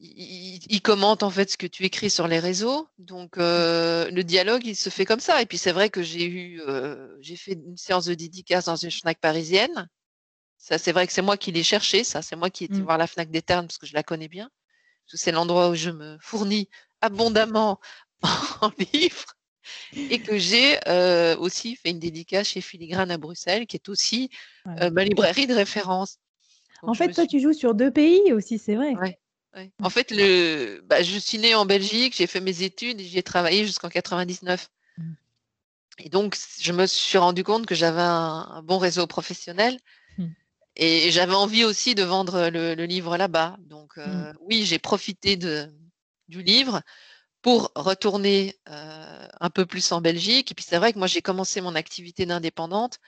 il, 0.02 0.80
commente 0.82 1.22
en 1.22 1.30
fait 1.30 1.50
ce 1.50 1.56
que 1.56 1.66
tu 1.66 1.84
écris 1.84 2.10
sur 2.10 2.26
les 2.26 2.38
réseaux. 2.38 2.88
Donc 2.98 3.38
euh, 3.38 4.10
le 4.10 4.24
dialogue, 4.24 4.66
il 4.66 4.76
se 4.76 4.90
fait 4.90 5.04
comme 5.04 5.20
ça. 5.20 5.40
Et 5.42 5.46
puis 5.46 5.58
c'est 5.58 5.72
vrai 5.72 5.90
que 5.90 6.02
j'ai 6.02 6.24
eu, 6.24 6.60
euh, 6.66 7.16
j'ai 7.20 7.36
fait 7.36 7.52
une 7.52 7.76
séance 7.76 8.06
de 8.06 8.14
dédicace 8.14 8.66
dans 8.66 8.76
une 8.76 8.90
Fnac 8.90 9.18
parisienne. 9.20 9.88
Ça, 10.62 10.78
c'est 10.78 10.92
vrai 10.92 11.08
que 11.08 11.12
c'est 11.12 11.22
moi 11.22 11.36
qui 11.36 11.50
l'ai 11.50 11.64
cherché. 11.64 12.04
Ça, 12.04 12.22
c'est 12.22 12.36
moi 12.36 12.48
qui 12.48 12.62
ai 12.62 12.66
été 12.66 12.76
mmh. 12.76 12.84
voir 12.84 12.96
la 12.96 13.08
Fnac 13.08 13.32
des 13.32 13.42
Ternes 13.42 13.66
parce 13.66 13.78
que 13.78 13.86
je 13.86 13.94
la 13.94 14.04
connais 14.04 14.28
bien. 14.28 14.48
C'est 15.06 15.32
l'endroit 15.32 15.70
où 15.70 15.74
je 15.74 15.90
me 15.90 16.16
fournis 16.20 16.68
abondamment 17.00 17.80
en 18.60 18.70
livres 18.92 19.34
et 19.92 20.20
que 20.20 20.38
j'ai 20.38 20.78
euh, 20.86 21.36
aussi 21.36 21.74
fait 21.74 21.90
une 21.90 21.98
dédicace 21.98 22.50
chez 22.50 22.60
Filigrane 22.60 23.10
à 23.10 23.18
Bruxelles, 23.18 23.66
qui 23.66 23.76
est 23.76 23.88
aussi 23.88 24.30
ma 24.64 25.02
librairie 25.04 25.48
de 25.48 25.54
référence. 25.54 26.18
en 26.82 26.94
fait, 26.94 27.12
toi, 27.12 27.26
tu 27.26 27.40
joues 27.40 27.52
sur 27.52 27.74
deux 27.74 27.90
pays 27.90 28.32
aussi, 28.32 28.60
c'est 28.60 28.76
vrai. 28.76 28.94
En 29.82 29.90
fait, 29.90 30.12
le, 30.12 30.80
bah, 30.84 31.02
je 31.02 31.18
suis 31.18 31.38
née 31.38 31.56
en 31.56 31.66
Belgique, 31.66 32.14
j'ai 32.16 32.28
fait 32.28 32.40
mes 32.40 32.62
études 32.62 33.00
et 33.00 33.04
j'y 33.04 33.18
ai 33.18 33.22
travaillé 33.22 33.66
jusqu'en 33.66 33.88
99. 33.88 34.70
Mmh. 34.96 35.12
Et 35.98 36.08
donc, 36.08 36.36
je 36.60 36.72
me 36.72 36.86
suis 36.86 37.18
rendu 37.18 37.42
compte 37.44 37.66
que 37.66 37.74
j'avais 37.74 38.00
un, 38.00 38.62
bon 38.64 38.78
réseau 38.78 39.06
professionnel 39.08 39.74
mmh. 39.74 39.78
Et 40.76 41.10
j'avais 41.10 41.34
envie 41.34 41.64
aussi 41.64 41.94
de 41.94 42.02
vendre 42.02 42.48
le, 42.48 42.74
livre 42.84 43.16
là-bas. 43.16 43.56
Donc, 43.60 43.96
mmh. 43.96 44.00
euh, 44.00 44.32
oui, 44.40 44.64
j'ai 44.64 44.78
profité 44.78 45.36
de, 45.36 45.68
du 46.28 46.42
livre 46.42 46.82
pour 47.42 47.72
retourner 47.74 48.56
euh, 48.68 49.28
un 49.40 49.50
peu 49.50 49.66
plus 49.66 49.92
en 49.92 50.00
Belgique. 50.00 50.52
Et 50.52 50.54
puis, 50.54 50.64
c'est 50.66 50.78
vrai 50.78 50.92
que 50.92 50.98
moi, 50.98 51.08
j'ai 51.08 51.22
commencé 51.22 51.60
mon 51.60 51.74
activité 51.74 52.24
d'indépendante 52.24 52.98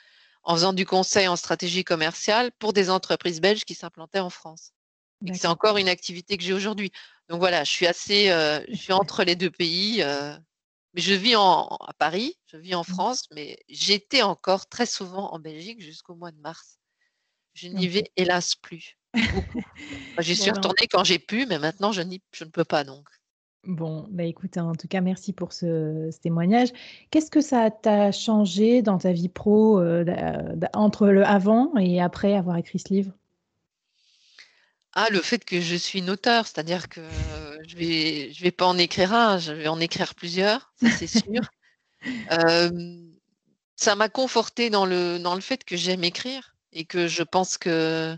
en 0.43 0.55
faisant 0.55 0.73
du 0.73 0.85
conseil 0.85 1.29
en 1.29 1.37
stratégie 1.37 1.85
commerciale 1.85 2.51
pour 2.59 2.73
des 2.73 2.91
entreprises 2.91 3.41
belges 3.41 3.65
qui 3.65 3.75
s'implantaient 3.75 4.21
en 4.21 4.31
France. 4.31 4.73
C'est 5.33 5.47
encore 5.47 5.79
une 5.79 5.89
activité 5.89 6.37
que 6.37 6.43
j'ai 6.43 6.53
aujourd'hui. 6.53 6.93
Donc 7.31 7.39
voilà, 7.39 7.65
je 7.65 7.71
suis 7.71 7.87
assez, 7.87 8.29
euh, 8.29 8.61
je 8.69 8.77
suis 8.77 8.93
entre 8.93 9.25
les 9.25 9.37
deux 9.37 9.51
pays. 9.51 10.03
Euh, 10.03 10.37
mais 10.93 11.01
je 11.01 11.15
vis 11.15 11.35
en, 11.35 11.67
à 11.81 11.95
Paris, 11.95 12.37
je 12.47 12.59
vis 12.59 12.75
en 12.75 12.83
mmh. 12.83 12.85
France, 12.85 13.25
mais 13.31 13.59
j'étais 13.69 14.21
encore 14.21 14.69
très 14.69 14.85
souvent 14.85 15.33
en 15.33 15.39
Belgique 15.39 15.81
jusqu'au 15.81 16.15
mois 16.15 16.31
de 16.31 16.39
mars. 16.39 16.79
Je 17.55 17.69
n'y 17.69 17.89
vais 17.89 18.11
hélas 18.17 18.55
plus. 18.55 18.97
J'y 20.19 20.37
suis 20.37 20.51
retournée 20.51 20.89
quand 20.91 21.05
j'ai 21.05 21.19
pu, 21.19 21.47
mais 21.47 21.59
maintenant 21.59 21.93
je, 21.93 22.03
je 22.33 22.45
ne 22.45 22.51
peux 22.51 22.65
pas 22.65 22.85
donc. 22.85 23.07
Bon, 23.67 24.07
bah 24.11 24.25
écoute, 24.25 24.59
en 24.59 24.75
tout 24.75 24.89
cas, 24.89 25.01
merci 25.01 25.33
pour 25.33 25.55
ce, 25.55 26.11
témoignage. 26.21 26.69
Qu'est-ce 27.11 27.31
que 27.31 27.41
ça 27.41 27.71
t'a 27.71 28.13
changé 28.13 28.83
dans 28.83 28.99
ta 28.99 29.13
vie 29.13 29.31
pro 29.31 29.81
euh, 29.81 30.05
entre 30.75 31.07
le 31.09 31.25
avant 31.25 31.75
et 31.79 32.01
après 32.01 32.35
avoir 32.35 32.59
écrit 32.59 32.79
ce 32.79 32.93
livre? 32.93 33.13
Ah, 34.93 35.07
le 35.11 35.21
fait 35.21 35.45
que 35.45 35.61
je 35.61 35.77
suis 35.77 36.01
une 36.01 36.11
auteure, 36.11 36.47
c'est-à-dire 36.47 36.89
que 36.89 37.01
je 37.67 37.77
vais, 37.77 38.33
je 38.33 38.43
vais 38.43 38.53
pas 38.53 38.67
en 38.67 38.77
écrire 38.77 39.15
un, 39.15 39.39
je 39.39 39.53
vais 39.53 39.69
en 39.69 39.81
écrire 39.81 40.15
plusieurs, 40.15 40.73
ça 40.81 40.91
c'est 40.91 41.07
sûr. 41.07 41.43
ça 43.77 43.97
m'a 43.97 44.09
conforté 44.09 44.69
dans 44.69 44.85
le, 44.85 45.19
dans 45.19 45.35
le 45.35 45.41
fait 45.41 45.65
que 45.65 45.77
j'aime 45.77 46.05
écrire 46.05 46.54
et 46.75 46.85
que 46.85 47.09
je 47.09 47.23
pense 47.23 47.57
que 47.57 48.17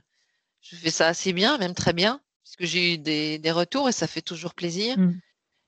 je 0.61 0.77
fais 0.77 0.91
ça 0.91 1.07
assez 1.07 1.33
bien, 1.33 1.59
même 1.59 1.75
très 1.75 1.93
bien, 1.93 2.21
puisque 2.43 2.65
j'ai 2.65 2.95
eu 2.95 2.99
des, 2.99 3.53
retours 3.53 3.89
et 3.89 3.93
ça 3.93 4.07
fait 4.07 4.23
toujours 4.23 4.55
plaisir. 4.55 4.99
Mmh. 4.99 5.21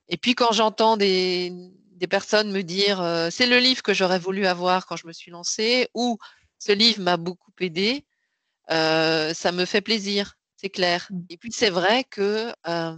Et 0.09 0.17
puis 0.17 0.35
quand 0.35 0.53
j'entends 0.53 0.97
des, 0.97 1.53
personnes 2.11 2.51
me 2.51 2.63
dire 2.63 3.01
euh, 3.01 3.29
c'est 3.31 3.47
le 3.47 3.59
livre 3.59 3.83
que 3.83 3.93
j'aurais 3.93 4.19
voulu 4.19 4.47
avoir 4.47 4.87
quand 4.87 4.97
je 4.97 5.07
me 5.07 5.13
suis 5.13 5.31
lancée 5.31 5.89
ou 5.95 6.19
ce 6.59 6.73
livre 6.73 7.03
m'a 7.03 7.17
beaucoup 7.17 7.53
aidé, 7.61 8.05
euh, 8.71 9.35
ça 9.35 9.53
me 9.53 9.65
fait 9.65 9.81
plaisir, 9.81 10.35
c'est 10.57 10.71
clair. 10.71 11.09
Mmh. 11.11 11.21
Et 11.31 11.37
puis 11.37 11.53
c'est 11.53 11.71
vrai 11.71 12.05
que 12.05 12.53
euh, 12.67 12.97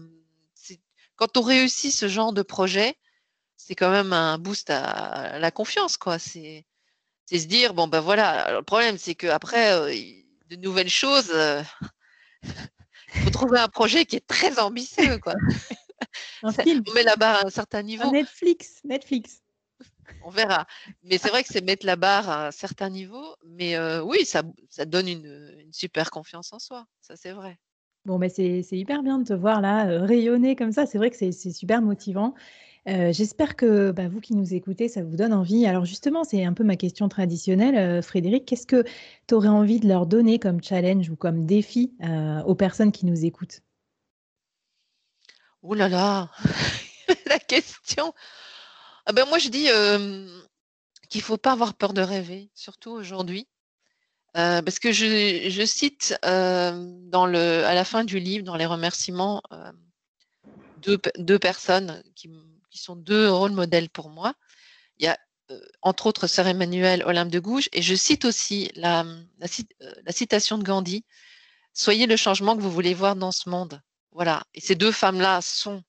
quand 1.17 1.37
on 1.37 1.43
réussit 1.43 1.93
ce 1.93 2.09
genre 2.09 2.33
de 2.33 2.43
projet, 2.43 2.95
c'est 3.59 3.75
quand 3.75 3.91
même 3.91 4.15
un 4.15 4.39
boost 4.39 4.71
à, 4.71 5.39
la 5.39 5.51
confiance, 5.51 5.99
quoi. 5.99 6.19
C'est 6.19 6.65
se 7.39 7.47
dire 7.47 7.75
bon 7.75 7.87
ben 7.87 8.01
voilà. 8.01 8.53
le 8.53 8.63
problème 8.63 8.99
c'est 8.99 9.15
qu'après 9.15 9.93
de 10.51 10.57
nouvelles 10.57 10.89
choses, 10.89 11.33
il 12.43 12.43
faut 13.25 13.31
trouver 13.31 13.59
un 13.59 13.69
projet 13.69 14.05
qui 14.05 14.17
est 14.17 14.27
très 14.27 14.59
ambitieux, 14.59 15.19
quoi. 15.19 15.35
Un 16.43 16.53
film. 16.53 16.83
On 16.89 16.95
met 16.95 17.03
la 17.03 17.17
barre 17.17 17.43
à 17.43 17.47
un 17.47 17.51
certain 17.51 17.83
niveau. 17.83 18.11
Netflix, 18.11 18.81
Netflix. 18.85 19.43
On 20.25 20.31
verra. 20.31 20.67
Mais 21.03 21.19
c'est 21.19 21.29
vrai 21.29 21.43
que 21.43 21.49
c'est 21.53 21.65
mettre 21.65 21.87
la 21.87 21.97
barre 21.97 22.29
à 22.29 22.47
un 22.49 22.51
certain 22.51 22.89
niveau. 22.89 23.37
Mais 23.45 23.77
euh, 23.77 24.03
oui, 24.03 24.25
ça, 24.25 24.43
ça 24.71 24.85
donne 24.85 25.09
une, 25.09 25.69
super 25.73 26.11
confiance 26.11 26.53
en 26.53 26.59
soi. 26.59 26.87
Ça, 27.01 27.17
c'est 27.17 27.33
vrai. 27.33 27.59
Bon, 28.07 28.19
mais 28.19 28.31
c'est 28.31 28.63
hyper 28.73 29.03
bien 29.03 29.19
de 29.19 29.25
te 29.25 29.35
voir 29.35 29.61
là, 29.61 29.87
euh, 29.89 30.05
rayonner 30.05 30.57
comme 30.57 30.73
ça. 30.73 30.87
C'est 30.87 30.99
vrai 30.99 31.11
que 31.11 31.17
c'est 31.17 31.33
super 31.33 31.83
motivant. 31.83 32.35
Euh, 32.91 33.13
j'espère 33.13 33.55
que 33.55 33.93
bah, 33.93 34.09
vous 34.09 34.21
qui 34.21 34.35
nous 34.35 34.53
écoutez, 34.53 34.89
ça 34.89 35.03
vous 35.03 35.17
donne 35.17 35.33
envie. 35.33 35.65
Alors 35.67 35.85
justement, 35.85 36.25
c'est 36.25 36.45
un 36.45 36.53
peu 36.53 36.65
ma 36.65 36.77
question 36.77 37.09
traditionnelle. 37.09 38.03
Frédéric, 38.03 38.47
qu'est-ce 38.47 38.67
que 38.67 38.85
tu 39.29 39.35
aurais 39.35 39.49
envie 39.49 39.79
de 39.79 39.87
leur 39.87 40.07
donner 40.07 40.41
comme 40.41 40.63
challenge 40.63 41.09
ou 41.09 41.17
comme 41.17 41.47
défi 41.47 41.93
aux 42.47 42.55
personnes 42.55 42.91
qui 42.91 43.07
nous 43.07 43.25
écoutent? 43.25 43.61
Ouh 45.63 45.75
là 45.75 45.89
là, 45.89 46.31
la 47.27 47.39
question. 47.39 48.13
Ah 49.07 49.13
ben 49.13 49.27
moi 49.27 49.39
je 49.39 49.49
dis 49.49 49.69
qu'il 51.11 51.23
faut 51.23 51.37
pas 51.37 51.53
avoir 51.53 51.75
peur 51.75 51.93
de 51.93 52.01
rêver, 52.01 52.51
surtout 52.55 52.91
aujourd'hui. 52.91 53.47
parce 54.33 54.79
que 54.81 54.91
je, 54.91 55.65
cite 55.65 56.19
à 56.23 56.73
la 56.73 57.85
fin 57.85 58.05
du 58.05 58.19
livre, 58.19 58.45
dans 58.45 58.57
les 58.57 58.67
remerciements, 58.67 59.43
deux, 60.79 61.39
personnes 61.39 62.03
qui, 62.15 62.31
sont 62.79 62.97
deux 62.97 63.31
rôles 63.31 63.53
modèles 63.53 63.91
pour 63.91 64.11
moi. 64.11 64.35
Il 64.99 65.05
y 65.05 65.09
a 65.09 65.19
entre 65.83 66.07
autres 66.07 66.29
Sœur 66.29 66.47
Emmanuel 66.47 67.03
Olympe 67.05 67.31
de 67.31 67.41
Gouges, 67.41 67.69
et 67.73 67.83
je 67.83 67.95
cite 67.97 68.25
aussi 68.25 68.71
la, 68.77 69.05
la 69.39 70.13
citation 70.13 70.59
de 70.59 70.63
Gandhi 70.63 71.05
Soyez 71.73 72.07
le 72.07 72.17
changement 72.17 72.57
que 72.57 72.63
vous 72.63 72.71
voulez 72.71 72.95
voir 72.95 73.17
dans 73.17 73.33
ce 73.33 73.49
monde. 73.49 73.81
Voilà. 74.13 74.43
Et 74.55 74.61
ces 74.61 74.75
deux 74.75 74.93
femmes-là 74.93 75.41
sont 75.41 75.83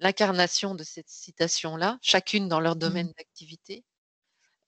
l'incarnation 0.00 0.74
de 0.74 0.82
cette 0.82 1.08
citation-là, 1.08 1.98
chacune 2.02 2.48
dans 2.48 2.58
leur 2.58 2.74
mmh 2.74 2.78
domaine 2.78 3.12
d'activité, 3.16 3.84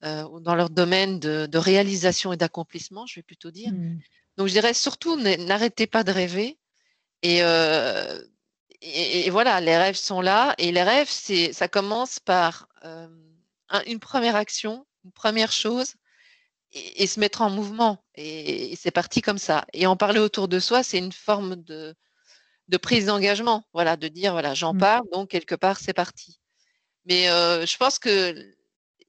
ou 0.05 0.41
dans 0.41 0.55
leur 0.55 0.71
domaine 0.71 1.19
de, 1.19 1.59
réalisation 1.59 2.33
et 2.33 2.37
d'accomplissement, 2.37 3.07
je 3.07 3.17
vais 3.17 3.23
plutôt 3.23 3.51
dire. 3.51 3.73
Mmh. 3.73 3.99
Donc, 4.37 4.47
je 4.47 4.53
dirais 4.53 4.75
surtout, 4.75 5.17
n'arrêtez 5.17 5.87
pas 5.87 6.05
de 6.05 6.13
rêver. 6.13 6.59
Et, 7.23 7.43
et, 8.83 9.31
voilà, 9.31 9.61
les 9.61 9.77
rêves 9.77 9.97
sont 9.97 10.21
là. 10.21 10.55
Et 10.59 10.73
les 10.73 10.83
rêves, 10.83 11.11
c'est, 11.11 11.53
ça 11.53 11.69
commence 11.69 12.19
par 12.19 12.69
une 13.87 14.01
première 14.01 14.37
action, 14.37 14.87
une 15.05 15.13
première 15.13 15.53
chose, 15.53 15.95
et, 16.73 17.07
se 17.07 17.21
mettre 17.21 17.43
en 17.43 17.51
mouvement. 17.51 18.05
et 18.15 18.77
c'est 18.77 18.91
parti 18.91 19.23
comme 19.23 19.39
ça. 19.39 19.65
Et 19.73 19.87
en 19.87 19.97
parler 19.97 20.21
autour 20.21 20.49
de 20.49 20.59
soi, 20.61 20.83
c'est 20.83 20.99
une 20.99 21.13
forme 21.13 21.57
de, 21.57 21.95
de 22.71 22.77
prise 22.77 23.07
d'engagement, 23.07 23.65
voilà, 23.73 23.97
de 23.97 24.09
dire 24.09 24.33
voilà, 24.33 24.55
j'en 24.55 24.75
mmh. 24.75 24.79
parle, 24.79 25.03
donc 25.13 25.29
quelque 25.29 25.57
part 25.57 25.79
c'est 25.79 25.93
parti. 25.93 26.41
Mais 27.05 27.25
je 27.25 27.77
pense 27.77 27.99
que 27.99 28.55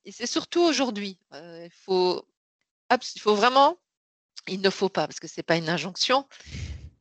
c'est 0.09 0.25
surtout 0.25 0.61
aujourd'hui. 0.61 1.19
il 1.33 1.69
faut, 1.85 2.27
il 2.91 3.21
faut 3.21 3.35
vraiment, 3.35 3.77
il 4.47 4.61
ne 4.61 4.69
faut 4.69 4.89
pas 4.89 5.07
parce 5.07 5.19
que 5.19 5.27
c'est 5.27 5.43
pas 5.43 5.57
une 5.57 5.69
injonction, 5.69 6.27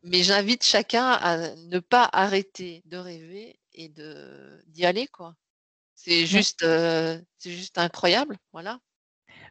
mais 0.03 0.23
j'invite 0.23 0.65
chacun 0.65 1.07
à 1.13 1.55
ne 1.57 1.79
pas 1.81 2.09
arrêter 2.13 2.83
de 2.87 2.97
rêver 2.97 3.59
et 3.75 3.89
de 3.89 4.63
d'y 4.69 4.87
aller 4.87 5.07
quoi. 5.09 5.35
C'est 5.97 6.27
juste, 6.27 6.61
c'est 7.39 7.53
juste 7.53 7.79
incroyable, 7.79 8.39
voilà. 8.53 8.81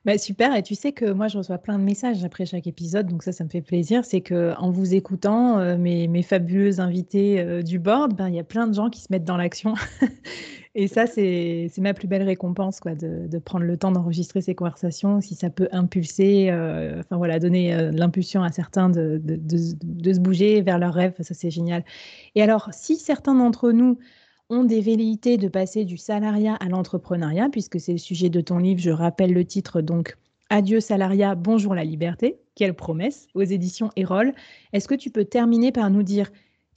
Bah, 0.06 0.18
super 0.18 0.56
et 0.56 0.64
tu 0.64 0.76
sais 0.76 0.94
que 0.94 1.12
moi 1.12 1.28
je 1.28 1.38
reçois 1.38 1.58
plein 1.58 1.78
de 1.78 1.84
messages 1.84 2.24
après 2.24 2.46
chaque 2.46 2.68
épisode, 2.68 3.08
donc 3.08 3.22
ça, 3.22 3.34
ça 3.34 3.44
me 3.44 3.50
fait 3.50 3.62
plaisir. 3.62 4.06
C'est 4.06 4.22
qu'en 4.22 4.72
vous 4.72 4.94
écoutant, 4.94 5.60
euh, 5.60 5.78
mes 5.78 6.08
mes 6.08 6.24
fabuleux 6.24 6.80
invités, 6.80 7.42
euh, 7.42 7.62
du 7.62 7.80
board, 7.80 8.16
ben, 8.16 8.30
il 8.30 8.36
y 8.36 8.40
a 8.40 8.44
plein 8.46 8.68
de 8.68 8.74
gens 8.74 8.90
qui 8.90 9.02
se 9.02 9.08
mettent 9.10 9.26
dans 9.26 9.36
l'action 9.36 9.74
et 10.76 10.88
ça, 10.88 11.06
c'est 11.06 11.70
ma 11.80 11.94
plus 11.94 12.08
belle 12.08 12.24
récompense 12.24 12.80
quoi, 12.80 12.96
de 12.96 13.28
de 13.28 13.38
prendre 13.40 13.66
le 13.66 13.76
temps 13.78 13.92
d'enregistrer 13.92 14.42
ces 14.42 14.56
conversations. 14.56 15.20
Si 15.20 15.36
ça 15.36 15.50
peut 15.50 15.68
impulser, 15.74 16.50
euh, 16.50 17.02
enfin 17.02 17.18
voilà, 17.18 17.40
donner, 17.40 17.92
l'impulsion 17.92 18.42
à 18.42 18.52
certains 18.52 18.90
de 18.90 19.20
de 19.22 19.38
de 19.38 20.14
se 20.14 20.20
bouger 20.20 20.62
vers 20.62 20.80
leurs 20.80 20.94
rêves, 20.94 21.16
ça 21.20 21.34
c'est 21.34 21.52
génial 21.52 21.84
et 22.36 22.42
alors 22.42 22.70
si 22.72 22.96
certains 22.96 23.36
d'entre 23.36 23.72
nous 23.72 23.98
ont 24.50 24.64
des 24.64 24.82
velléités 24.82 25.38
de 25.38 25.48
passer 25.48 25.86
du 25.86 25.98
salariat 25.98 26.56
à 26.56 26.70
l'entrepreneuriat, 26.70 27.50
puisque 27.52 27.80
c'est 27.80 27.92
le 27.92 27.98
sujet 27.98 28.30
de 28.30 28.42
ton 28.42 28.58
livre. 28.58 28.82
Je 28.82 28.90
rappelle 28.90 29.34
le 29.34 29.46
titre 29.46 29.82
donc 29.82 30.18
Adieu 30.50 30.80
salariat, 30.80 31.36
bonjour 31.36 31.76
la 31.76 31.84
liberté. 31.84 32.40
Quelle 32.56 32.74
promesse 32.74 33.28
aux 33.36 33.44
éditions 33.44 33.92
Erol. 33.96 34.34
Est-ce 34.74 34.88
que 34.88 34.96
tu 34.96 35.12
peux 35.12 35.26
terminer 35.26 35.72
par 35.72 35.92
nous 35.92 36.02
dire 36.02 36.32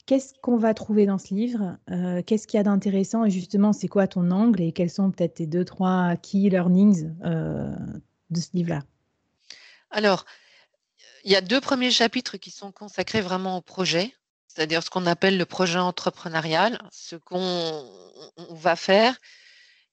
qu'est-ce 0.05 0.35
qu'on 0.41 0.57
va 0.57 0.75
trouver 0.75 1.07
dans 1.07 1.17
ce 1.17 1.33
livre 1.33 1.77
euh, 1.89 2.21
Qu'est-ce 2.21 2.45
qu'il 2.45 2.59
y 2.59 2.61
a 2.61 2.63
d'intéressant 2.63 3.25
Et 3.25 3.31
justement, 3.31 3.73
c'est 3.73 3.87
quoi 3.87 4.05
ton 4.05 4.29
angle 4.29 4.61
Et 4.61 4.71
quels 4.71 4.91
sont 4.91 5.09
peut-être 5.09 5.35
tes 5.35 5.47
deux, 5.47 5.65
trois 5.65 6.15
key 6.17 6.49
learnings 6.49 7.11
euh, 7.25 7.73
de 8.29 8.39
ce 8.39 8.49
livre-là? 8.53 8.83
Alors, 9.89 10.25
il 11.23 11.31
y 11.31 11.35
a 11.35 11.41
deux 11.41 11.59
premiers 11.59 11.91
chapitres 11.91 12.37
qui 12.37 12.51
sont 12.51 12.71
consacrés 12.71 13.21
vraiment 13.21 13.57
au 13.57 13.61
projet 13.61 14.13
c'est-à-dire 14.53 14.83
ce 14.83 14.89
qu'on 14.89 15.05
appelle 15.05 15.37
le 15.37 15.45
projet 15.45 15.79
entrepreneurial, 15.79 16.79
ce 16.91 17.15
qu'on 17.15 17.89
va 18.51 18.75
faire. 18.75 19.17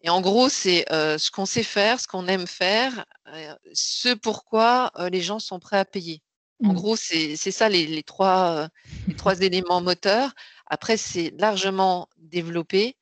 Et 0.02 0.10
en 0.10 0.20
gros, 0.20 0.48
c'est 0.48 0.90
euh, 0.92 1.18
ce 1.18 1.30
qu'on 1.30 1.46
sait 1.46 1.62
faire, 1.62 2.00
ce 2.00 2.06
qu'on 2.06 2.26
aime 2.26 2.46
faire, 2.46 3.04
euh, 3.28 3.54
ce 3.72 4.14
pourquoi 4.14 4.90
euh, 4.98 5.08
les 5.08 5.20
gens 5.22 5.38
sont 5.38 5.60
prêts 5.60 5.78
à 5.78 5.84
payer. 5.84 6.22
En 6.62 6.72
mmh. 6.72 6.74
gros, 6.74 6.96
c'est 6.96 7.36
ça 7.36 7.70
les, 7.70 8.02
trois, 8.02 8.68
les 9.08 9.16
trois 9.16 9.40
éléments 9.40 9.80
moteurs. 9.80 10.34
Après, 10.66 10.98
c'est 10.98 11.32
largement 11.38 12.08
développé. 12.18 12.96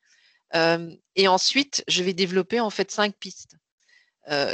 et 0.54 1.28
ensuite, 1.28 1.82
je 1.88 2.04
vais 2.04 2.14
développer 2.14 2.60
en 2.60 2.70
fait 2.70 2.92
cinq 2.92 3.16
pistes. 3.16 3.56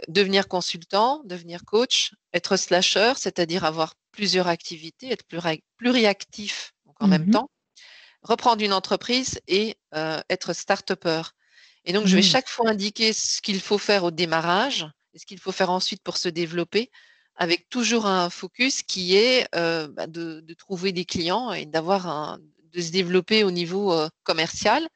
devenir 0.09 0.49
consultant, 0.49 1.21
devenir 1.27 1.67
coach, 1.67 2.15
être 2.33 2.57
slasher, 2.57 3.13
c'est-à-dire 3.17 3.65
avoir 3.65 3.95
plusieurs 4.11 4.49
activités, 4.49 5.13
être 5.13 5.27
pluriactif 5.77 6.74
en 7.05 7.09
même 7.09 7.27
mmh 7.27 7.33
temps, 7.33 7.51
reprendre 8.23 8.63
une 8.63 8.73
entreprise 8.73 9.41
et 9.47 9.77
euh, 9.95 10.21
être 10.31 10.53
start-upper. 10.53 11.23
Et 11.85 11.93
donc, 11.93 12.07
je 12.07 12.17
vais 12.17 12.23
mmh. 12.23 12.25
chaque 12.25 12.49
fois 12.49 12.71
indiquer 12.71 13.13
ce 13.13 13.43
qu'il 13.43 13.61
faut 13.61 13.79
faire 13.79 14.05
au 14.05 14.11
démarrage 14.11 14.87
et 15.13 15.19
ce 15.19 15.27
qu'il 15.27 15.39
faut 15.39 15.53
faire 15.53 15.71
ensuite 15.71 16.03
pour 16.03 16.17
se 16.17 16.31
développer, 16.31 16.91
avec 17.37 17.69
toujours 17.69 18.07
un 18.07 18.31
focus 18.31 18.83
qui 18.83 19.17
est 19.17 19.47
euh, 19.55 19.87
bah, 19.89 20.07
de, 20.07 20.43
trouver 20.57 20.93
des 20.93 21.05
clients 21.05 21.53
et 21.53 21.67
d'avoir 21.67 22.39
de 22.73 22.81
se 22.81 22.91
développer 22.91 23.45
au 23.45 23.51
niveau 23.51 23.93
euh, 23.93 24.09
commercial. 24.23 24.89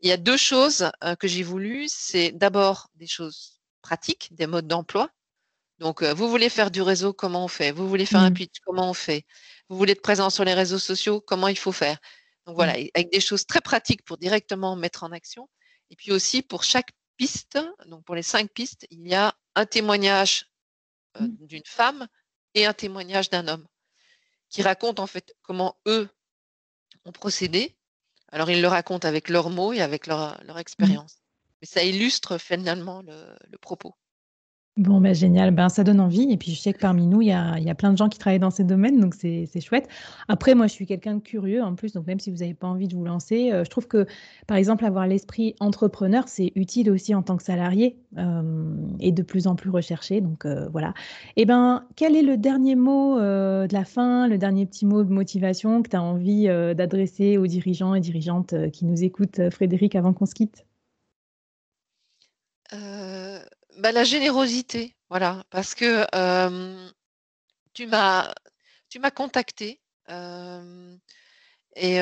Il 0.00 0.08
y 0.08 0.12
a 0.12 0.16
deux 0.16 0.36
choses 0.36 0.92
que 1.18 1.26
j'ai 1.26 1.42
voulu, 1.42 1.86
c'est 1.88 2.30
d'abord 2.30 2.86
des 2.94 3.08
choses 3.08 3.58
pratiques, 3.82 4.28
des 4.30 4.46
modes 4.46 4.68
d'emploi, 4.68 5.10
Donc, 5.78 6.02
euh, 6.02 6.12
vous 6.12 6.28
voulez 6.28 6.48
faire 6.48 6.70
du 6.70 6.82
réseau, 6.82 7.12
comment 7.12 7.44
on 7.44 7.48
fait? 7.48 7.70
Vous 7.70 7.88
voulez 7.88 8.06
faire 8.06 8.20
un 8.20 8.30
mmh. 8.30 8.34
pitch, 8.34 8.56
comment 8.64 8.90
on 8.90 8.94
fait? 8.94 9.24
Vous 9.68 9.76
voulez 9.76 9.92
être 9.92 10.02
présent 10.02 10.30
sur 10.30 10.44
les 10.44 10.54
réseaux 10.54 10.78
sociaux, 10.78 11.20
comment 11.20 11.48
il 11.48 11.58
faut 11.58 11.72
faire? 11.72 11.98
Donc 12.46 12.56
voilà, 12.56 12.72
mmh. 12.78 12.88
avec 12.94 13.12
des 13.12 13.20
choses 13.20 13.46
très 13.46 13.60
pratiques 13.60 14.04
pour 14.04 14.18
directement 14.18 14.74
mettre 14.74 15.04
en 15.04 15.12
action. 15.12 15.48
Et 15.90 15.96
puis 15.96 16.10
aussi 16.10 16.42
pour 16.42 16.64
chaque 16.64 16.90
piste, 17.16 17.58
donc 17.86 18.04
pour 18.04 18.14
les 18.14 18.22
cinq 18.22 18.50
pistes, 18.50 18.86
il 18.90 19.06
y 19.06 19.14
a 19.14 19.34
un 19.54 19.66
témoignage 19.66 20.50
euh, 21.20 21.24
mmh. 21.24 21.46
d'une 21.46 21.66
femme 21.66 22.08
et 22.54 22.66
un 22.66 22.74
témoignage 22.74 23.30
d'un 23.30 23.46
homme 23.46 23.66
qui 24.48 24.62
racontent 24.62 25.02
en 25.02 25.06
fait 25.06 25.34
comment 25.42 25.76
eux 25.86 26.08
ont 27.04 27.12
procédé. 27.12 27.76
Alors 28.32 28.50
ils 28.50 28.60
le 28.60 28.68
racontent 28.68 29.06
avec 29.06 29.28
leurs 29.28 29.50
mots 29.50 29.72
et 29.72 29.80
avec 29.80 30.06
leur, 30.06 30.58
expérience. 30.58 31.18
Mais 31.60 31.66
ça 31.66 31.82
illustre 31.84 32.38
finalement 32.38 33.02
le 33.02 33.58
propos. 33.58 33.94
Bon, 34.78 35.00
bah, 35.00 35.12
génial. 35.12 35.50
Ben, 35.50 35.68
ça 35.68 35.82
donne 35.82 35.98
envie. 35.98 36.30
Et 36.30 36.36
puis, 36.36 36.52
je 36.52 36.60
sais 36.60 36.72
que 36.72 36.78
parmi 36.78 37.08
nous, 37.08 37.20
il 37.20 37.28
y 37.28 37.32
a, 37.32 37.58
y 37.58 37.68
a 37.68 37.74
plein 37.74 37.90
de 37.92 37.98
gens 37.98 38.08
qui 38.08 38.16
travaillent 38.16 38.38
dans 38.38 38.52
ces 38.52 38.62
domaines, 38.62 39.00
donc 39.00 39.14
c'est 39.14 39.60
chouette. 39.60 39.88
Après, 40.28 40.54
moi, 40.54 40.68
je 40.68 40.72
suis 40.72 40.86
quelqu'un 40.86 41.16
de 41.16 41.20
curieux 41.20 41.64
en 41.64 41.74
plus, 41.74 41.94
donc 41.94 42.06
même 42.06 42.20
si 42.20 42.30
vous 42.30 42.36
n'avez 42.38 42.54
pas 42.54 42.68
envie 42.68 42.86
de 42.86 42.94
vous 42.94 43.04
lancer, 43.04 43.50
euh, 43.50 43.64
je 43.64 43.70
trouve 43.70 43.88
que, 43.88 44.06
par 44.46 44.56
exemple, 44.56 44.84
avoir 44.84 45.08
l'esprit 45.08 45.56
entrepreneur, 45.58 46.28
c'est 46.28 46.52
utile 46.54 46.92
aussi 46.92 47.12
en 47.12 47.22
tant 47.22 47.36
que 47.36 47.42
salarié 47.42 47.96
euh, 48.18 48.72
et 49.00 49.10
de 49.10 49.22
plus 49.22 49.48
en 49.48 49.56
plus 49.56 49.70
recherché. 49.70 50.20
Donc, 50.20 50.44
euh, 50.44 50.68
voilà. 50.68 50.94
Et 51.34 51.42
eh 51.42 51.44
ben, 51.44 51.84
quel 51.96 52.14
est 52.14 52.22
le 52.22 52.36
dernier 52.36 52.76
mot 52.76 53.18
de 53.18 53.72
la 53.72 53.84
fin, 53.84 54.28
le 54.28 54.38
dernier 54.38 54.64
petit 54.64 54.86
mot 54.86 55.02
de 55.02 55.12
motivation 55.12 55.82
que 55.82 55.88
tu 55.88 55.96
as 55.96 56.02
envie 56.02 56.46
d'adresser 56.46 57.36
aux 57.36 57.48
dirigeants 57.48 57.96
et 57.96 58.00
dirigeantes 58.00 58.54
qui 58.70 58.84
nous 58.84 59.02
écoutent, 59.02 59.50
Frédéric, 59.50 59.96
avant 59.96 60.12
qu'on 60.12 60.26
se 60.26 60.34
quitte? 60.34 60.64
Bah, 63.78 63.92
la 63.92 64.04
générosité, 64.04 64.96
voilà, 65.08 65.44
parce 65.50 65.74
que 65.74 66.04
tu 67.74 67.86
m'as 67.86 68.34
tu 68.88 68.98
m'as 68.98 69.10
contacté 69.10 69.80
et 71.76 72.00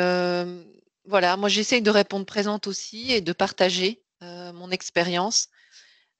voilà, 1.05 1.37
moi 1.37 1.49
j'essaye 1.49 1.83
de 1.83 1.91
répondre 1.91 2.27
présente 2.27 2.67
aussi 2.67 3.13
et 3.13 3.21
de 3.21 3.33
partager 3.33 4.03
mon 4.21 4.71
expérience 4.71 5.49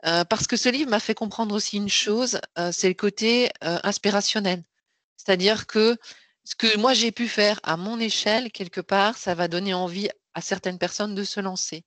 parce 0.03 0.47
que 0.47 0.57
ce 0.57 0.69
livre 0.69 0.91
m'a 0.91 1.01
fait 1.01 1.15
comprendre 1.15 1.55
aussi 1.55 1.77
une 1.77 1.89
chose, 1.89 2.41
c'est 2.73 2.89
le 2.89 2.95
côté 2.95 3.51
inspirationnel. 3.61 4.63
C'est-à-dire 5.17 5.67
que 5.67 5.97
ce 6.45 6.55
que 6.55 6.77
moi 6.77 6.95
j'ai 6.95 7.11
pu 7.13 7.27
faire 7.29 7.59
à 7.63 7.77
mon 7.77 7.99
échelle, 7.99 8.53
quelque 8.53 8.81
part, 8.81 9.19
ça 9.19 9.35
va 9.35 9.49
donner 9.49 9.75
envie 9.75 10.09
à 10.35 10.41
certaines 10.41 10.79
personnes 10.79 11.15
de 11.15 11.25
se 11.25 11.41
lancer. 11.41 11.85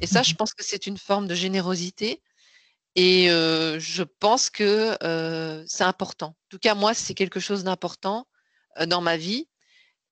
Et 0.00 0.06
ça, 0.06 0.22
je 0.22 0.32
mmh 0.32 0.36
pense 0.36 0.54
que 0.54 0.64
c'est 0.64 0.86
une 0.86 0.98
forme 0.98 1.26
de 1.28 1.34
générosité 1.34 2.20
et 2.94 3.26
je 3.28 4.02
pense 4.02 4.50
que 4.50 4.96
c'est 5.66 5.84
important. 5.84 6.28
En 6.28 6.48
tout 6.50 6.58
cas, 6.58 6.74
moi, 6.74 6.94
c'est 6.94 7.14
quelque 7.14 7.40
chose 7.40 7.64
d'important 7.64 8.26
dans 8.86 9.00
ma 9.00 9.16
vie. 9.16 9.48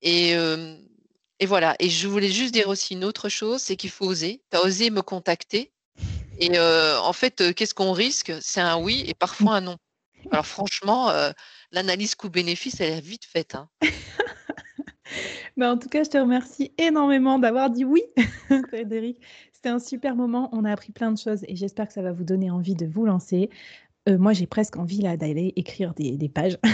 Et, 0.02 0.34
voilà. 1.46 1.76
Et 1.78 1.90
je 1.90 2.08
voulais 2.08 2.30
juste 2.30 2.54
dire 2.54 2.68
aussi 2.68 2.94
une 2.94 3.04
autre 3.04 3.28
chose, 3.28 3.60
c'est 3.60 3.76
qu'il 3.76 3.90
faut 3.90 4.06
oser. 4.06 4.42
Tu 4.50 4.56
as 4.56 4.62
osé 4.62 4.90
me 4.90 5.02
contacter. 5.02 5.72
Et 6.38 6.58
en 6.58 7.12
fait, 7.12 7.54
qu'est-ce 7.54 7.74
qu'on 7.74 7.92
risque? 7.92 8.32
C'est 8.40 8.60
un 8.60 8.78
oui 8.78 9.04
et 9.06 9.14
parfois 9.14 9.56
un 9.56 9.60
non. 9.60 9.76
Alors 10.30 10.46
franchement, 10.46 11.12
l'analyse 11.72 12.14
coût-bénéfice, 12.14 12.80
elle 12.80 12.92
est 12.92 13.00
vite 13.00 13.24
faite. 13.24 13.54
Hein. 13.54 13.68
Bah, 15.56 15.72
en 15.72 15.78
tout 15.78 15.88
cas, 15.88 16.04
je 16.04 16.10
te 16.10 16.18
remercie 16.18 16.72
énormément 16.78 17.38
d'avoir 17.38 17.70
dit 17.70 17.84
oui, 17.84 18.02
Frédéric. 18.68 19.18
C'était 19.62 19.74
un 19.74 19.78
super 19.78 20.16
moment. 20.16 20.48
On 20.52 20.64
a 20.64 20.72
appris 20.72 20.90
plein 20.90 21.12
de 21.12 21.18
choses 21.18 21.44
et 21.46 21.54
j'espère 21.54 21.86
que 21.86 21.92
ça 21.92 22.00
va 22.00 22.12
vous 22.12 22.24
donner 22.24 22.50
envie 22.50 22.74
de 22.74 22.86
vous 22.86 23.04
lancer. 23.04 23.50
Euh, 24.08 24.16
moi, 24.16 24.32
j'ai 24.32 24.46
presque 24.46 24.78
envie 24.78 25.02
là 25.02 25.18
d'aller 25.18 25.52
écrire 25.54 25.92
des, 25.92 26.30
pages. 26.30 26.56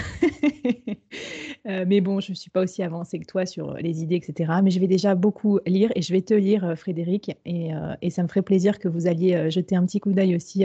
Euh, 1.65 1.83
mais 1.85 1.99
bon, 1.99 2.21
je 2.21 2.31
ne 2.31 2.35
suis 2.35 2.49
pas 2.49 2.61
aussi 2.61 2.81
avancée 2.81 3.19
que 3.19 3.25
toi 3.25 3.45
sur 3.45 3.73
les 3.73 4.01
idées, 4.01 4.15
etc. 4.15 4.53
Mais 4.63 4.71
je 4.71 4.79
vais 4.79 4.87
déjà 4.87 5.15
beaucoup 5.15 5.59
lire 5.65 5.91
et 5.95 6.01
je 6.01 6.13
vais 6.13 6.21
te 6.21 6.33
lire, 6.33 6.63
euh, 6.63 6.75
Frédéric. 6.75 7.35
Et, 7.45 7.71
ça 8.09 8.23
me 8.23 8.29
ferait 8.29 8.41
plaisir 8.41 8.79
que 8.79 8.87
vous 8.87 9.05
alliez 9.05 9.51
jeter 9.51 9.75
un 9.75 9.85
petit 9.85 9.99
coup 9.99 10.13
d'œil 10.13 10.33
aussi 10.33 10.63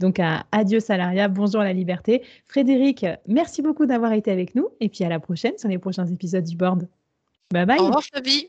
donc 0.00 0.18
à 0.20 0.46
Adieu 0.50 0.80
Salariat, 0.80 1.28
bonjour 1.28 1.60
la 1.60 1.74
liberté. 1.74 2.22
Frédéric, 2.46 3.04
merci 3.26 3.60
beaucoup 3.60 3.84
d'avoir 3.84 4.12
été 4.12 4.30
avec 4.30 4.54
nous. 4.54 4.68
Et 4.80 4.88
puis 4.88 5.04
à 5.04 5.10
la 5.10 5.20
prochaine 5.20 5.58
sur 5.58 5.68
les 5.68 5.78
prochains 5.78 6.06
épisodes 6.06 6.44
du 6.44 6.56
board. 6.56 6.88
Bye 7.52 7.66
bye. 7.66 7.78
Au 7.80 7.86
revoir, 7.86 8.04
Fabie. 8.04 8.48